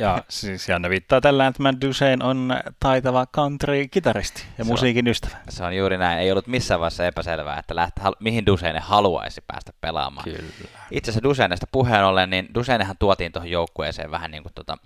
[0.00, 5.06] Ja siis Janne viittaa tällä, että Matt Duchene on taitava country-kitaristi ja Se on- musiikin
[5.08, 5.36] ystävä.
[5.48, 6.18] Se on juuri näin.
[6.18, 10.24] Ei ollut missään vaiheessa epäselvää, että lähtä, hal- mihin Duseine haluaisi päästä pelaamaan.
[10.24, 10.42] Kyllä.
[10.90, 14.76] Itse asiassa Duseinesta puheen ollen, niin Duseinehan tuotiin tuohon joukkueeseen vähän niin kuin tota,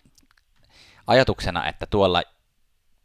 [1.07, 2.23] ajatuksena, että tuolla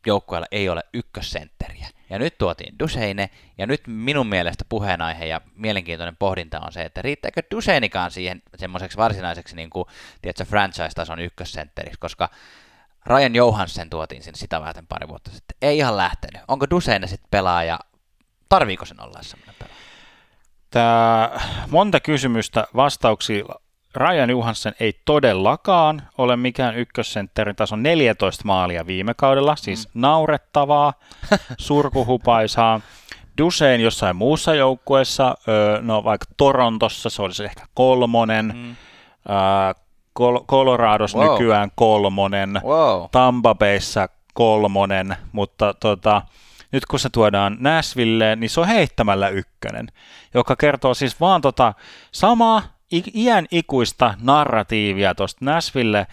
[0.06, 1.88] joukkueella ei ole ykkössentteriä.
[2.10, 7.02] Ja nyt tuotiin Duseine, ja nyt minun mielestä puheenaihe ja mielenkiintoinen pohdinta on se, että
[7.02, 9.86] riittääkö Duseinikaan siihen semmoiseksi varsinaiseksi niin kuin,
[10.22, 12.30] tiedätkö, franchise-tason ykkössentteriksi, koska
[13.06, 15.58] Ryan Johansen tuotiin sinne sitä varten pari vuotta sitten.
[15.62, 16.42] Ei ihan lähtenyt.
[16.48, 17.80] Onko Duseine sitten pelaaja,
[18.50, 19.78] tarviiko sen olla semmoinen pelaaja?
[20.70, 21.32] Tämä
[21.70, 23.46] monta kysymystä vastauksia
[23.98, 30.02] Ryan Johansen ei todellakaan ole mikään ykkössentterin tason 14 maalia viime kaudella, siis mm.
[30.02, 30.94] naurettavaa,
[31.58, 32.82] surkuhupaisaa.
[33.38, 35.36] Dusein jossain muussa joukkueessa,
[35.82, 38.76] no vaikka Torontossa se olisi ehkä kolmonen, mm.
[40.48, 41.32] Colorados wow.
[41.32, 43.04] nykyään kolmonen, wow.
[43.12, 46.22] Tampa Bayssä kolmonen, mutta tota,
[46.72, 49.88] nyt kun se tuodaan Nashvilleen, niin se on heittämällä ykkönen,
[50.34, 51.74] joka kertoo siis vaan tota
[52.12, 56.08] samaa iän ikuista narratiivia tuosta Nashville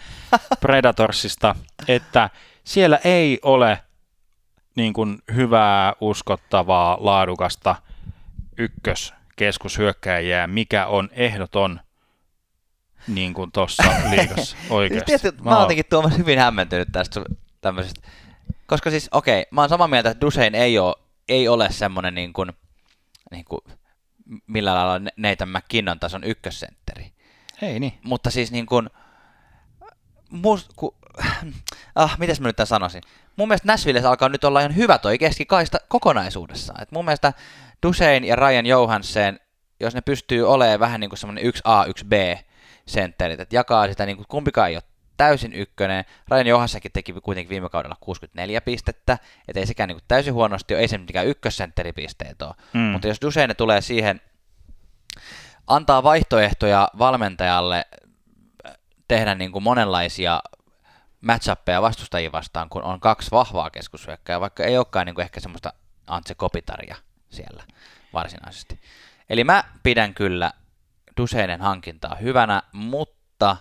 [0.61, 1.55] Predatorsista,
[1.89, 2.31] että
[2.65, 3.79] siellä ei ole
[4.77, 7.77] niin kuin hyvää, uskottavaa, laadukasta
[8.59, 11.81] ykköskeskushyökkäjää, mikä on ehdoton
[13.09, 15.07] niin kuin tuossa liigassa oikeasti.
[15.07, 17.21] Tietysti, mä, mä oon jotenkin Tuomas hyvin hämmentynyt tästä
[17.61, 18.01] tämmöisestä,
[18.67, 20.95] koska siis okei, okay, mä oon samaa mieltä, että Dusein ei ole,
[21.29, 22.53] ei ole semmoinen niin kuin,
[23.31, 23.61] niin kuin
[24.47, 27.13] millä lailla Nathan McKinnon tason ykkössentteri.
[27.63, 27.99] Ei niin.
[28.05, 28.91] Mutta siis niin kuin,
[30.31, 30.97] must, ku,
[31.95, 33.03] ah, mitäs mä nyt tämän sanoisin?
[33.37, 36.83] Mun mielestä Nashvillessä alkaa nyt olla ihan hyvä toi keskikaista kokonaisuudessaan.
[36.83, 37.33] Et mun mielestä
[37.87, 39.41] Dusein ja Ryan Johansen,
[39.81, 42.39] jos ne pystyy olemaan vähän niin kuin semmoinen 1A, 1B
[42.87, 44.83] sentterit, että jakaa sitä, niin kuin kumpikaan ei ole
[45.17, 46.05] täysin ykkönen.
[46.31, 50.75] Ryan Johansenkin teki kuitenkin viime kaudella 64 pistettä, et ei sekään niin kuin täysin huonosti
[50.75, 52.55] ole, ei se mikään ykkössentteripisteet ole.
[52.73, 52.81] Mm.
[52.81, 54.21] Mutta jos Duseine tulee siihen,
[55.67, 57.87] antaa vaihtoehtoja valmentajalle
[59.09, 60.43] tehdä niin kuin monenlaisia
[61.21, 65.73] matchappeja vastustajia vastaan, kun on kaksi vahvaa keskushyökkää, vaikka ei olekaan niin kuin ehkä semmoista
[66.07, 66.97] Antse Kopitaria
[67.31, 67.63] siellä
[68.13, 68.81] varsinaisesti.
[69.31, 70.53] Eli mä pidän kyllä
[71.17, 73.57] Duseinen hankintaa hyvänä, mutta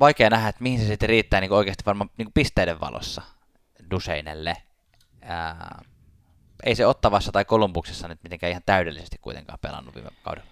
[0.00, 3.22] vaikea nähdä, että mihin se sitten riittää niin oikeasti varmaan niin pisteiden valossa
[3.90, 4.56] Duseinelle.
[5.22, 5.82] Ää,
[6.64, 10.50] ei se Ottavassa tai Kolumbuksessa nyt mitenkään ihan täydellisesti kuitenkaan pelannut viime kaudella.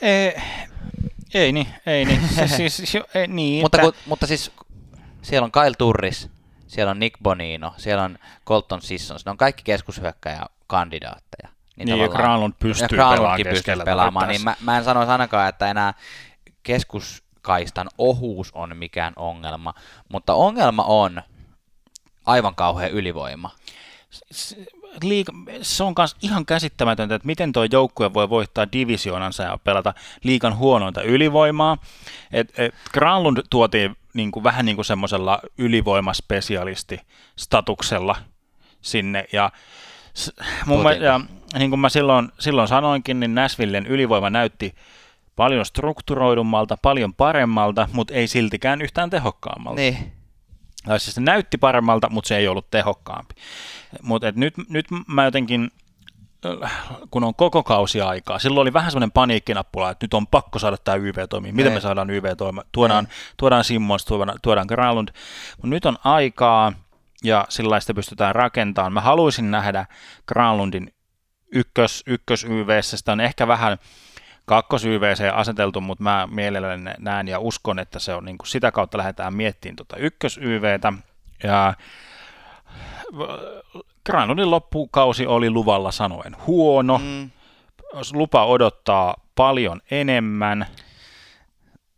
[0.00, 0.36] Ei,
[1.34, 2.28] ei niin, ei niin.
[2.56, 4.52] siis, siis, ei, niin mutta, kun, mutta siis
[5.22, 6.30] siellä on Kyle Turris,
[6.66, 11.48] siellä on Nick Bonino, siellä on Colton Sissons, ne on kaikki keskushyökkäjä kandidaatteja.
[11.76, 15.48] Niin, niin ja Granlund pystyy ja pelaamaan pystyy pelaamaan, niin mä, mä en sanoisi ainakaan,
[15.48, 15.94] että enää
[16.62, 19.74] keskus kaistan ohuus on mikään ongelma,
[20.08, 21.22] mutta ongelma on
[22.26, 23.50] aivan kauhean ylivoima.
[25.02, 25.32] Liiga,
[25.62, 30.56] se on myös ihan käsittämätöntä, että miten tuo joukkue voi voittaa divisioonansa ja pelata liikan
[30.56, 31.78] huonointa ylivoimaa.
[32.32, 38.16] Et, et Granlund tuotiin niin kuin, vähän niin kuin semmoisella ylivoimaspesialisti-statuksella
[38.80, 39.52] sinne, ja
[40.66, 41.20] mun ja,
[41.58, 44.74] niin kuin mä silloin, silloin sanoinkin, niin Nashvillen ylivoima näytti
[45.36, 49.80] paljon strukturoidummalta, paljon paremmalta, mutta ei siltikään yhtään tehokkaammalta.
[49.80, 50.12] Niin.
[50.86, 53.34] Tai siis se näytti paremmalta, mutta se ei ollut tehokkaampi.
[54.02, 55.70] Mutta nyt, nyt mä jotenkin,
[57.10, 60.76] kun on koko kausi aikaa, silloin oli vähän semmoinen paniikkinappula, että nyt on pakko saada
[60.76, 61.56] tämä YV toimimaan.
[61.56, 61.82] Miten me niin.
[61.82, 62.66] saadaan YV toimimaan?
[62.72, 63.12] Tuodaan, niin.
[63.36, 65.08] tuodaan Simmons, tuodaan, tuodaan Granlund.
[65.56, 66.72] Mutta nyt on aikaa
[67.24, 68.92] ja sillaista pystytään rakentamaan.
[68.92, 69.86] Mä haluaisin nähdä
[70.28, 70.94] Granlundin
[71.52, 72.96] ykkös, ykkös YVssä.
[72.96, 73.78] Sitä on ehkä vähän
[74.44, 78.72] kakkos YVC aseteltu, mutta mä mielelläni näen ja uskon, että se on niin kuin sitä
[78.72, 80.92] kautta lähdetään miettimään tuota ykkös YVtä.
[81.42, 81.74] Ja
[84.06, 86.98] Granlundin loppukausi oli luvalla sanoen huono.
[86.98, 87.30] Mm.
[88.12, 90.66] Lupa odottaa paljon enemmän.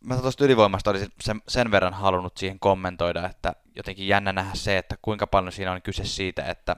[0.01, 4.79] Mä tuosta ylivoimasta olisin sen, sen verran halunnut siihen kommentoida, että jotenkin jännä nähdä se,
[4.79, 6.77] että kuinka paljon siinä on kyse siitä, että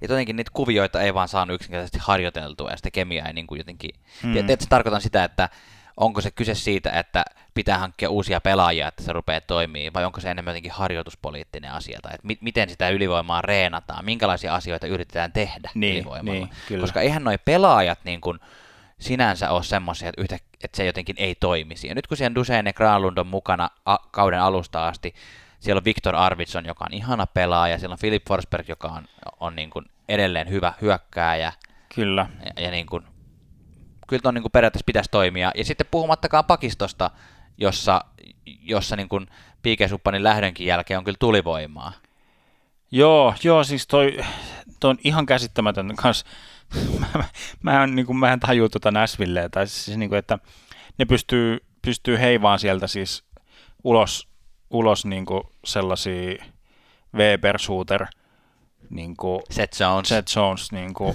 [0.00, 3.58] ja jotenkin niitä kuvioita ei vaan saanut yksinkertaisesti harjoiteltua ja sitä kemiaa ei niin kuin
[3.58, 3.90] jotenkin...
[4.22, 4.32] Hmm.
[4.32, 5.48] Tietysti tarkoitan sitä, että
[5.96, 7.24] onko se kyse siitä, että
[7.54, 11.98] pitää hankkia uusia pelaajia, että se rupeaa toimii, vai onko se enemmän jotenkin harjoituspoliittinen asia,
[12.02, 16.46] tai että mi- miten sitä ylivoimaa reenataan, minkälaisia asioita yritetään tehdä niin, ylivoimalla.
[16.46, 16.80] Niin, kyllä.
[16.80, 18.40] Koska eihän noi pelaajat niin kuin
[18.98, 21.88] sinänsä ole semmoisia, että, yhtä, että se jotenkin ei toimisi.
[21.88, 25.14] Ja nyt kun siellä Dusein ja Granlund on mukana a- kauden alusta asti,
[25.64, 29.04] siellä on Viktor Arvidsson, joka on ihana pelaaja, siellä on Philip Forsberg, joka on,
[29.40, 31.52] on niin kuin edelleen hyvä hyökkääjä.
[31.94, 32.26] Kyllä.
[32.44, 33.04] Ja, ja niin kuin,
[34.06, 35.52] kyllä on niin kuin periaatteessa pitäisi toimia.
[35.54, 37.10] Ja sitten puhumattakaan pakistosta,
[37.58, 38.04] jossa,
[38.46, 39.26] jossa niin kuin
[39.62, 41.92] Piike-suppanin lähdönkin jälkeen on kyllä tulivoimaa.
[42.90, 44.18] Joo, joo, siis toi,
[44.80, 46.24] toi on ihan käsittämätön kans.
[47.00, 47.24] mä,
[47.62, 50.38] mä, en, niin kuin, mä en tajua tuota Nashvilleä, tai siis niin kuin, että
[50.98, 53.24] ne pystyy, pystyy heivaan sieltä siis
[53.84, 54.33] ulos
[54.74, 56.44] ulos niin kuin sellaisia
[57.14, 58.06] Weber Shooter
[58.90, 60.08] niin kuin Seth Jones.
[60.08, 61.14] Seth Jones niin kuin,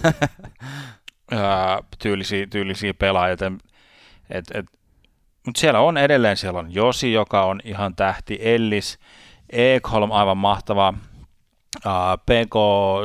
[1.31, 3.33] ää, tyylisiä, tyylisiä pelaajia.
[4.29, 4.65] Et, et,
[5.45, 8.99] mutta siellä on edelleen, siellä on Josi, joka on ihan tähti, Ellis,
[9.49, 10.93] Ekholm, aivan mahtava,
[11.85, 12.55] ää, PK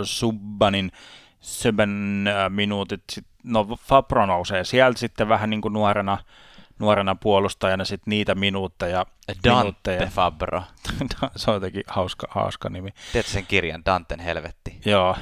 [0.04, 0.92] Subbanin
[1.40, 6.18] Söben minuutit, sit, no Fabro nousee sieltä sitten vähän niin kuin nuorena,
[6.78, 9.06] nuorena puolustajana sit niitä minuutteja.
[9.28, 10.06] Dante minuutteja.
[10.06, 10.62] Fabro.
[11.36, 12.90] Se on jotenkin hauska, hauska nimi.
[13.12, 14.80] Tiedätkö sen kirjan, Danten helvetti?
[14.84, 15.16] Joo.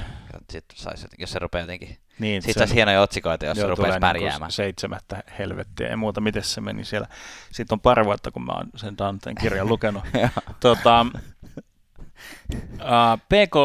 [0.51, 1.97] Sitten sais, jos se rupeaa jotenkin...
[2.19, 4.41] Niin, Siitä se- saisi hienoja otsikoita, jos se Joo, rupeaisi tulee pärjäämään.
[4.41, 7.07] Niin seitsemättä helvettiä ja muuta, miten se meni siellä.
[7.51, 10.03] Sitten on pari vuotta, kun mä oon sen Danten kirjan lukenut.
[10.59, 11.05] tota,
[12.73, 13.55] uh, PK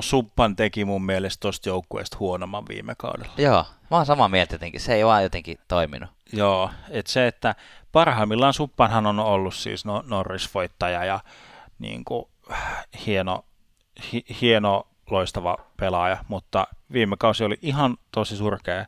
[0.00, 3.32] Suppan teki mun mielestä tosta joukkueesta huonomman viime kaudella.
[3.36, 4.80] Joo, mä oon samaa mieltä jotenkin.
[4.80, 6.10] Se ei vaan jotenkin toiminut.
[6.32, 7.54] Joo, että se, että
[7.92, 11.20] parhaimmillaan Suppanhan on ollut siis no, Norris-voittaja ja
[11.78, 12.24] niin kuin,
[13.06, 13.44] hieno,
[14.12, 18.86] hi, hieno, loistava pelaaja, mutta viime kausi oli ihan tosi surkea.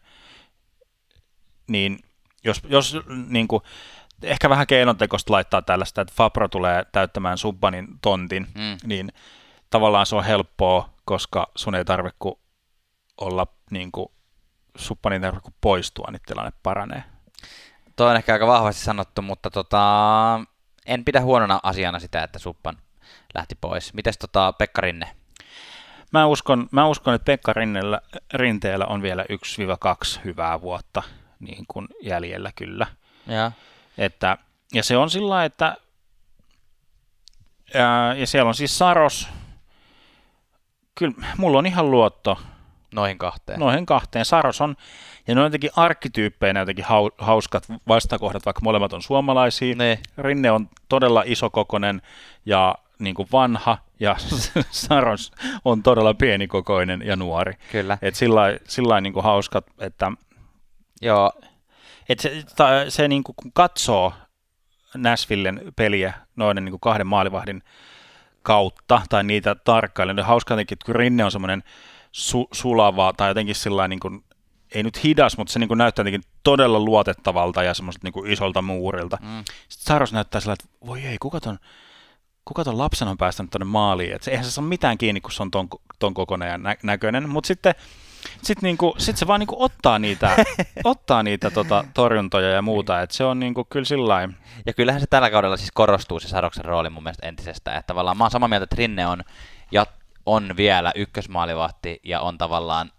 [1.69, 1.99] Niin
[2.45, 2.97] jos, jos
[3.29, 3.63] niin kuin,
[4.23, 8.77] ehkä vähän keinotekoista laittaa tällaista, että Fabro tulee täyttämään Subbanin tontin, Mm.
[8.85, 9.13] niin
[9.71, 12.17] tavallaan se on helppoa, koska sun ei tarvitse
[13.21, 14.09] olla niin kuin,
[14.77, 17.05] Subbanin tarvitse kuin poistua, niin tilanne paranee.
[17.97, 19.81] Toi on ehkä aika vahvasti sanottu, mutta tota,
[20.87, 22.79] en pidä huonona asiana sitä, että Suppan
[23.35, 23.95] lähti pois.
[23.95, 25.11] Mites tota Pekka Rinne?
[26.13, 28.01] Mä uskon, mä uskon että Pekka Rinnellä,
[28.35, 29.25] Rinteellä on vielä
[30.17, 31.03] 1-2 hyvää vuotta
[31.41, 32.87] niin kuin jäljellä kyllä.
[33.27, 33.53] Ja.
[34.01, 34.39] Että,
[34.75, 35.77] ja se on sillä että
[37.75, 39.29] ää, ja siellä on siis Saros.
[40.95, 42.39] Kyllä mulla on ihan luotto
[42.95, 43.61] Noihin kahteen.
[43.61, 44.25] noihin kahteen.
[44.25, 44.77] Saros on,
[45.27, 49.75] ja ne on jotenkin arkkityyppeinä jotenkin hau, hauskat vastakohdat, vaikka molemmat on suomalaisia.
[49.75, 49.99] Ne.
[50.19, 52.03] Rinne on todella isokokoinen
[52.47, 54.17] ja niin kuin vanha, ja
[54.71, 55.33] Saros
[55.65, 57.53] on todella pienikokoinen ja nuori.
[57.73, 57.99] Kyllä.
[58.03, 60.13] Et sillä lailla niin hauskat, että
[61.03, 61.33] Joo,
[62.09, 64.13] et se, ta, se niin kuin, kun katsoo
[64.97, 67.63] Nashvillen peliä noiden niin kuin kahden maalivahdin
[68.43, 71.63] kautta tai niitä tarkkailee, niin hauska jotenkin, että kun Rinne on semmoinen
[72.13, 74.25] su, sulava tai jotenkin sillä niin kuin,
[74.75, 78.31] ei nyt hidas, mutta se niin kuin näyttää jotenkin todella luotettavalta ja semmoiselta niin kuin
[78.31, 79.19] isolta muurilta.
[79.21, 79.45] Mm.
[79.69, 81.59] Sitten Saros näyttää sillä, että voi ei, kuka ton,
[82.45, 84.15] kuka ton lapsen on päästänyt tuonne maaliin.
[84.15, 85.69] Et se, eihän se saa mitään kiinni, kun se on ton,
[85.99, 87.29] ton kokoinen ja nä- näköinen.
[87.29, 87.75] Mutta sitten
[88.43, 90.37] sit niinku, sit se vaan niinku ottaa niitä,
[90.85, 93.01] ottaa niitä tota, torjuntoja ja muuta.
[93.01, 94.29] Et se on niinku, kyllä sillä
[94.67, 97.77] Ja kyllähän se tällä kaudella siis korostuu se Sadoksen rooli mun mielestä entisestään.
[97.77, 99.23] Että tavallaan mä oon samaa mieltä, että Rinne on,
[99.73, 99.87] ja
[100.27, 102.91] on vielä ykkösmaalivahti ja on tavallaan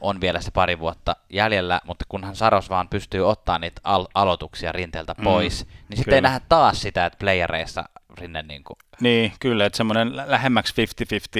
[0.00, 4.72] on vielä se pari vuotta jäljellä, mutta kunhan Saros vaan pystyy ottaa niitä al- aloituksia
[4.72, 7.84] rinteeltä pois, mm, niin sitten ei nähdä taas sitä, että playereissa
[8.18, 10.74] Rinne niin kuin, Niin, kyllä, että semmoinen lä- lähemmäksi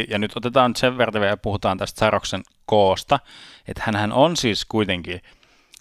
[0.03, 3.19] 50-50, ja nyt otetaan sen verran vielä puhutaan tästä Saroksen koosta,
[3.69, 5.21] että hänhän on siis kuitenkin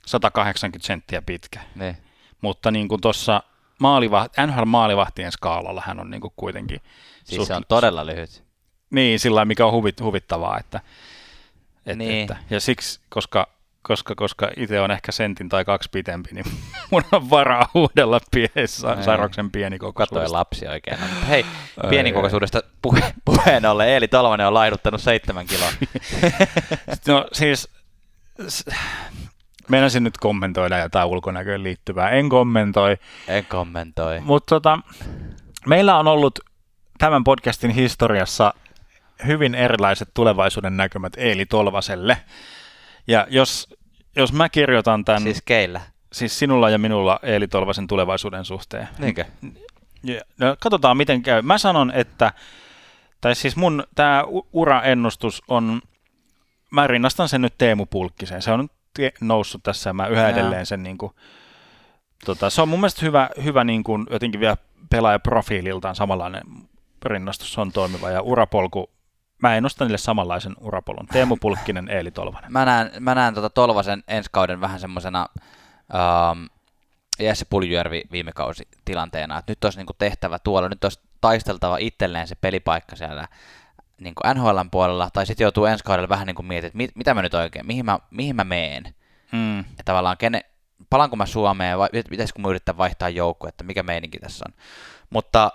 [0.05, 1.97] 180 senttiä pitkä, niin.
[2.41, 3.43] mutta niin kuin tuossa
[3.79, 6.79] maalivahti, NHL-maalivahtien skaalalla hän on niin kuin kuitenkin
[7.23, 8.43] Siis suht- se on todella lyhyt.
[8.89, 10.79] Niin, sillä mikä on huvit, huvittavaa, että,
[11.85, 12.21] et, Niin.
[12.21, 13.47] että ja siksi, koska,
[13.83, 16.45] koska, koska itse on ehkä sentin tai kaksi pitempi, niin
[16.91, 19.03] mun on varaa huudella Ei.
[19.03, 20.37] Saroksen Katsoin pienikokoisuudesta.
[20.37, 20.99] lapsi oikein.
[20.99, 21.45] No, hei,
[21.89, 25.69] pienikokoisuudesta puhe, puheen ollen, Eeli Tolvanen on laiduttanut seitsemän kiloa.
[27.07, 27.69] No siis,
[29.69, 32.09] meinasin nyt kommentoida jotain ulkonäköön liittyvää.
[32.09, 32.97] En kommentoi,
[33.27, 34.19] En kommentoi.
[34.21, 34.79] mutta tota,
[35.65, 36.39] meillä on ollut
[36.97, 38.53] tämän podcastin historiassa
[39.27, 42.17] hyvin erilaiset tulevaisuuden näkymät Eeli Tolvaselle.
[43.07, 43.75] Ja jos,
[44.15, 45.81] jos mä kirjoitan tämän, siis, keillä?
[46.13, 49.25] siis sinulla ja minulla Eeli Tolvasen tulevaisuuden suhteen, Niinkö?
[50.03, 51.41] Ja, no, katsotaan miten käy.
[51.41, 52.33] Mä sanon, että,
[53.21, 54.23] tai siis mun tämä
[54.53, 55.81] uraennustus on,
[56.71, 58.41] mä rinnastan sen nyt Teemu Pulkkiseen.
[58.41, 61.11] Se on nyt noussut tässä ja mä yhä edelleen sen niin kuin,
[62.25, 64.57] tota, se on mun mielestä hyvä, hyvä niin kuin, jotenkin vielä
[64.89, 66.43] pelaajaprofiililtaan samanlainen
[67.05, 68.89] rinnastus on toimiva ja urapolku,
[69.43, 71.07] mä ennustan niille samanlaisen urapolun.
[71.07, 72.51] Teemu Pulkkinen, Eeli Tolvanen.
[72.51, 75.25] Mä näen, mä näen tota Tolvasen ensi kauden vähän semmosena
[76.31, 76.49] um,
[77.19, 82.27] Jesse Puljujärvi viime kausi tilanteena, että nyt olisi niinku tehtävä tuolla, nyt olisi taisteltava itselleen
[82.27, 83.27] se pelipaikka siellä
[84.01, 87.13] niin NHLn puolella, tai sitten joutuu ensi kaudella vähän niin kuin miettimään, että mit, mitä
[87.13, 88.93] mä nyt oikein, mihin mä, mihin mä meen,
[89.33, 89.57] Mm.
[89.57, 90.45] ja tavallaan kene,
[90.89, 94.53] palanko mä Suomeen vai pitäisikö mä yrittää vaihtaa joukko, että mikä meininki tässä on.
[95.09, 95.51] Mutta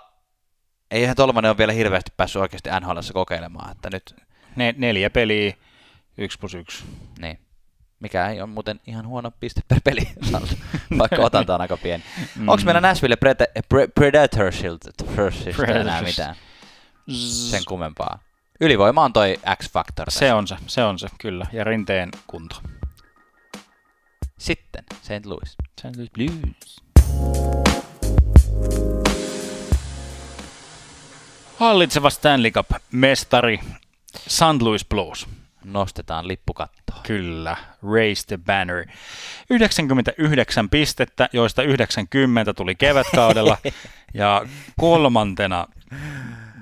[0.91, 4.15] eihän Tolvanen ole vielä hirveästi päässyt oikeasti NHLssä kokeilemaan, että nyt,
[4.55, 5.53] Ne, neljä peliä,
[6.17, 6.83] yksi plus yksi.
[7.19, 7.39] niin,
[7.99, 10.01] mikä ei ole muuten ihan huono piste per peli,
[10.99, 12.03] vaikka otanta on aika pieni.
[12.35, 12.47] Mm.
[12.49, 14.89] Onko meillä Nashville Prede- Pre- Predatorsilta
[15.79, 16.35] enää mitään
[17.17, 18.19] sen kummempaa?
[18.61, 20.11] Ylivoima on toi X-Factor.
[20.11, 21.45] Se on se, se on se, kyllä.
[21.51, 22.55] Ja rinteen kunto.
[24.39, 25.25] Sitten St.
[25.25, 25.55] Louis.
[25.79, 25.95] St.
[25.95, 26.83] Louis Blues.
[31.59, 33.59] Hallitseva Stanley Cup-mestari
[34.15, 34.61] St.
[34.61, 35.27] Louis Blues.
[35.63, 36.99] Nostetaan lippukattoa.
[37.03, 37.57] Kyllä,
[37.93, 38.85] Raise the Banner.
[39.49, 43.57] 99 pistettä, joista 90 tuli kevätkaudella.
[44.13, 44.45] ja
[44.79, 45.67] kolmantena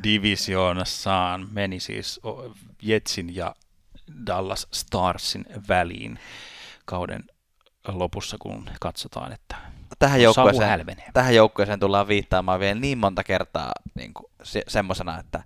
[0.04, 2.20] divisioonassaan meni siis
[2.82, 3.56] Jetsin ja
[4.26, 6.20] Dallas Starsin väliin
[6.86, 7.24] kauden
[7.88, 9.56] lopussa, kun katsotaan, että
[10.00, 15.44] Tähän joukkueeseen, tähän joukkueeseen tullaan viittaamaan vielä niin monta kertaa niin kuin se, semmosena, että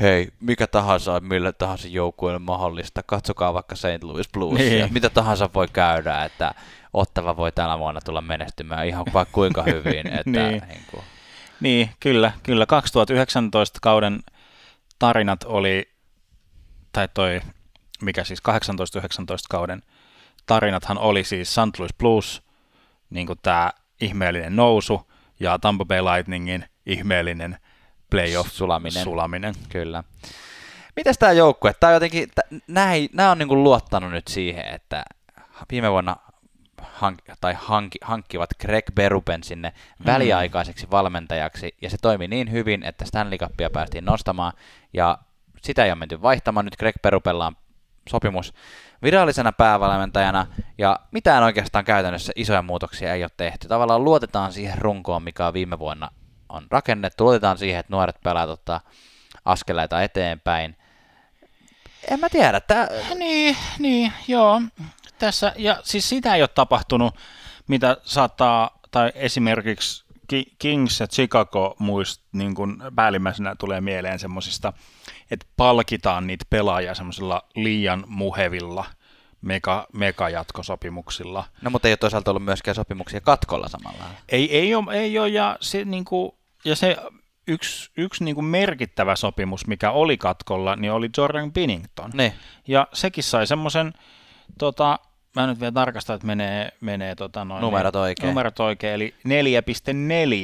[0.00, 4.02] hei, mikä tahansa, millä tahansa joukkueelle mahdollista, katsokaa vaikka St.
[4.02, 4.78] Louis Blues, Niin.
[4.78, 6.54] ja mitä tahansa voi käydä, että
[6.92, 10.62] Ottava voi tänä vuonna tulla menestymään ihan vaikka kuinka hyvin, että Niin.
[10.68, 11.02] niin kuin,
[11.60, 12.66] Niin, kyllä, kyllä.
[12.66, 14.20] 2019 kauden
[14.98, 15.88] tarinat oli,
[16.92, 17.40] tai toi,
[18.02, 18.52] mikä siis 18-19
[19.50, 19.82] kauden
[20.46, 21.78] tarinathan oli siis St.
[21.78, 22.42] Louis Blues,
[23.10, 25.10] niin kuin tämä ihmeellinen nousu,
[25.40, 27.58] ja Tampa Bay Lightningin ihmeellinen
[28.10, 29.04] playoff Sulaminen.
[29.04, 29.54] sulaminen.
[29.68, 30.04] Kyllä.
[30.96, 31.74] Mitäs tämä joukkue?
[31.82, 32.28] On jotenkin,
[33.12, 35.04] nämä on niinku luottanut nyt siihen, että
[35.70, 36.16] viime vuonna
[36.82, 39.72] hank, tai hanki, hankkivat Greg Berupen sinne
[40.06, 44.52] väliaikaiseksi valmentajaksi, ja se toimi niin hyvin, että Stanley Cupia päästiin nostamaan,
[44.92, 45.18] ja
[45.62, 46.64] sitä ei ole menty vaihtamaan.
[46.64, 47.56] Nyt Greg Berupella on
[48.08, 48.54] sopimus
[49.02, 50.46] virallisena päävalmentajana,
[50.78, 53.68] ja mitään oikeastaan käytännössä isoja muutoksia ei ole tehty.
[53.68, 56.10] Tavallaan luotetaan siihen runkoon, mikä on viime vuonna
[56.48, 58.80] on rakennettu, luotetaan siihen, että nuoret pelaat ottaa
[59.44, 60.76] askeleita eteenpäin.
[62.10, 64.62] En mä tiedä, tää, Niin, niin, joo.
[65.18, 67.14] Tässä, ja siis sitä ei ole tapahtunut,
[67.68, 74.72] mitä saattaa, tai esimerkiksi Ki- Kings ja Chicago muist, niin kuin päällimmäisenä tulee mieleen semmoisista,
[75.30, 78.84] että palkitaan niitä pelaajia semmoisilla liian muhevilla
[79.40, 81.44] mega, mega-jatkosopimuksilla.
[81.62, 84.04] no mutta ei ole toisaalta ollut myöskään sopimuksia katkolla samalla.
[84.28, 86.32] Ei, ei, ole, ei ole, ja se, niin kuin,
[86.64, 86.96] ja se
[87.46, 92.10] yksi, yksi niin kuin merkittävä sopimus, mikä oli katkolla, niin oli Jordan Binnington.
[92.14, 92.32] Niin,
[92.66, 93.92] Ja sekin sai semmoisen,
[94.58, 94.98] tota,
[95.36, 98.28] mä nyt vielä tarkastan, että menee, menee tota noin, Numerot oikein.
[98.28, 99.14] numerot oikein, eli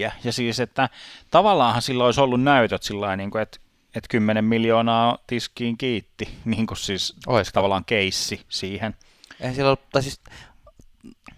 [0.09, 0.13] 4,4.
[0.25, 0.89] Ja siis, että
[1.31, 3.59] tavallaanhan sillä olisi ollut näytöt sillä niin kuin, että,
[3.95, 7.53] että 10 miljoonaa tiskiin kiitti, niin kuin siis Oisko?
[7.55, 8.95] tavallaan keissi siihen.
[9.41, 10.21] ei sillä ollut, tai siis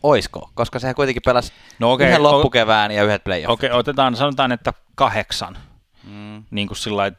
[0.02, 3.50] oisko, koska sehän kuitenkin pelasi No okei, yhden o- loppukevään ja yhdet playoffit.
[3.50, 5.58] Okei, otetaan, sanotaan, että kahdeksan,
[6.04, 7.12] Mm, niin kuin sillä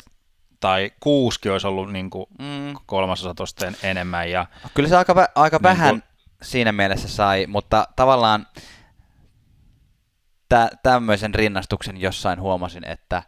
[0.60, 2.74] tai kuuski olisi ollut niin kuin mm.
[2.86, 3.36] kolmasosa
[3.84, 4.32] enemmän.
[4.32, 6.04] Ja, Kyllä se aika, aika Niin vähän kun-
[6.42, 8.48] siinä mielessä sai, mutta tavallaan
[10.50, 13.24] tä- tämmöisen rinnastuksen jossain huomasin, että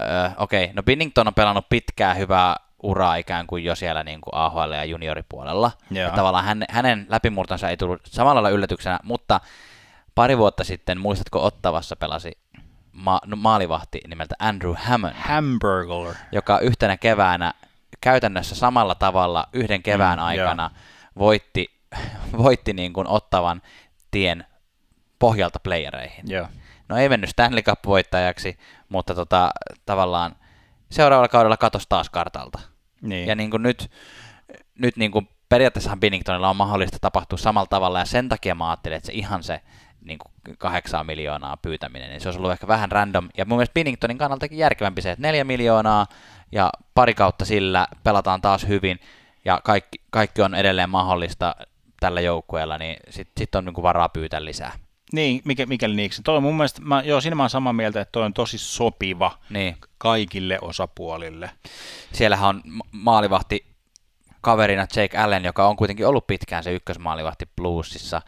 [0.00, 4.34] öö, okei, no Binnington on pelannut pitkää hyvää uraa ikään kuin jo siellä niin kuin
[4.34, 5.70] AHL ja junioripuolella.
[5.90, 9.40] Ja tavallaan hänen, hänen läpimurtonsa ei tullut samalla lailla yllätyksenä, mutta
[10.14, 12.38] pari vuotta sitten, muistatko Ottavassa pelasi
[12.92, 16.14] ma- no, maalivahti nimeltä Andrew Hammond, Hamburger.
[16.32, 17.54] joka yhtenä keväänä
[18.00, 20.70] käytännössä samalla tavalla yhden kevään Mm, aikana
[21.18, 21.73] voitti,
[22.42, 23.62] voitti niin kuin ottavan
[24.10, 24.46] tien
[25.18, 26.30] pohjalta playereihin.
[26.30, 26.46] Joo.
[26.88, 28.58] No ei mennyt Stanley Cup-voittajaksi,
[28.88, 29.50] mutta tota,
[29.86, 30.36] tavallaan
[30.90, 32.60] seuraavalla kaudella katosi taas kartalta.
[33.00, 33.28] Niin.
[33.28, 33.90] Ja niin kuin nyt,
[34.78, 38.96] nyt niin kuin periaatteessahan Binningtonilla on mahdollista tapahtua samalla tavalla, ja sen takia mä ajattelin,
[38.96, 39.60] että se ihan se
[40.00, 43.28] niin kuin kahdeksan miljoonaa pyytäminen, niin se olisi ollut ehkä vähän random.
[43.36, 46.06] Ja mun mielestä Binningtonin kannaltakin järkevämpi se, että neljä miljoonaa
[46.52, 49.00] ja pari kautta sillä pelataan taas hyvin,
[49.44, 51.56] ja kaikki, kaikki on edelleen mahdollista
[52.04, 54.72] tällä joukkueella, niin sitten sit on niin kuin varaa pyytää lisää.
[55.12, 56.22] Niin, mikä, mikäli niiksi.
[56.22, 59.38] Toi mun mielestä, mä, joo, siinä mä oon samaa mieltä, että toi on tosi sopiva
[59.50, 59.76] Niin.
[59.98, 61.50] kaikille osapuolille.
[62.12, 63.66] Siellähän on ma- maalivahti
[64.40, 68.22] kaverina Jake Allen, joka on kuitenkin ollut pitkään se ykkösmaalivahti Bluesissa,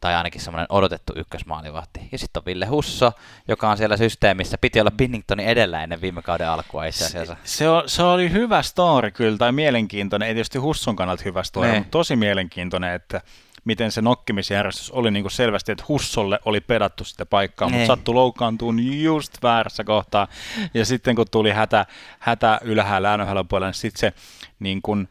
[0.00, 2.08] tai ainakin semmoinen odotettu ykkösmaalivahti.
[2.12, 3.12] Ja sitten on Ville Husso,
[3.48, 4.58] joka on siellä systeemissä.
[4.60, 7.36] Piti olla Binningtonin edellä ennen viime kauden alkua itse asiassa.
[7.44, 11.68] Se, on, se oli hyvä story kyllä, tai mielenkiintoinen, ei tietysti Husson kannalta hyvä story,
[11.68, 11.78] Ne.
[11.78, 13.20] mutta tosi mielenkiintoinen, että
[13.64, 17.76] miten se nokkimisjärjestys oli niin kuin selvästi, että Hussolle oli pedattu sitä paikkaa, Ne.
[17.76, 20.28] mutta sattui loukkaantuun just väärässä kohtaa.
[20.74, 21.86] Ja sitten kun tuli hätä,
[22.18, 24.12] hätä ylhäällä NHL puolella, niin sitten se
[24.60, 25.08] niin kuin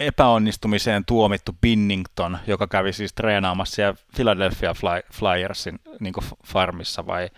[0.00, 7.30] epäonnistumiseen tuomittu Binnington, joka kävi siis treenaamassa siellä Philadelphia Fly, Flyersin niin kuin farmissa vai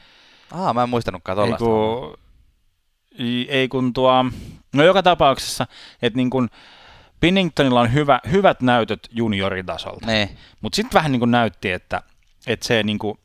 [0.52, 1.64] Aa, mä en muistanutkaan ei tollaista.
[1.64, 2.18] kun,
[3.48, 4.24] ei kun tuo,
[4.74, 5.66] no joka tapauksessa,
[6.02, 6.48] että niin kun
[7.20, 10.38] Binningtonilla on hyvä, hyvät näytöt junioritasolta, Niin.
[10.60, 12.02] mutta sitten vähän niin kuin näytti, että,
[12.46, 13.18] että se, niin kuin,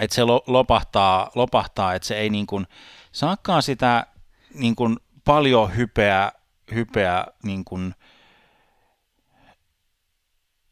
[0.00, 2.66] että se lo- lopahtaa, lopahtaa, että se ei niin kuin
[3.12, 4.06] saakaan sitä
[4.54, 6.32] niin kuin paljon hypeä
[6.74, 7.94] hypeä niin kuin,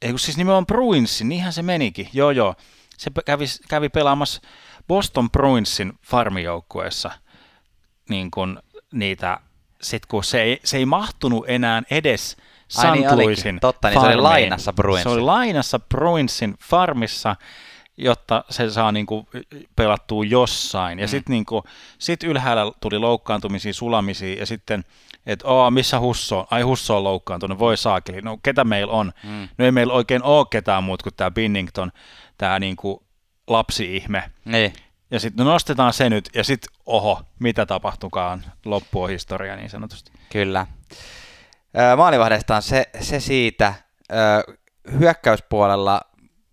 [0.02, 2.54] ei kun siis nimenomaan Bruinsin, niinhän se menikin, joo joo.
[2.98, 4.40] Se kävi, kävi pelaamassa
[4.88, 7.10] Boston Bruinsin farmijoukkueessa
[8.08, 8.58] niin kuin
[8.92, 9.38] niitä,
[9.82, 12.36] sit kun se ei, se ei mahtunut enää edes
[12.68, 12.78] St.
[12.78, 13.60] Ai niin Louisin.
[13.60, 14.22] Totta, niin se oli farmiin.
[14.22, 15.02] lainassa Bruinsin.
[15.02, 17.36] Se oli lainassa Bruinsin farmissa,
[17.96, 19.28] jotta se saa niinku
[19.76, 20.98] pelattua jossain.
[20.98, 21.10] Ja Mm.
[21.10, 21.64] sitten niinku,
[21.98, 24.84] sit ylhäällä tuli loukkaantumisia, sulamisia ja sitten,
[25.26, 26.46] että oo, missä Husso on?
[26.50, 28.20] Ai Husso on loukkaantunut, voi saakeli.
[28.20, 29.12] No ketä meillä on?
[29.24, 29.48] Mm.
[29.58, 31.92] No ei meillä oikein ole ketään muut kuin tämä Binnington,
[32.38, 33.02] tämä niinku
[33.46, 34.30] lapsi-ihme.
[34.44, 34.72] Niin.
[35.10, 39.70] Ja sitten no nostetaan se nyt, ja sitten oho, mitä tapahtukaan, loppu on historia niin
[39.70, 40.12] sanotusti.
[40.32, 40.66] Kyllä.
[41.96, 43.74] Maalivahdesta on se, se siitä.
[44.12, 44.56] Öö,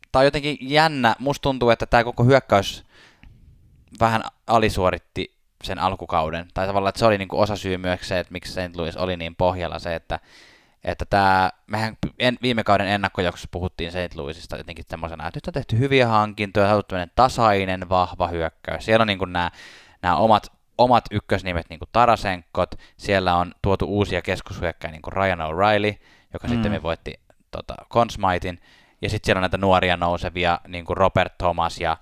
[0.10, 2.84] hyökkäyspuolella, tai jotenkin jännä, musta tuntuu, että tämä koko hyökkäys
[4.00, 6.48] vähän alisuoritti sen alkukauden.
[6.54, 8.76] Tai tavallaan, että se oli niinku osa syy myös se, että miksi St.
[8.76, 10.20] Louis oli niin pohjalla se, että
[10.84, 14.16] että tämä, mehän en, viime kauden ennakkojaksossa puhuttiin St.
[14.16, 18.86] Louisista jotenkin semmoisena, että nyt on tehty hyviä hankintoja, on tämmöinen tasainen, vahva hyökkäys.
[18.86, 19.52] Siellä on niin nämä,
[20.02, 25.40] nämä omat, omat ykkösnimet niin kuin Tarasenkot, siellä on tuotu uusia keskushyökkäjä niin kuin Ryan
[25.40, 26.00] O'Reilly,
[26.34, 26.54] joka mm.
[26.54, 27.20] sitten me voitti
[27.52, 28.60] tota, Conn Smithin,
[29.02, 31.98] ja sitten siellä on näitä nuoria nousevia, niin kuin Robert Thomas ja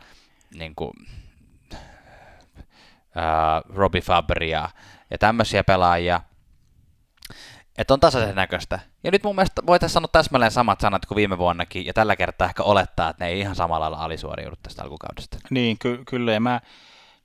[0.56, 0.91] niin kuin,
[3.15, 4.69] ää, Robbie Fabry ja,
[5.11, 6.22] ja tämmöisiä pelaajia,
[7.78, 8.80] että on tasaisen näköistä.
[9.03, 12.48] Ja nyt mun mielestä voitaisiin sanoa täsmälleen samat sanat kuin viime vuonnakin, ja tällä kertaa
[12.48, 15.38] ehkä olettaa, että ne ei ihan samalla lailla alisuoriudu tästä alkukaudesta.
[15.49, 16.61] Niin, ky- kyllä, ja mä,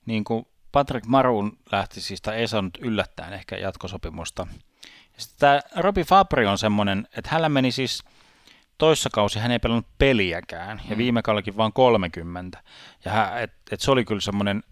[0.07, 4.47] niin kuin Patrick Maroon lähti siis, tai ei saanut yllättäen ehkä jatkosopimusta.
[5.39, 8.05] Tämä Robbie Fabri on semmoinen, että hänellä meni siis
[8.83, 10.99] toissa kausi, hän ei pelannut peliäkään, ja Mm.
[10.99, 12.63] viime kaudellakin vain 30.
[13.05, 14.63] Ja hän, et, et se oli kyllä semmoinen,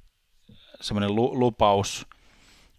[0.80, 2.06] semmoinen lu- lupaus,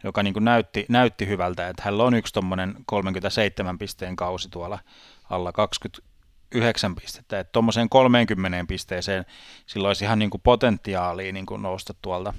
[0.03, 4.80] joka niin kuin näytti, näytti hyvältä, että hänellä on yksi tuommoinen 37 pisteen kausi tuolla
[5.30, 9.26] alla 29 pistettä, että tuommoiseen 30 pisteeseen
[9.66, 12.34] sillä olisi ihan niin kuin potentiaalia niin kuin nousta tuolta.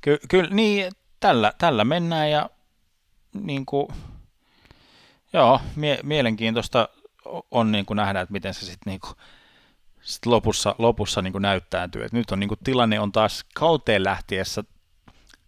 [0.00, 2.50] Ky- kyllä, niin, tällä, tällä mennään ja
[3.32, 3.88] niin kuin,
[5.32, 6.88] joo, mie- mielenkiintoista
[7.50, 9.12] on niin kuin nähdä, että miten se sitten niin kuin,
[10.00, 12.04] sit lopussa, lopussa niin kuin näyttäytyy.
[12.04, 14.64] Et nyt on niin kuin, tilanne on taas kauteen lähtiessä,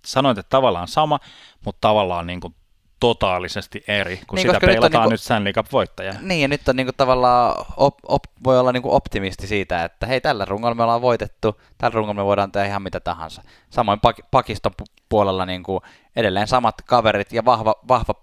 [0.05, 1.20] sanoit, että tavallaan sama,
[1.64, 2.55] mutta tavallaan niin kuin,
[3.01, 6.14] totaalisesti eri, kun Niin, sitä koska nyt on peilataan niinku- nyt Stanley Cup-voittaja.
[6.20, 10.20] Niin, ja nyt on niinku tavallaan, op, op, voi olla niinku optimisti siitä, että hei,
[10.20, 13.42] tällä rungolla me ollaan voitettu, tällä rungolla me voidaan tehdä ihan mitä tahansa.
[13.70, 15.82] Samoin pak, pakiston pu- puolella niinku
[16.16, 18.14] edelleen samat kaverit ja vahva, vahva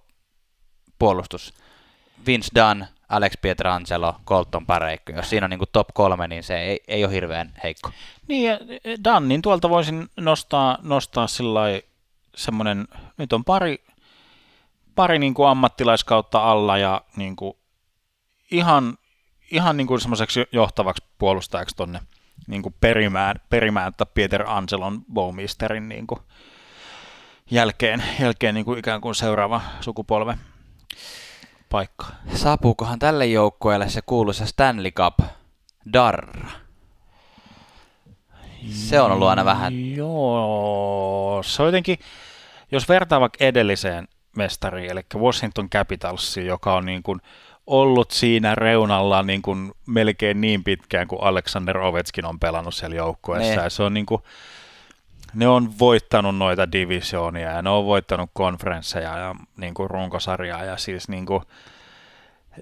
[1.00, 1.54] puolustus.
[2.26, 5.12] Vince Dunn, Alex Pietrangelo, Colton Pareikko.
[5.12, 7.92] Jos siinä on niinku top kolme, niin se ei, ei ole hirveän heikko.
[8.28, 8.60] Niin, ja
[9.04, 11.62] Dannin tuolta voisin nostaa, nostaa sillä
[12.36, 13.84] semmoinen, nyt on pari,
[14.96, 17.58] pari niin kuin ammattilaiskautta alla ja niin kuin
[18.52, 18.98] ihan,
[19.52, 22.00] ihan niin kuin semmoiseksi johtavaksi puolustajaksi tonne
[22.48, 26.20] niin kuin perimään, perimään että Peter Angelon Bowmisterin niin kuin
[27.52, 30.38] jälkeen, jälkeen niin kuin ikään kuin seuraava sukupolve
[31.70, 32.06] paikka.
[32.34, 35.20] Saapuukohan tälle joukkueelle se kuuluisa Stanley Cup
[35.94, 36.50] darra?
[38.70, 42.00] Se on ollut aina vähän Joo, se on jotenkin,
[42.72, 44.08] jos vertaa vaikka edelliseen
[44.38, 47.22] mestariin, eli Washington Capitalsiin, joka on niin kuin
[47.68, 53.56] ollut siinä reunalla niin kuin melkein niin pitkään kuin Alexander Ovechkin on pelannut siellä joukkueessa.
[53.56, 53.64] Ne.
[53.64, 54.22] Ja se on niin kuin,
[55.34, 60.78] ne on voittanut noita divisioonia ja ne on voittanut konferensseja ja niin kuin runkosarjaa ja
[60.78, 61.44] siis niin kuin,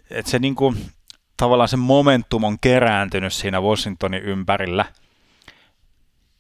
[0.10, 0.78] että se niin kuin,
[1.38, 4.86] tavallaan se momentum on kerääntynyt siinä Washingtonin ympärillä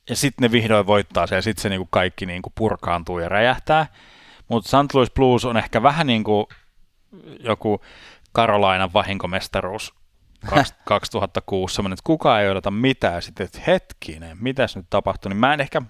[0.09, 3.87] ja sitten ne vihdoin voittaa se ja sitten se niinku kaikki niinku purkaantuu ja räjähtää.
[4.47, 4.93] Mutta St.
[4.93, 6.45] Louis Blues on ehkä vähän niin kuin
[7.39, 7.81] joku
[8.35, 9.93] Carolinan vahinkomestaruus
[10.83, 13.21] 2006, semmoinen, että kukaan ei odota mitään.
[13.21, 15.81] Sitten, että hetkinen, mitäs nyt tapahtui, niin mä en ehkä,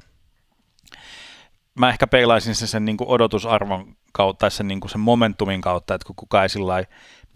[1.80, 5.62] mä ehkä peilaisin sen, sen niin kuin odotusarvon kautta, tai sen, niin kuin sen momentumin
[5.62, 6.84] kautta, että kun kukaan ei sillä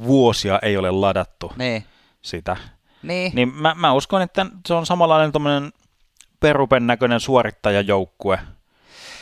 [0.04, 1.86] vuosia ei ole ladattu Niin.
[2.22, 2.58] sitä.
[3.04, 3.32] Niin.
[3.36, 5.72] Niin mä, mä uskon, että se on samanlainen tommonen
[6.40, 8.40] perupen näköinen suorittajajoukkue.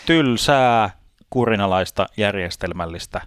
[0.06, 0.90] Tylsää,
[1.30, 3.22] kurinalaista, järjestelmällistä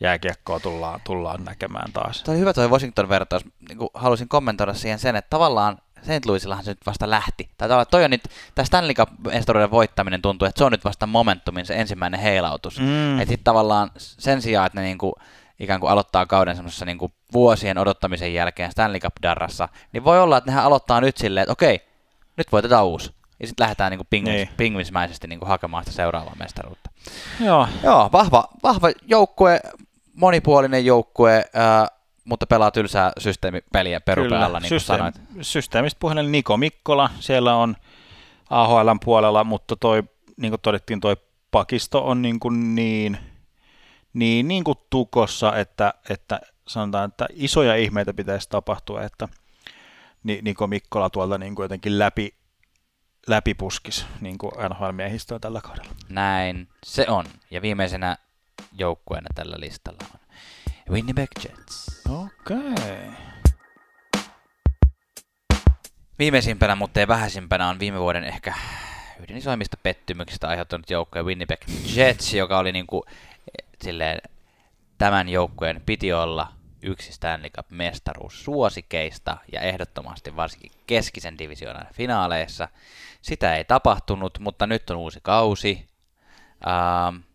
[0.00, 2.22] jääkiekkoa tullaan, tullaan näkemään taas.
[2.22, 3.44] Tuo oli hyvä tuo Washington-vertaus.
[3.44, 6.26] Niin halusin kommentoida siihen sen, että tavallaan St.
[6.26, 7.48] Louisillahan se nyt vasta lähti.
[7.58, 8.22] Tai tavallaan toi on nyt,
[8.54, 9.08] tämä Stanley cup
[9.70, 12.80] voittaminen tuntuu, että se on nyt vasta momentumin se ensimmäinen heilautus.
[12.80, 13.18] Mm.
[13.20, 15.14] Että sitten tavallaan sen sijaan, että ne niinku,
[15.60, 20.50] ikään kuin aloittaa kauden semmoisessa niinku vuosien odottamisen jälkeen Stanley Cup-darrassa, niin voi olla, että
[20.50, 21.80] nehän aloittaa nyt silleen, että okei,
[22.36, 23.14] nyt voitetaan uusi.
[23.40, 24.48] ja sitten lähdetään niin pingvis, Niin.
[24.56, 26.90] pingvismäisesti niin hakemaan sitä seuraavaa mestaruutta.
[27.40, 29.60] Joo, Joo, vahva, vahva joukkue,
[30.14, 31.86] monipuolinen joukkue, ää,
[32.24, 35.14] mutta pelaa tylsää systeemipeliä perupealla, niin kuin sanoit.
[35.42, 37.76] systeemistä puhelen Niko Mikkola, siellä on
[38.50, 40.02] AHLn puolella, mutta toi,
[40.36, 41.16] niin kuin todettiin, toi
[41.50, 43.18] pakisto on niin, kuin niin,
[44.12, 49.28] niin, niin kuin tukossa, että, että sanotaan, että isoja ihmeitä pitäisi tapahtua, että
[50.22, 52.34] Ni- Niko Mikkola tuolta niin kuin jotenkin läpi,
[53.26, 55.92] läpipuskis niin kuin NHL-miehistöä tällä kaudella.
[56.08, 57.24] Näin se on.
[57.50, 58.16] Ja viimeisenä
[58.72, 60.19] joukkueena tällä listalla on
[60.90, 62.02] Winnipeg Jets.
[62.08, 62.56] Okei.
[62.56, 63.14] Okay.
[66.18, 68.54] Viimeisimpänä, mutta ei vähäisimpänä on viime vuoden ehkä
[69.20, 71.60] yhden isoimmista pettymyksistä aiheuttanut joukkue Winnipeg
[71.94, 74.20] Jets, joka oli niinku, eh, silleen,
[74.98, 76.52] tämän joukkueen piti olla
[76.82, 82.68] yksi Stanley Cup-mestaruus suosikeista ja ehdottomasti varsinkin keskisen divisioonan finaaleissa.
[83.22, 85.88] Sitä ei tapahtunut, mutta nyt on uusi kausi.
[86.66, 87.29] Ähm,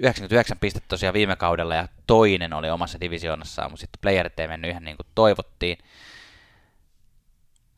[0.00, 4.70] 99 pistettä tosiaan viime kaudella ja toinen oli omassa divisioonassaan, mutta sitten playerit ei mennyt
[4.70, 5.78] ihan niin kuin toivottiin.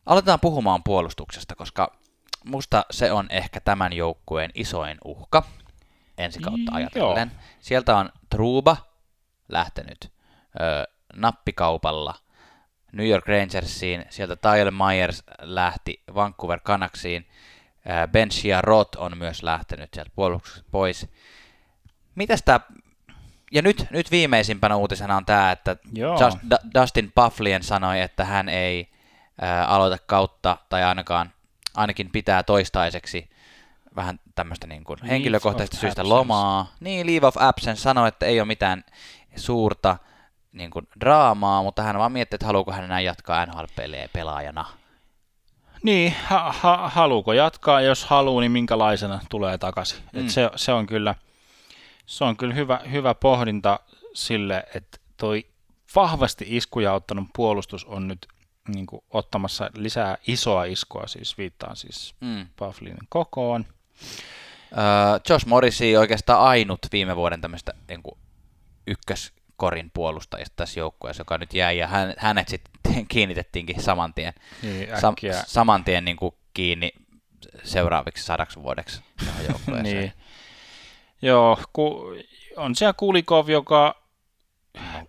[0.06, 1.96] Aloitetaan puhumaan puolustuksesta, koska
[2.44, 5.42] musta se on ehkä tämän joukkueen isoin uhka
[6.18, 7.32] ensi kautta ajatellen.
[7.60, 8.76] Sieltä on Truba
[9.48, 10.12] lähtenyt
[10.60, 12.14] ö, nappikaupalla
[12.92, 17.26] New York Rangersiin, sieltä Tyler Myers lähti Vancouver Canucksiin,
[18.12, 18.28] Ben
[18.60, 21.08] Roth on myös lähtenyt sieltä puolustuksesta pois.
[22.14, 22.60] Mitäs tää,
[23.52, 26.20] ja nyt, nyt viimeisimpänä uutisena on tämä, että Joo.
[26.20, 28.88] Just, D- Dustin Pufflien sanoi, että hän ei
[29.40, 31.32] ää, aloita kautta, tai ainakaan,
[31.74, 33.30] ainakin pitää toistaiseksi
[33.96, 34.98] vähän tämmöistä niin kuin
[35.44, 36.02] of syistä absence.
[36.02, 36.72] lomaa.
[36.80, 38.84] Niin, leave of absence sanoi, että ei ole mitään
[39.36, 39.96] suurta
[40.52, 44.64] niin kuin draamaa, mutta hän vaan miettii, että haluuko hän enää jatkaa NHL-pelejä pelaajana.
[45.82, 49.98] Niin, ha- ha- haluuko jatkaa, jos haluaa, niin minkälaisena tulee takaisin.
[50.12, 50.20] Mm.
[50.20, 51.14] Et se, se on kyllä,
[52.06, 53.80] se on kyllä hyvä, hyvä pohdinta
[54.14, 55.46] sille, että toi
[55.96, 58.26] vahvasti iskuja ottanut puolustus on nyt
[58.68, 62.46] niin kuin, ottamassa lisää isoa iskua, siis viittaan siis Mm.
[62.58, 63.66] Bufflin kokoon.
[64.72, 68.18] Öö, Josh Morrissey oikeastaan ainut viime vuoden tämmöistä niin kuin
[68.86, 74.32] ykköskorin puolustajista tässä joukkueessa, joka nyt jäi, ja hän, hänet sitten kiinnitettiinkin saman tien,
[74.62, 75.14] Niin, sam,
[75.46, 76.92] saman tien niin kuin kiinni
[77.64, 79.82] seuraaviksi sadaksi vuodeksi tähän joukkueeseen.
[80.00, 80.12] niin.
[81.24, 82.04] Joo, ku,
[82.56, 84.02] on siellä Kulikov, joka,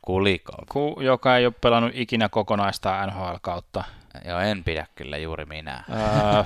[0.02, 0.64] Kulikov.
[0.72, 3.84] ku, joka ei ole pelannut ikinä kokonaista NHL-kautta.
[4.28, 5.84] Joo, en pidä kyllä juuri minä.
[5.90, 6.44] Öö,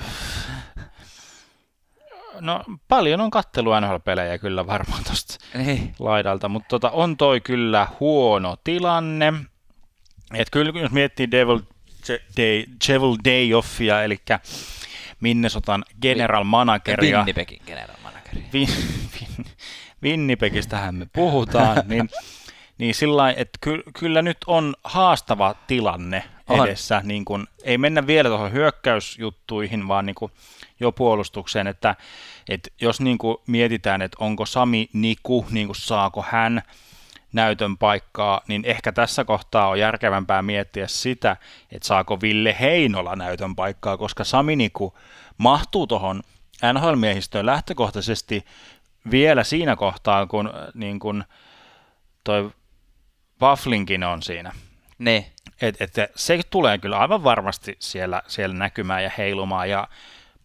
[2.40, 5.94] no paljon on kattelu NHL-pelejä kyllä varmaan tuosta Niin.
[5.98, 9.32] laidalta, mutta tota, on toi kyllä huono tilanne.
[10.34, 11.60] Et kyllä jos miettii Devil
[12.36, 14.18] Day, Devil Day Offia, eli
[15.20, 17.96] Minnesotan general manageria, Winnipegin general.
[18.52, 18.68] Vin,
[19.20, 19.46] Vin,
[20.02, 22.10] Winnipegistähän me puhutaan, niin,
[22.78, 26.66] niin sillä että ky, kyllä nyt on haastava tilanne On.
[26.66, 27.00] edessä.
[27.04, 30.30] Niin kun, ei mennä vielä tuohon hyökkäysjuttuihin, vaan niin kun
[30.80, 31.96] jo puolustukseen, että,
[32.48, 36.62] että jos niin kun mietitään, että onko Sami Niku, niin kun saako hän
[37.32, 41.36] näytön paikkaa, niin ehkä tässä kohtaa on järkevämpää miettiä sitä,
[41.72, 44.94] että saako Ville Heinola näytön paikkaa, koska Sami Niku
[45.38, 46.22] mahtuu tuohon
[46.62, 48.44] NHL-miehistöön lähtökohtaisesti
[49.10, 51.24] vielä siinä kohtaa, kun, äh, niin kun
[52.24, 52.50] toi
[53.38, 54.52] Bufflinkin on siinä.
[54.98, 55.26] Niin.
[55.62, 59.88] Et, et se tulee kyllä aivan varmasti siellä, siellä näkymään ja heilumaan ja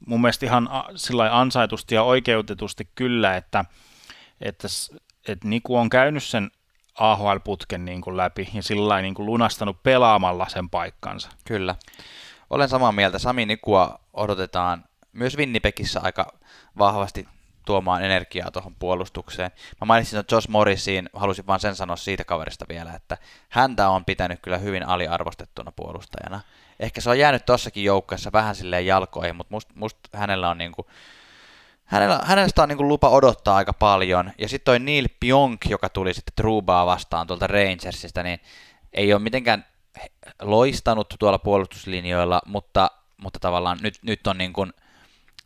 [0.08, 3.66] mun mielestä ihan a- sillä lailla ansaitusti ja oikeutetusti kyllä, että,
[4.42, 4.68] että,
[5.28, 6.52] että Niku on käynyt sen
[7.00, 11.30] AHL-putken niin kuin läpi ja sillä lailla niin kuin lunastanut pelaamalla sen paikkansa.
[11.46, 11.76] Kyllä.
[12.50, 13.20] Olen samaa mieltä.
[13.20, 14.84] Sami Nikua odotetaan
[15.16, 16.34] myös Winnipegissä aika
[16.78, 17.28] vahvasti
[17.66, 19.52] tuomaan energiaa tuohon puolustukseen.
[19.82, 23.18] Mä mainitsin että Josh Morrisin, halusin vaan sen sanoa siitä kaverista vielä, että
[23.50, 26.42] häntä on pitänyt kyllä hyvin aliarvostettuna puolustajana.
[26.80, 30.88] Ehkä se on jäänyt tossakin joukkueessa vähän silleen jalkoihin, mutta must, must hänellä on niinku,
[31.86, 34.32] hänellä, hänestä on niinku lupa odottaa aika paljon.
[34.38, 38.40] Ja sitten toi Neil Pionk, joka tuli sitten Trubaa vastaan tuolta Rangersista, niin
[38.94, 39.66] ei ole mitenkään
[40.42, 44.74] loistanut tuolla puolustuslinjoilla, mutta, mutta tavallaan nyt, nyt on niin kuin,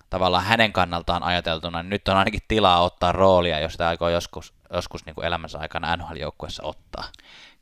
[0.10, 4.54] tavallaan hänen kannaltaan ajateltuna, niin nyt on ainakin tilaa ottaa roolia, jos sitä aikoo joskus,
[4.74, 7.04] joskus niin kuin elämänsä aikana NHL-joukkueessa ottaa.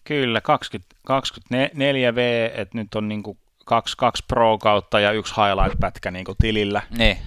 [0.04, 5.34] Kyllä, 20, 24 V, että nyt on niin kuin kaksi, kaksi pro kautta ja yksi
[5.38, 6.82] highlight-pätkä niin kuin tilillä.
[6.98, 7.18] Niin,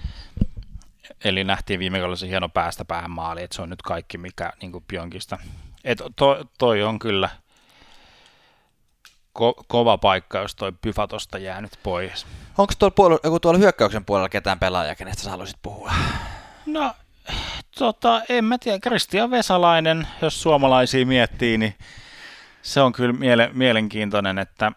[1.23, 4.53] Eli nähtiin viime kaudella se hieno päästä päähän maali, että se on nyt kaikki mikä
[4.61, 5.37] niin kuin Pionkista.
[5.83, 7.29] Et to, toi on kyllä
[9.39, 12.25] ko- kova paikka, jos toi Pyfatosta jää nyt pois.
[12.57, 15.91] Onko tuolla, puolella, joku tuolla hyökkäyksen puolella ketään pelaajaa, kenestä sä haluaisit puhua?
[16.65, 16.93] No,
[17.77, 18.79] tota, en mä tiedä.
[18.79, 21.75] Kristian Vesalainen, jos suomalaisia miettii, niin
[22.61, 24.71] se on kyllä miele- mielenkiintoinen, että,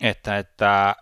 [0.00, 0.96] että, että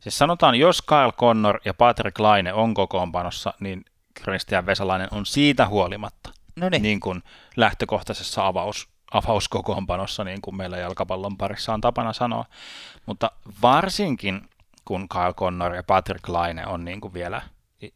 [0.00, 3.84] siis sanotaan, jos Kyle Connor ja Patrick Laine on kokoonpanossa, niin
[4.14, 6.82] Kristian Vesalainen on siitä huolimatta No niin.
[6.82, 7.22] niin kuin
[7.56, 12.44] lähtökohtaisessa avaus, avauskokoonpanossa, niin kuin meillä jalkapallon parissa on tapana sanoa.
[13.06, 13.30] Mutta
[13.62, 14.48] varsinkin,
[14.84, 17.42] kun Kyle Connor ja Patrick Laine on niin kuin vielä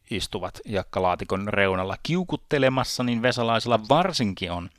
[0.09, 4.69] istuvat jakkalaatikon reunalla kiukuttelemassa, niin Vesalaisella varsinkin on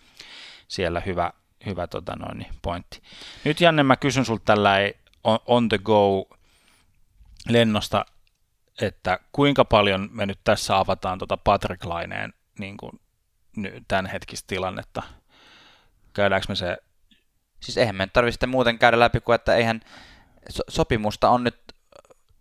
[0.69, 1.32] siellä hyvä,
[1.66, 3.02] hyvä tota noin, pointti.
[3.44, 4.70] Nyt Janne, mä kysyn sulta tällä
[5.47, 6.28] on, the go
[7.48, 8.06] lennosta,
[8.81, 13.01] että kuinka paljon me nyt tässä avataan tota Patrick Laineen niin kuin
[13.89, 15.02] tämän hetkistä tilannetta.
[16.15, 16.77] Käydäänkö me se...
[17.61, 19.81] Siis eihän me tarvitse sitten muuten käydä läpi, kuin että eihän
[20.49, 21.57] so- sopimusta on nyt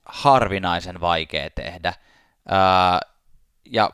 [0.05, 1.93] harvinaisen vaikea tehdä.
[2.51, 2.57] Öö,
[3.65, 3.89] ja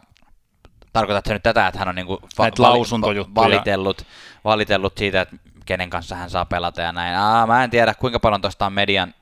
[0.94, 3.36] tarkoitatko nyt tätä, että hän on niinku Näitä lausuntojuttuja.
[3.36, 4.06] valitellut,
[4.44, 5.36] valitellut siitä, että
[5.66, 7.18] kenen kanssa hän saa pelata ja näin.
[7.18, 9.14] Aa, mä en tiedä, kuinka paljon tuosta on median,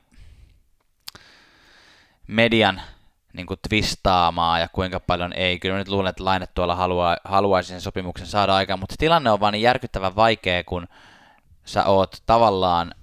[2.26, 2.82] median
[3.38, 5.58] niin kuin twistaamaa ja kuinka paljon ei.
[5.58, 9.30] Kyllä mä nyt luulen, että Laine tuolla haluaa, haluaisi sen sopimuksen saada aikaan, mutta tilanne
[9.30, 10.88] on vaan niin järkyttävän vaikea, kun
[11.64, 12.94] sä oot tavallaan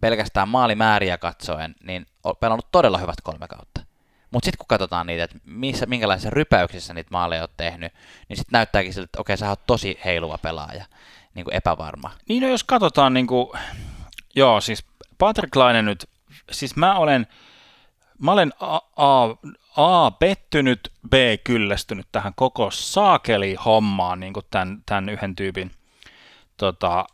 [0.00, 2.06] pelkästään maalimääriä katsoen, niin
[2.40, 3.80] pelannut todella hyvät kolme kautta.
[4.30, 7.92] Mutta sitten kun katsotaan niitä, että missä, minkälaisissa rypäyksissä niitä maaleja oot tehnyt,
[8.28, 10.84] niin sitten näyttääkin siltä, että okei, sä oot tosi heiluva pelaaja,
[11.34, 12.10] niin kuin epävarma.
[12.28, 13.48] Niin no jos katsotaan, niin kuin,
[14.34, 14.84] joo siis
[15.18, 16.10] Patrick Laine nyt,
[16.52, 17.26] siis mä olen,
[18.18, 19.36] mä olen A, A,
[19.76, 21.14] A pettynyt, B
[21.44, 25.70] kyllästynyt tähän koko saakeli hommaan niin tämän, tämän yhden tyypin
[26.56, 27.04] tota,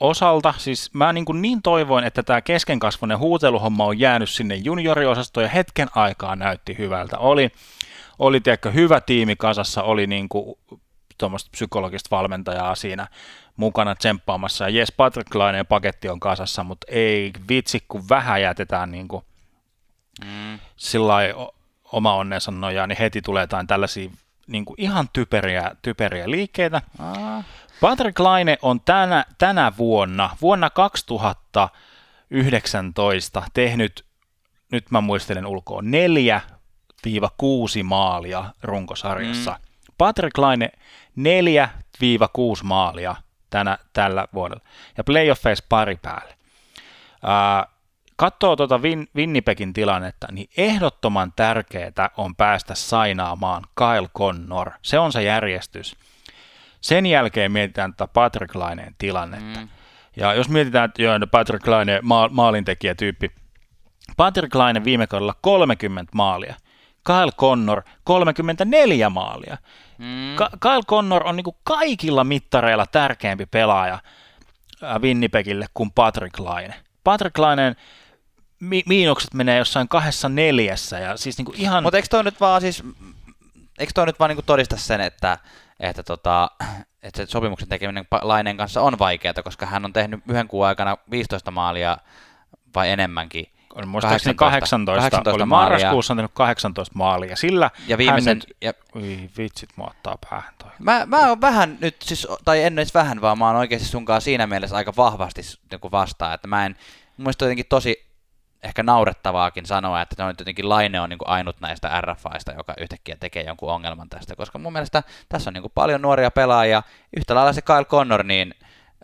[0.00, 0.54] osalta.
[0.58, 5.50] Siis mä niin, kuin niin toivoin, että tämä keskenkasvuinen huuteluhomma on jäänyt sinne junioriosastoon ja
[5.50, 7.18] hetken aikaa näytti hyvältä.
[7.18, 7.50] Oli,
[8.18, 10.58] oli tiedätkö, hyvä tiimi kasassa, oli niin kuin
[11.18, 13.06] tuommoista psykologista valmentajaa siinä
[13.56, 14.64] mukana tsemppaamassa.
[14.64, 19.24] Ja jes, Patrick Laineen paketti on kasassa, mutta ei vitsi, kun vähän jätetään niin kuin
[20.24, 20.58] Mm.
[20.76, 21.14] sillä
[21.92, 24.10] oma onnensa nojaa, niin heti tulee jotain tällaisia
[24.46, 26.82] niin kuin ihan typeriä, typeriä liikkeitä.
[26.98, 27.42] Aa.
[27.80, 34.04] Patrick Laine on tänä, tänä vuonna, vuonna 2019 tehnyt,
[34.72, 35.84] nyt mä muistelen ulkoa, 4-6
[37.84, 39.50] maalia runkosarjassa.
[39.50, 39.56] Mm.
[39.98, 40.70] Patrick Laine
[41.18, 41.20] 4-6
[42.62, 43.16] maalia
[43.50, 44.62] tänä, tällä vuodella
[44.96, 46.36] ja playoffeissa pari päälle.
[47.22, 47.66] Ää,
[48.16, 54.70] katsoo tuota Win, Winnipegin tilannetta, niin ehdottoman tärkeää on päästä sainaamaan Kyle Connor.
[54.82, 55.96] Se on se järjestys.
[56.80, 59.60] Sen jälkeen mietitään tätä Patrick Laineen tilannetta.
[59.60, 59.68] Mm.
[60.16, 63.30] Ja jos mietitään, että joo, Patrick Laine, ma- maalintekijätyyppi.
[64.16, 66.54] Patrick Laine viime kaudella 30 maalia.
[67.04, 69.58] Kyle Connor 34 maalia.
[69.98, 70.34] Mm.
[70.36, 73.98] Ka- Kyle Connor on niinku kaikilla mittareilla tärkeämpi pelaaja
[74.82, 76.74] ää, Winnipegille kuin Patrick Laine.
[77.04, 77.76] Patrick Laineen
[78.60, 81.82] mi- miinukset menee jossain kahdessa neljässä ja siis niinku ihan...
[81.82, 82.82] Mutta eikö toi nyt vaan siis,
[83.78, 85.38] eikö toi nyt vaan niinku todista sen, että,
[85.80, 86.50] että, tota,
[87.02, 90.96] että se sopimuksen tekeminen Laineen kanssa on vaikeaa, koska hän on tehnyt yhden kuun aikana
[91.10, 91.98] 15 maalia
[92.74, 93.46] vai enemmänkin.
[93.74, 95.70] on muistaakseni 18 18, 18 oli maalia.
[95.70, 97.36] marraskuussa on tehnyt 18 maalia.
[97.36, 100.70] Sillä Ja viimeisen, nyt, ja oi vitsit, mua ottaa päähän toi.
[100.78, 104.20] Mä, mä oon vähän nyt, siis, tai en edes vähän, vaan mä oon oikeasti sunkaan
[104.20, 106.76] siinä mielessä aika vahvasti niin vastaan, että mä en,
[107.16, 108.05] mun jotenkin tosi
[108.62, 113.16] ehkä naurettavaakin sanoa, että on jotenkin Laine on niin kuin ainut näistä RFAista, joka yhtäkkiä
[113.20, 116.82] tekee jonkun ongelman tästä, koska mun mielestä tässä on niin kuin paljon nuoria pelaajia,
[117.16, 118.54] yhtä lailla se Kyle Connor, niin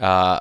[0.02, 0.38] äh,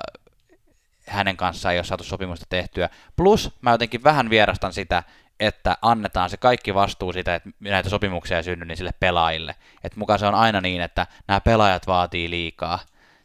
[1.06, 2.88] hänen kanssaan ei ole saatu sopimusta tehtyä.
[3.16, 5.02] Plus mä jotenkin vähän vierastan sitä,
[5.40, 9.54] että annetaan se kaikki vastuu siitä, että näitä sopimuksia ei synny niin sille pelaajille.
[9.84, 12.78] Että mukaan se on aina niin, että nämä pelaajat vaatii liikaa.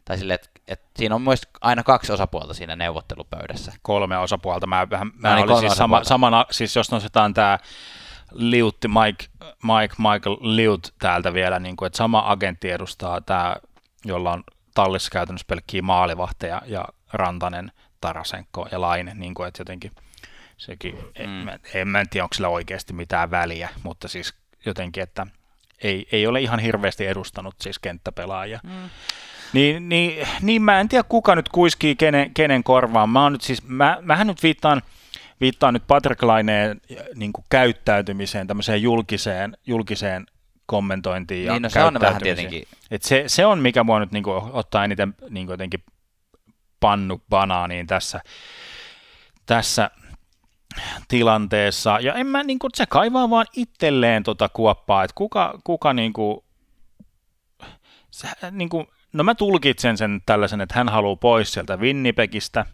[0.04, 3.72] Tai sille, että, että siinä on myös aina kaksi osapuolta siinä neuvottelupöydässä.
[3.82, 4.66] Kolme osapuolta.
[4.66, 7.58] Mä, vähän, mä No niin, olin siis sama, samana, siis jos nostetaan tämä
[8.32, 9.24] Liutti, Mike,
[9.62, 13.56] Mike, Michael Liut täältä vielä, niin kuin, että sama agentti edustaa tämä,
[14.04, 19.92] jolla on tallissa käytännössä pelkkiä maalivahteja ja Rantanen, Tarasenko ja Laine, niin kuin, että jotenkin
[20.56, 21.02] sekin, mm.
[21.14, 24.34] en, mä- en mä tiedä, onko sillä oikeasti mitään väliä, mutta siis
[24.66, 25.26] jotenkin, että
[25.82, 28.60] ei, ei ole ihan hirveästi edustanut siis kenttäpelaajia.
[28.62, 28.90] Mm.
[29.52, 33.10] Niin, niin, niin, mä en tiedä, kuka nyt kuiskii kenen, kenen korvaan.
[33.10, 34.82] Mä, oon nyt siis, mä, mähän nyt viittaan,
[35.40, 36.80] viittaan nyt Patrick Laineen
[37.14, 40.26] niin kuin käyttäytymiseen, tämmöiseen julkiseen, julkiseen
[40.66, 42.64] kommentointiin ja Niin, no se on vähän tietenkin.
[42.90, 45.82] Et se, se on, mikä mua nyt niin kuin, ottaa eniten niin kuin jotenkin
[46.80, 48.20] pannu banaaniin tässä,
[49.46, 49.90] tässä
[51.08, 51.98] tilanteessa.
[52.00, 56.12] Ja en mä, niin kuin, se kaivaa vaan itselleen tota kuoppaa, että kuka, kuka niin
[56.12, 56.44] kuin,
[58.10, 62.66] se, niin kuin, no mä tulkitsen sen tällaisen, että hän haluaa pois sieltä Winnipegistä,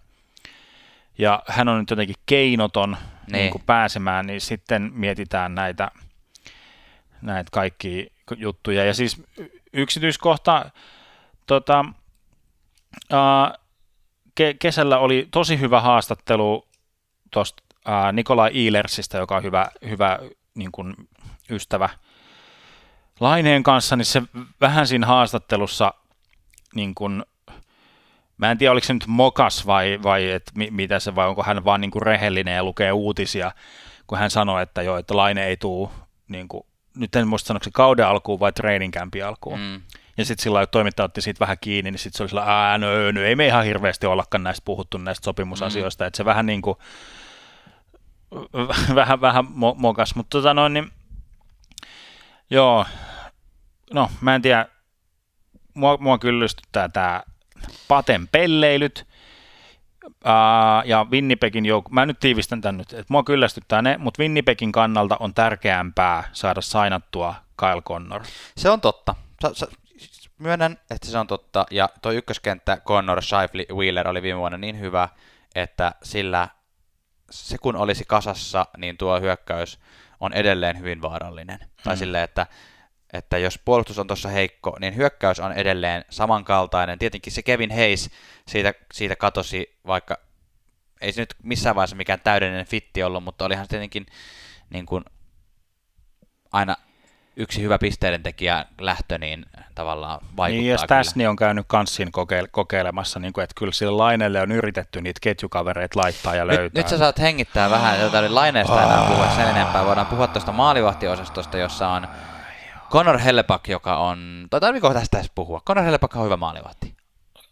[1.19, 2.97] ja hän on nyt jotenkin keinoton
[3.27, 3.32] niin.
[3.32, 5.90] Niin kuin pääsemään, niin sitten mietitään näitä,
[7.23, 8.85] näitä kaikki juttuja.
[8.85, 9.23] Ja siis
[9.73, 10.70] yksityiskohta,
[11.47, 11.85] tota,
[13.11, 13.55] ää,
[14.40, 16.69] ke- kesällä oli tosi hyvä haastattelu
[17.31, 17.62] tuosta
[18.12, 20.19] Nikolai Iilersistä, joka on hyvä, hyvä
[20.55, 20.94] niin kuin
[21.51, 21.89] ystävä
[23.20, 24.23] Laineen kanssa, niin se
[24.61, 25.94] vähän siinä haastattelussa
[26.75, 27.25] niin kuin,
[28.39, 31.43] mä en tiedä oliko se nyt mokas vai, vai et, mi, mitä se, vai onko
[31.43, 33.53] hän vaan niin kuin rehellinen ja lukee uutisia,
[34.07, 35.89] kun hän sanoi, että joo, että Laine ei tule,
[36.29, 39.61] niin kuin, nyt en muista sanoa se kauden alkuun vai training campin alkuun.
[39.61, 39.83] Mm.
[40.17, 42.87] Ja sitten sillä toimittaja otti siitä vähän kiinni, niin sitten se oli sillä, ää, no,
[43.13, 46.07] no, ei me ihan hirveästi ollakaan näistä puhuttu näistä sopimusasioista, mm.
[46.07, 46.79] että se vähän niin kuin,
[48.95, 50.93] vähän, vähän mo- mokas, mutta tota noin, niin,
[52.51, 52.87] joo,
[53.93, 54.67] no mä en tiedä,
[55.75, 57.23] mua, mua kyllystyttää tämä
[57.89, 59.07] Paten pelleilyt,
[60.07, 64.73] Uh, ja Winnipegin jouk- mä nyt tiivistän tän nyt, että mua kyllästyttää ne, mutta Winnipegin
[64.73, 68.23] kannalta on tärkeämpää saada sainattua Kyle Connor.
[68.57, 69.15] Se on totta.
[69.41, 69.67] Sa- sa-
[70.39, 74.81] myönnän, että se on totta, ja tuo ykköskenttä Connor, Shifley, Wheeler oli viime vuonna niin
[74.81, 75.09] hyvä,
[75.55, 76.49] että sillä
[77.31, 79.79] se kun olisi kasassa, niin tuo hyökkäys
[80.21, 81.59] on edelleen hyvin vaarallinen.
[81.61, 81.67] Mm.
[81.85, 82.47] Tai silleen, että,
[83.15, 86.99] että jos puolustus on tuossa heikko, niin hyökkäys on edelleen samankaltainen.
[86.99, 88.11] Tietenkin se Kevin Hayes
[88.49, 90.19] siitä, siitä katosi, vaikka
[91.01, 94.07] ei se nyt missään vaiheessa mikään täydellinen fitti ollut, mutta olihan se tietenkin
[94.70, 95.05] niin kuin,
[96.53, 96.77] aina
[97.36, 102.49] yksi hyvä pisteiden tekijä lähtö, niin tavallaan vaikuttaa Niin, ja Stasni on käynyt kanssin kokeile-
[102.51, 106.65] kokeilemassa, niin kuin, että kyllä sille Lainelle on yritetty niitä ketjukavereita laittaa ja löytää.
[106.65, 109.85] Nyt, nyt sä saat hengittää vähän, jota oli Laineesta enää puhua sen enempää.
[109.86, 112.09] Voidaan puhua tuosta maalivahtiosastosta, jossa on
[112.90, 115.62] Conor Hellepak, joka on, tai tarviko tästä edes puhua?
[115.66, 116.97] Conor Hellepak on hyvä maalivahti.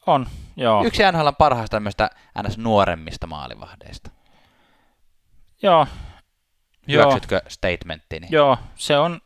[0.06, 0.26] On,
[0.56, 0.84] joo.
[0.84, 2.10] Yksi NHL parhaista tämmöistä
[2.42, 2.58] ns.
[2.58, 4.10] nuoremmista maalivahdeista.
[5.62, 5.86] Joo.
[6.88, 8.26] Hyväksytkö statementtini?
[8.30, 9.20] Joo, se on,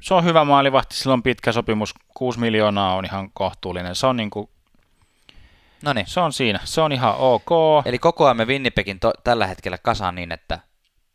[0.00, 3.94] se on hyvä maalivahti, sillä on pitkä sopimus, 6 miljoonaa on ihan kohtuullinen.
[3.94, 4.50] Se on niin kuin,
[5.82, 6.06] Noniin.
[6.06, 7.48] Se on siinä, se on ihan ok.
[7.84, 10.58] Eli kokoamme Winnipegin to- tällä hetkellä kasaan niin, että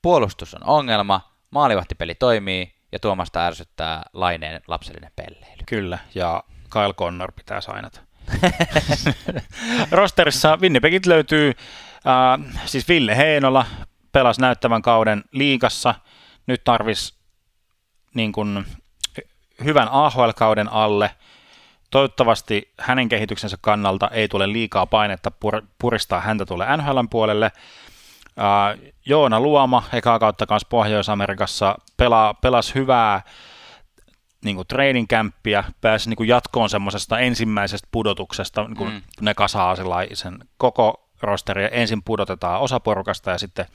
[0.02, 1.22] puolustus on ongelma,
[1.52, 5.64] maalivahtipeli toimii ja Tuomasta ärsyttää laineen lapsellinen pelleily.
[5.66, 8.02] Kyllä, ja Kyle Connor pitää sainata.
[9.92, 11.54] Rosterissa Winnipegit löytyy,
[12.08, 13.66] äh, siis Ville Heinola
[14.12, 15.96] pelasi näyttävän kauden liikassa.
[16.48, 17.16] Nyt tarvis
[18.14, 18.66] niin kuin,
[19.64, 21.12] hyvän AHL-kauden alle.
[21.92, 27.52] Toivottavasti hänen kehityksensä kannalta ei tule liikaa painetta pur- puristaa häntä tuolle NHLn puolelle.
[28.38, 33.22] Uh, Joona Luoma, ekaa kautta kanssa Pohjois-Amerikassa, pelaa, pelasi hyvää
[34.44, 39.02] niin kuin training campia, pääsi niin kuin jatkoon semmoisesta ensimmäisestä pudotuksesta, niin kuin mm.
[39.22, 39.76] ne kasaa
[40.14, 43.66] sen koko rosteri, ja ensin pudotetaan osa porukasta ja sitten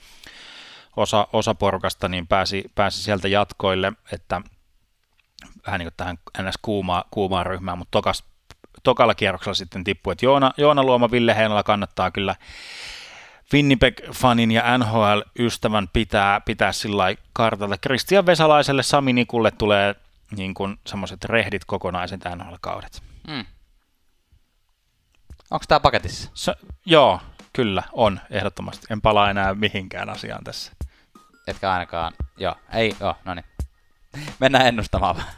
[0.97, 4.41] osa, osa porukasta niin pääsi, pääsi sieltä jatkoille, että
[5.67, 6.59] vähän niin kuin tähän ns.
[6.63, 8.25] Kuumaa, kuumaan ryhmään, mutta tokas,
[8.83, 12.35] tokalla kierroksella sitten tippui, että Joona, Joona Luoma, Ville Heinola kannattaa kyllä
[13.55, 17.79] Winnipeg-fanin ja NHL-ystävän pitää, pitää sillä kartalta.
[17.79, 19.95] Kristian Vesalaiselle, Sami Nikulle tulee
[20.37, 23.03] niin kuin semmoiset rehdit kokonaiset NHL-kaudet.
[23.31, 23.45] Hmm.
[25.51, 26.31] Onko tämä paketissa?
[26.35, 26.55] Se,
[26.87, 27.21] joo,
[27.53, 28.87] kyllä, on, ehdottomasti.
[28.91, 30.73] En palaa enää mihinkään asiaan tässä.
[31.47, 33.45] Etkä ainakaan, joo, ei, joo, no niin.
[34.39, 35.35] Mennään ennustamaan vähän.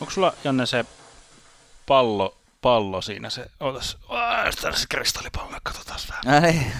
[0.00, 0.84] Onko sulla, Janne, se
[1.86, 3.30] pallo, pallo siinä?
[3.30, 3.98] Se, ootas,
[4.60, 6.42] täällä se kristallipallo, katsotaan vähän.
[6.42, 6.72] No niin.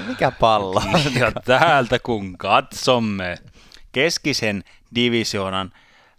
[0.08, 0.82] Mikä pallo?
[1.20, 3.38] ja täältä kun katsomme
[3.92, 4.64] keskisen
[4.94, 5.72] divisioonan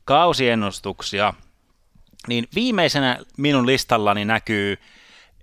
[0.05, 1.33] kausiennustuksia,
[2.27, 4.77] niin viimeisenä minun listallani näkyy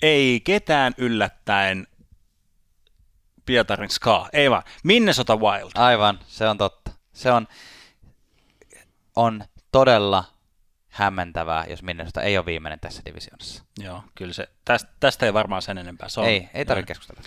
[0.02, 1.86] ei ketään yllättäen
[3.46, 5.70] Pietarin Ska, ei vaan, Minnesota Wild.
[5.74, 6.90] Aivan, se on totta.
[7.12, 7.48] Se on,
[9.16, 10.31] on todella
[10.92, 13.64] hämmentävää, jos Minnesota ei ole viimeinen tässä divisioonassa.
[13.78, 16.08] Joo, kyllä se, tästä, tästä ei varmaan sen enempää.
[16.08, 17.22] Se on, ei, ei tarvitse keskustella.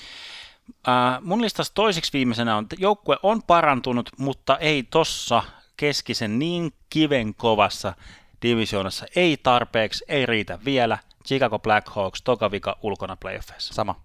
[0.69, 5.43] Uh, mun listassa toiseksi viimeisenä on, että joukkue on parantunut, mutta ei tossa
[5.77, 7.93] keskisen niin kiven kovassa
[8.41, 10.97] divisioonassa ei tarpeeksi, ei riitä vielä.
[11.27, 13.73] Chicago Blackhawks, toka vika ulkona playoffeissa.
[13.73, 14.01] Sama.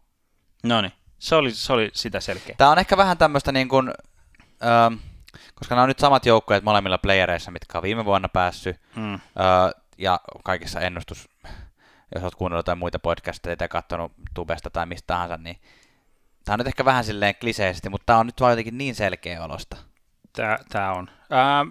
[0.62, 2.54] No niin, se oli, se oli sitä selkeä.
[2.58, 3.90] Tämä on ehkä vähän tämmöistä niin kuin,
[4.64, 4.94] ähm,
[5.54, 9.14] Koska nämä on nyt samat joukkueet molemmilla playereissa, mitkä on viime vuonna päässyt, Mm.
[9.14, 9.20] öö,
[9.98, 11.28] ja kaikissa ennustus,
[12.14, 15.60] jos olet kuunnellut jotain muita podcasteja tai katsonut tubesta tai mistä tahansa, niin
[16.44, 19.44] tämä on nyt ehkä vähän silleen kliseisesti, mutta tämä on nyt vaan jotenkin niin selkeä
[19.44, 19.76] olosta.
[20.32, 21.10] Tää, tää on.
[21.30, 21.66] Ää,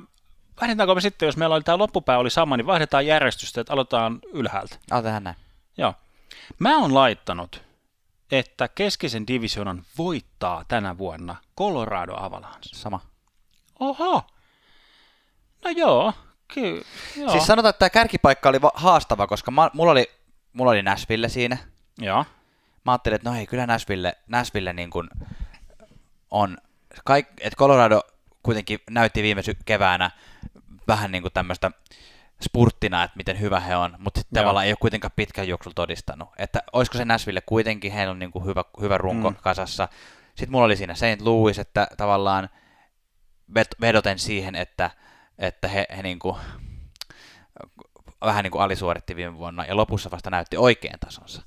[0.61, 4.19] vaihdetaanko me sitten, jos meillä oli tämä loppupää oli sama, niin vaihdetaan järjestystä, että aloitetaan
[4.33, 4.75] ylhäältä.
[4.91, 5.35] Aa, tehdään näin.
[5.77, 5.93] Joo.
[6.59, 7.63] Mä oon laittanut,
[8.31, 12.59] että keskisen divisionan voittaa tänä vuonna Colorado Avalanche.
[12.63, 12.99] Sama.
[13.79, 14.23] Oho.
[15.65, 16.13] No joo,
[16.53, 16.81] kyllä.
[17.17, 17.29] Joo.
[17.31, 20.11] Siis sanotaan, että tämä kärkipaikka oli va- haastava, koska ma- mulla oli,
[20.53, 21.57] mulla oli Nashville siinä.
[21.97, 22.25] joo.
[22.85, 25.09] Mä ajattelin, että no ei, kyllä Nashville, Nashville niin kuin
[26.31, 26.57] on,
[27.05, 28.01] kaik, että Colorado
[28.43, 30.11] kuitenkin näytti viime sy- keväänä
[30.87, 31.71] vähän niin kuin tämmöistä
[32.43, 36.29] spurttina, että miten hyvä he on, mutta sitten tavallaan ei ole kuitenkaan pitkän juoksulla todistanut.
[36.37, 39.35] Että olisiko se Nashville kuitenkin, heillä on niin kuin hyvä, hyvä runko Mm.
[39.41, 39.87] kasassa.
[40.35, 41.21] Sitten mulla oli siinä St.
[41.21, 42.49] Louis, että tavallaan
[43.81, 44.91] vedoten siihen, että,
[45.37, 46.35] että he, he niin kuin,
[48.25, 51.41] vähän niin kuin alisuoritti viime vuonna ja lopussa vasta näytti oikean tasonsa.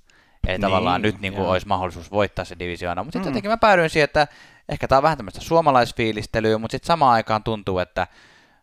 [0.47, 3.05] Eli Niin, tavallaan nyt niin kuin olisi mahdollisuus voittaa se divisioona.
[3.05, 3.33] Mutta sitten Mm.
[3.33, 4.27] jotenkin mä päädyin siihen, että
[4.69, 8.07] ehkä tämä on vähän tämmöistä suomalaisfiilistelyä, mutta sitten samaan aikaan tuntuu, että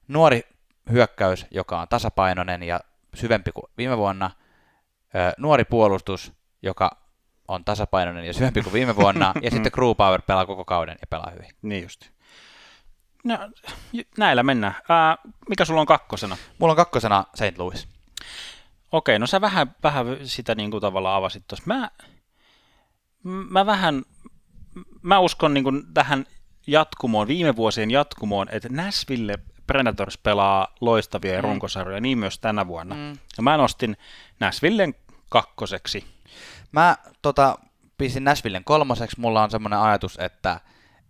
[0.08, 0.42] nuori
[0.92, 2.80] hyökkäys, joka on tasapainoinen ja
[3.16, 4.32] syvempi kuin viime vuonna,
[5.38, 6.92] nuori puolustus, joka
[7.48, 11.08] on tasapainoinen ja syvempi kuin viime vuonna, ja sitten Crew Power pelaa koko kauden ja
[11.08, 11.50] pelaa hyvin.
[11.62, 12.10] Niin just.
[13.30, 13.38] No,
[14.18, 14.76] näillä mennään.
[14.90, 15.18] Ää,
[15.50, 16.38] mikä sulla on kakkosena?
[16.60, 17.58] Mulla on kakkosena St.
[17.58, 17.88] Louis.
[18.92, 21.64] Okei, no sä vähän, vähän sitä niin kuin tavallaan avasit tuossa.
[21.68, 21.92] Mä,
[23.24, 24.04] mä vähän,
[25.02, 26.26] mä uskon niin kuin tähän
[26.68, 31.44] jatkumoon, viime vuosien jatkumoon, että Nashville Predators pelaa loistavia mm.
[31.44, 32.96] Runkosarjoja, niin myös tänä vuonna.
[32.96, 33.02] Mm.
[33.02, 33.18] Mm.
[33.38, 33.98] Ja mä nostin
[34.40, 34.96] Nashvillen
[35.30, 36.06] kakkoseksi.
[36.72, 37.58] Mä tota,
[37.98, 39.20] pistin Nashvillen kolmoseksi.
[39.20, 40.60] Mulla on semmoinen ajatus, että,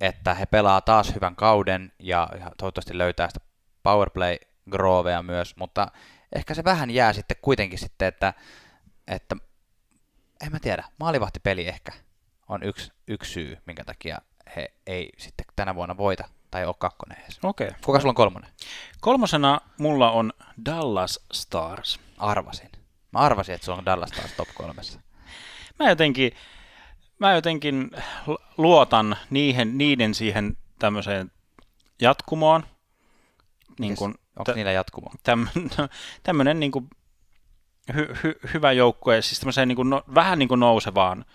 [0.02, 3.40] että he pelaa taas hyvän kauden ja, toivottavasti löytää sitä
[3.84, 4.38] powerplay
[4.72, 5.88] grovea myös, mutta
[6.36, 8.34] ehkä se vähän jää sitten kuitenkin sitten, että,
[9.08, 9.36] että
[10.46, 11.92] en mä tiedä, maalivahtipeli ehkä
[12.48, 14.18] on yksi, yksi syy, minkä takia
[14.56, 17.40] he ei sitten tänä vuonna voita tai ole kakkonen edes.
[17.44, 17.72] Okei.
[17.86, 18.50] Kuka sulla on kolmonen?
[19.02, 20.34] Kolmosena mulla on
[20.66, 22.00] Dallas Stars.
[22.18, 22.70] Arvasin.
[23.12, 25.00] Mä arvasin, että sulla on Dallas taas top kolmessa.
[25.80, 26.32] Mä jotenkin,
[27.20, 27.92] mä jotenkin
[28.28, 31.32] lu- luotan niihin, niiden siihen tämmöiseen
[32.02, 32.64] jatkumoon.
[33.80, 35.10] Niin kuin, Onko tä- niillä jatkumo?
[36.24, 36.90] tämmöinen niin kuin
[37.96, 41.26] hy, hy, hyvä joukkue, siis tämmöiseen niin kuin no, vähän niin kuin nousevaan,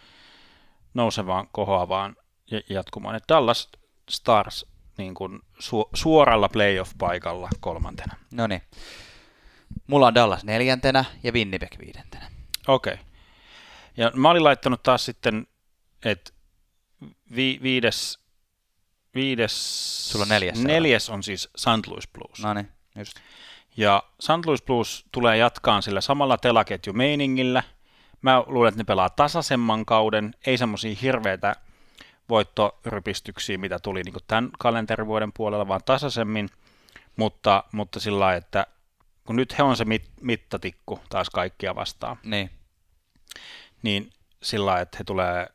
[0.94, 2.16] nousevaan kohoavaan
[2.50, 3.14] ja- jatkumoon.
[3.14, 3.68] Et Dallas
[4.10, 4.66] Stars
[4.98, 8.14] niin kuin su, suoralla playoff-paikalla kolmantena.
[8.32, 8.62] No niin.
[9.86, 12.30] Mulla on Dallas neljäntenä ja Winnipeg viidentenä.
[12.68, 12.92] Okei.
[12.94, 13.04] Okay.
[13.96, 15.46] Ja mä olin laittanut taas sitten,
[16.04, 16.32] että
[17.36, 18.18] vi, viides,
[19.14, 20.10] viides...
[20.10, 21.86] Sulla on neljäs Neljäs on siis St.
[21.86, 22.42] Louis Blues.
[22.42, 23.16] No niin, just.
[23.76, 24.46] Ja St.
[24.46, 27.62] Louis Blues tulee jatkaan sillä samalla telaketju-meiningillä.
[28.22, 31.56] Mä luulen, että ne pelaa tasaisemman kauden, ei semmoisia hirveitä
[32.28, 36.48] voittorypistyksiä, mitä tuli niin tämän kalenterivuoden puolella, vaan tasaisemmin,
[37.16, 38.66] mutta, mutta sillä lailla, että
[39.26, 42.50] kun nyt he on se mit, mittatikku taas kaikkia vastaan, Niin.
[43.82, 44.10] niin
[44.42, 45.46] sillä lailla, että he tulee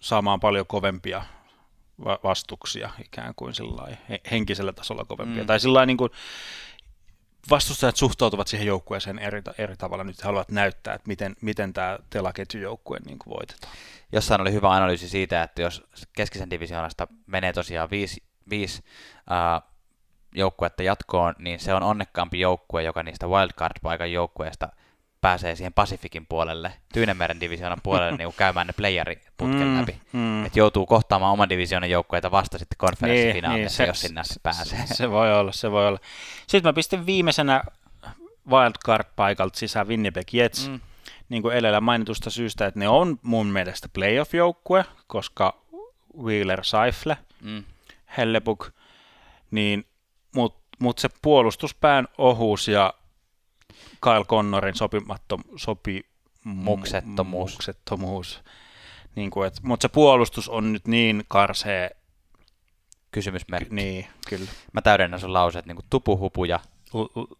[0.00, 1.22] saamaan paljon kovempia
[2.04, 3.54] va- vastuksia ikään kuin
[4.30, 5.42] henkisellä tasolla kovempia.
[5.42, 5.46] Mm.
[5.46, 6.10] Tai sillä niin kuin
[7.50, 10.04] vastustajat suhtautuvat siihen joukkueeseen eri, eri tavalla.
[10.04, 13.72] Nyt he haluavat näyttää, että miten, miten tämä telaketjujoukkue niin kuin voitetaan.
[14.12, 15.82] Jossain oli hyvä analyysi siitä, että jos
[16.12, 18.84] keskisen divisioonasta menee tosiaan viisi, viisi
[19.30, 19.62] ää,
[20.34, 24.68] joukkuetta jatkoon, niin se on onnekkaampi joukkue, joka niistä wildcard-paikan joukkueista
[25.20, 30.00] pääsee siihen Pasifikin puolelle, Tyynemeren divisioonan puolelle, niin käymään ne playeriputken Mm, läpi.
[30.12, 30.46] mm.
[30.46, 34.86] Että joutuu kohtaamaan oman divisioonan joukkueita vasta sitten konferenssifinaalissa, niin, jos sinne asti pääsee.
[34.86, 35.98] Se, se voi olla, se voi olla.
[36.46, 37.62] Sitten mä pistin viimeisenä
[38.48, 40.80] wildcard-paikalta sisään Winnipeg Jets, mm.
[41.28, 45.60] Niin kuin edellä mainitusta syystä, että ne on mun mielestä playoff-joukkue, koska
[46.22, 47.64] Wheeler Seifle, Mm.
[48.16, 48.70] Hellebuk,
[49.50, 49.86] niin,
[50.34, 52.94] mutta mut se puolustuspään ohuus ja
[54.00, 56.06] Kyle Connorin sopimattom, sopi,
[56.44, 58.42] Muksettomuus.
[59.16, 61.90] Niin kuin, et, mutta se puolustus on nyt niin karsee,
[63.10, 63.74] Kysymysmerkki.
[63.74, 64.50] niin kyllä.
[64.72, 66.60] Mä täydennän sun lauseet niin kuin tupuhupu ja
[66.94, 67.34] L- l-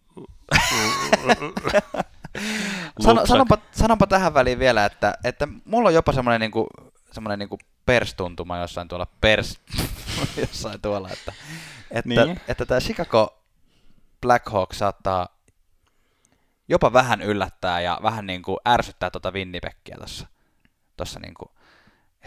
[3.01, 6.67] Sano, sanonpa, sanonpa tähän väliin vielä, että, että mulla on jopa semmoinen niinku,
[7.11, 9.59] semmoinen niinku perstuntuma jossain tuolla pers,
[10.41, 11.33] jossain tuolla, että,
[11.91, 12.21] että, Niin.
[12.25, 12.41] niin.
[12.47, 13.43] että tämä Chicago
[14.21, 15.27] Blackhawks saattaa
[16.67, 20.27] jopa vähän yllättää ja vähän niinku ärsyttää tuota Winnipegia tuossa,
[20.97, 21.51] tossa niinku,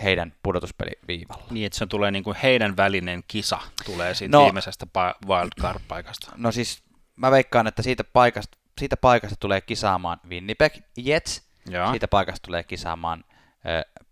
[0.03, 1.47] heidän pudotuspeliviivalla.
[1.51, 6.33] Niin, että se tulee niin kuin heidän välinen kisa tulee siitä no, viimeisestä pa- wildcard-paikasta.
[6.37, 6.83] No siis
[7.17, 11.91] mä veikkaan, että siitä paikasta, siitä paikasta tulee kisaamaan Winnipeg Jets, ja.
[11.91, 13.25] siitä paikasta tulee kisaamaan
[13.67, 14.05] äh,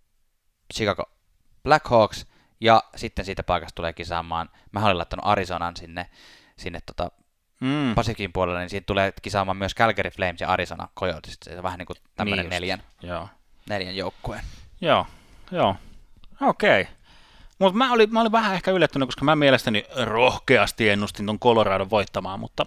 [0.75, 1.11] Chicago
[1.63, 2.27] Blackhawks,
[2.61, 6.11] ja sitten siitä paikasta tulee kisaamaan, mä olin laittanut Arizonan sinne,
[6.57, 7.11] sinne tota
[7.63, 7.95] mm.
[7.95, 11.39] Pasifikin puolelle, niin siitä tulee kisaamaan myös Calgary Flames ja Arizona Coyotes.
[11.43, 13.29] Se on vähän niin kuin tämmöinen niin neljän, Joo.
[13.69, 14.45] neljän joukkueen.
[14.81, 15.07] Joo,
[15.51, 15.77] joo.
[16.41, 16.81] Okei.
[16.81, 16.95] Okay.
[17.59, 21.87] Mutta mä olin, mä olin vähän ehkä yllättynyt, koska mä mielestäni rohkeasti ennustin ton Colorado
[21.91, 22.67] voittamaan, mutta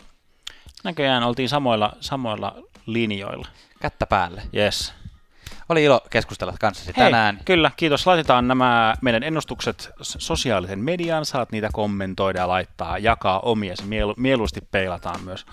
[0.84, 2.55] näköjään oltiin samoilla, samoilla
[2.85, 3.47] linjoilla.
[3.81, 4.41] Kättä päälle.
[4.55, 4.93] Yes.
[5.69, 7.39] Oli ilo keskustella kanssasi Hei, tänään.
[7.45, 8.07] Kyllä, kiitos.
[8.07, 13.75] Laitetaan nämä meidän ennustukset sosiaalisen median, saat niitä kommentoida ja laittaa, jakaa omia.
[13.75, 15.45] Se mielu, mieluusti peilataan myös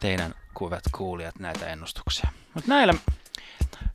[0.00, 2.30] teidän kuvat kuulijat näitä ennustuksia.
[2.54, 2.94] Mutta näillä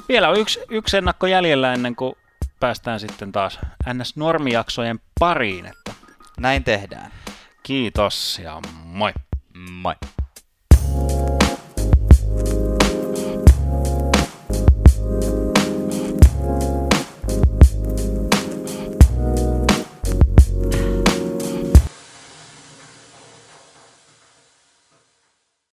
[0.10, 2.16] vielä on yksi, yksi ennakko jäljellä ennen kuin
[2.60, 5.66] päästään sitten taas NS-normijaksojen pariin.
[5.66, 5.94] Että
[6.40, 7.12] Näin tehdään.
[7.64, 9.14] Kiitos ja moi.
[9.72, 9.96] Moi.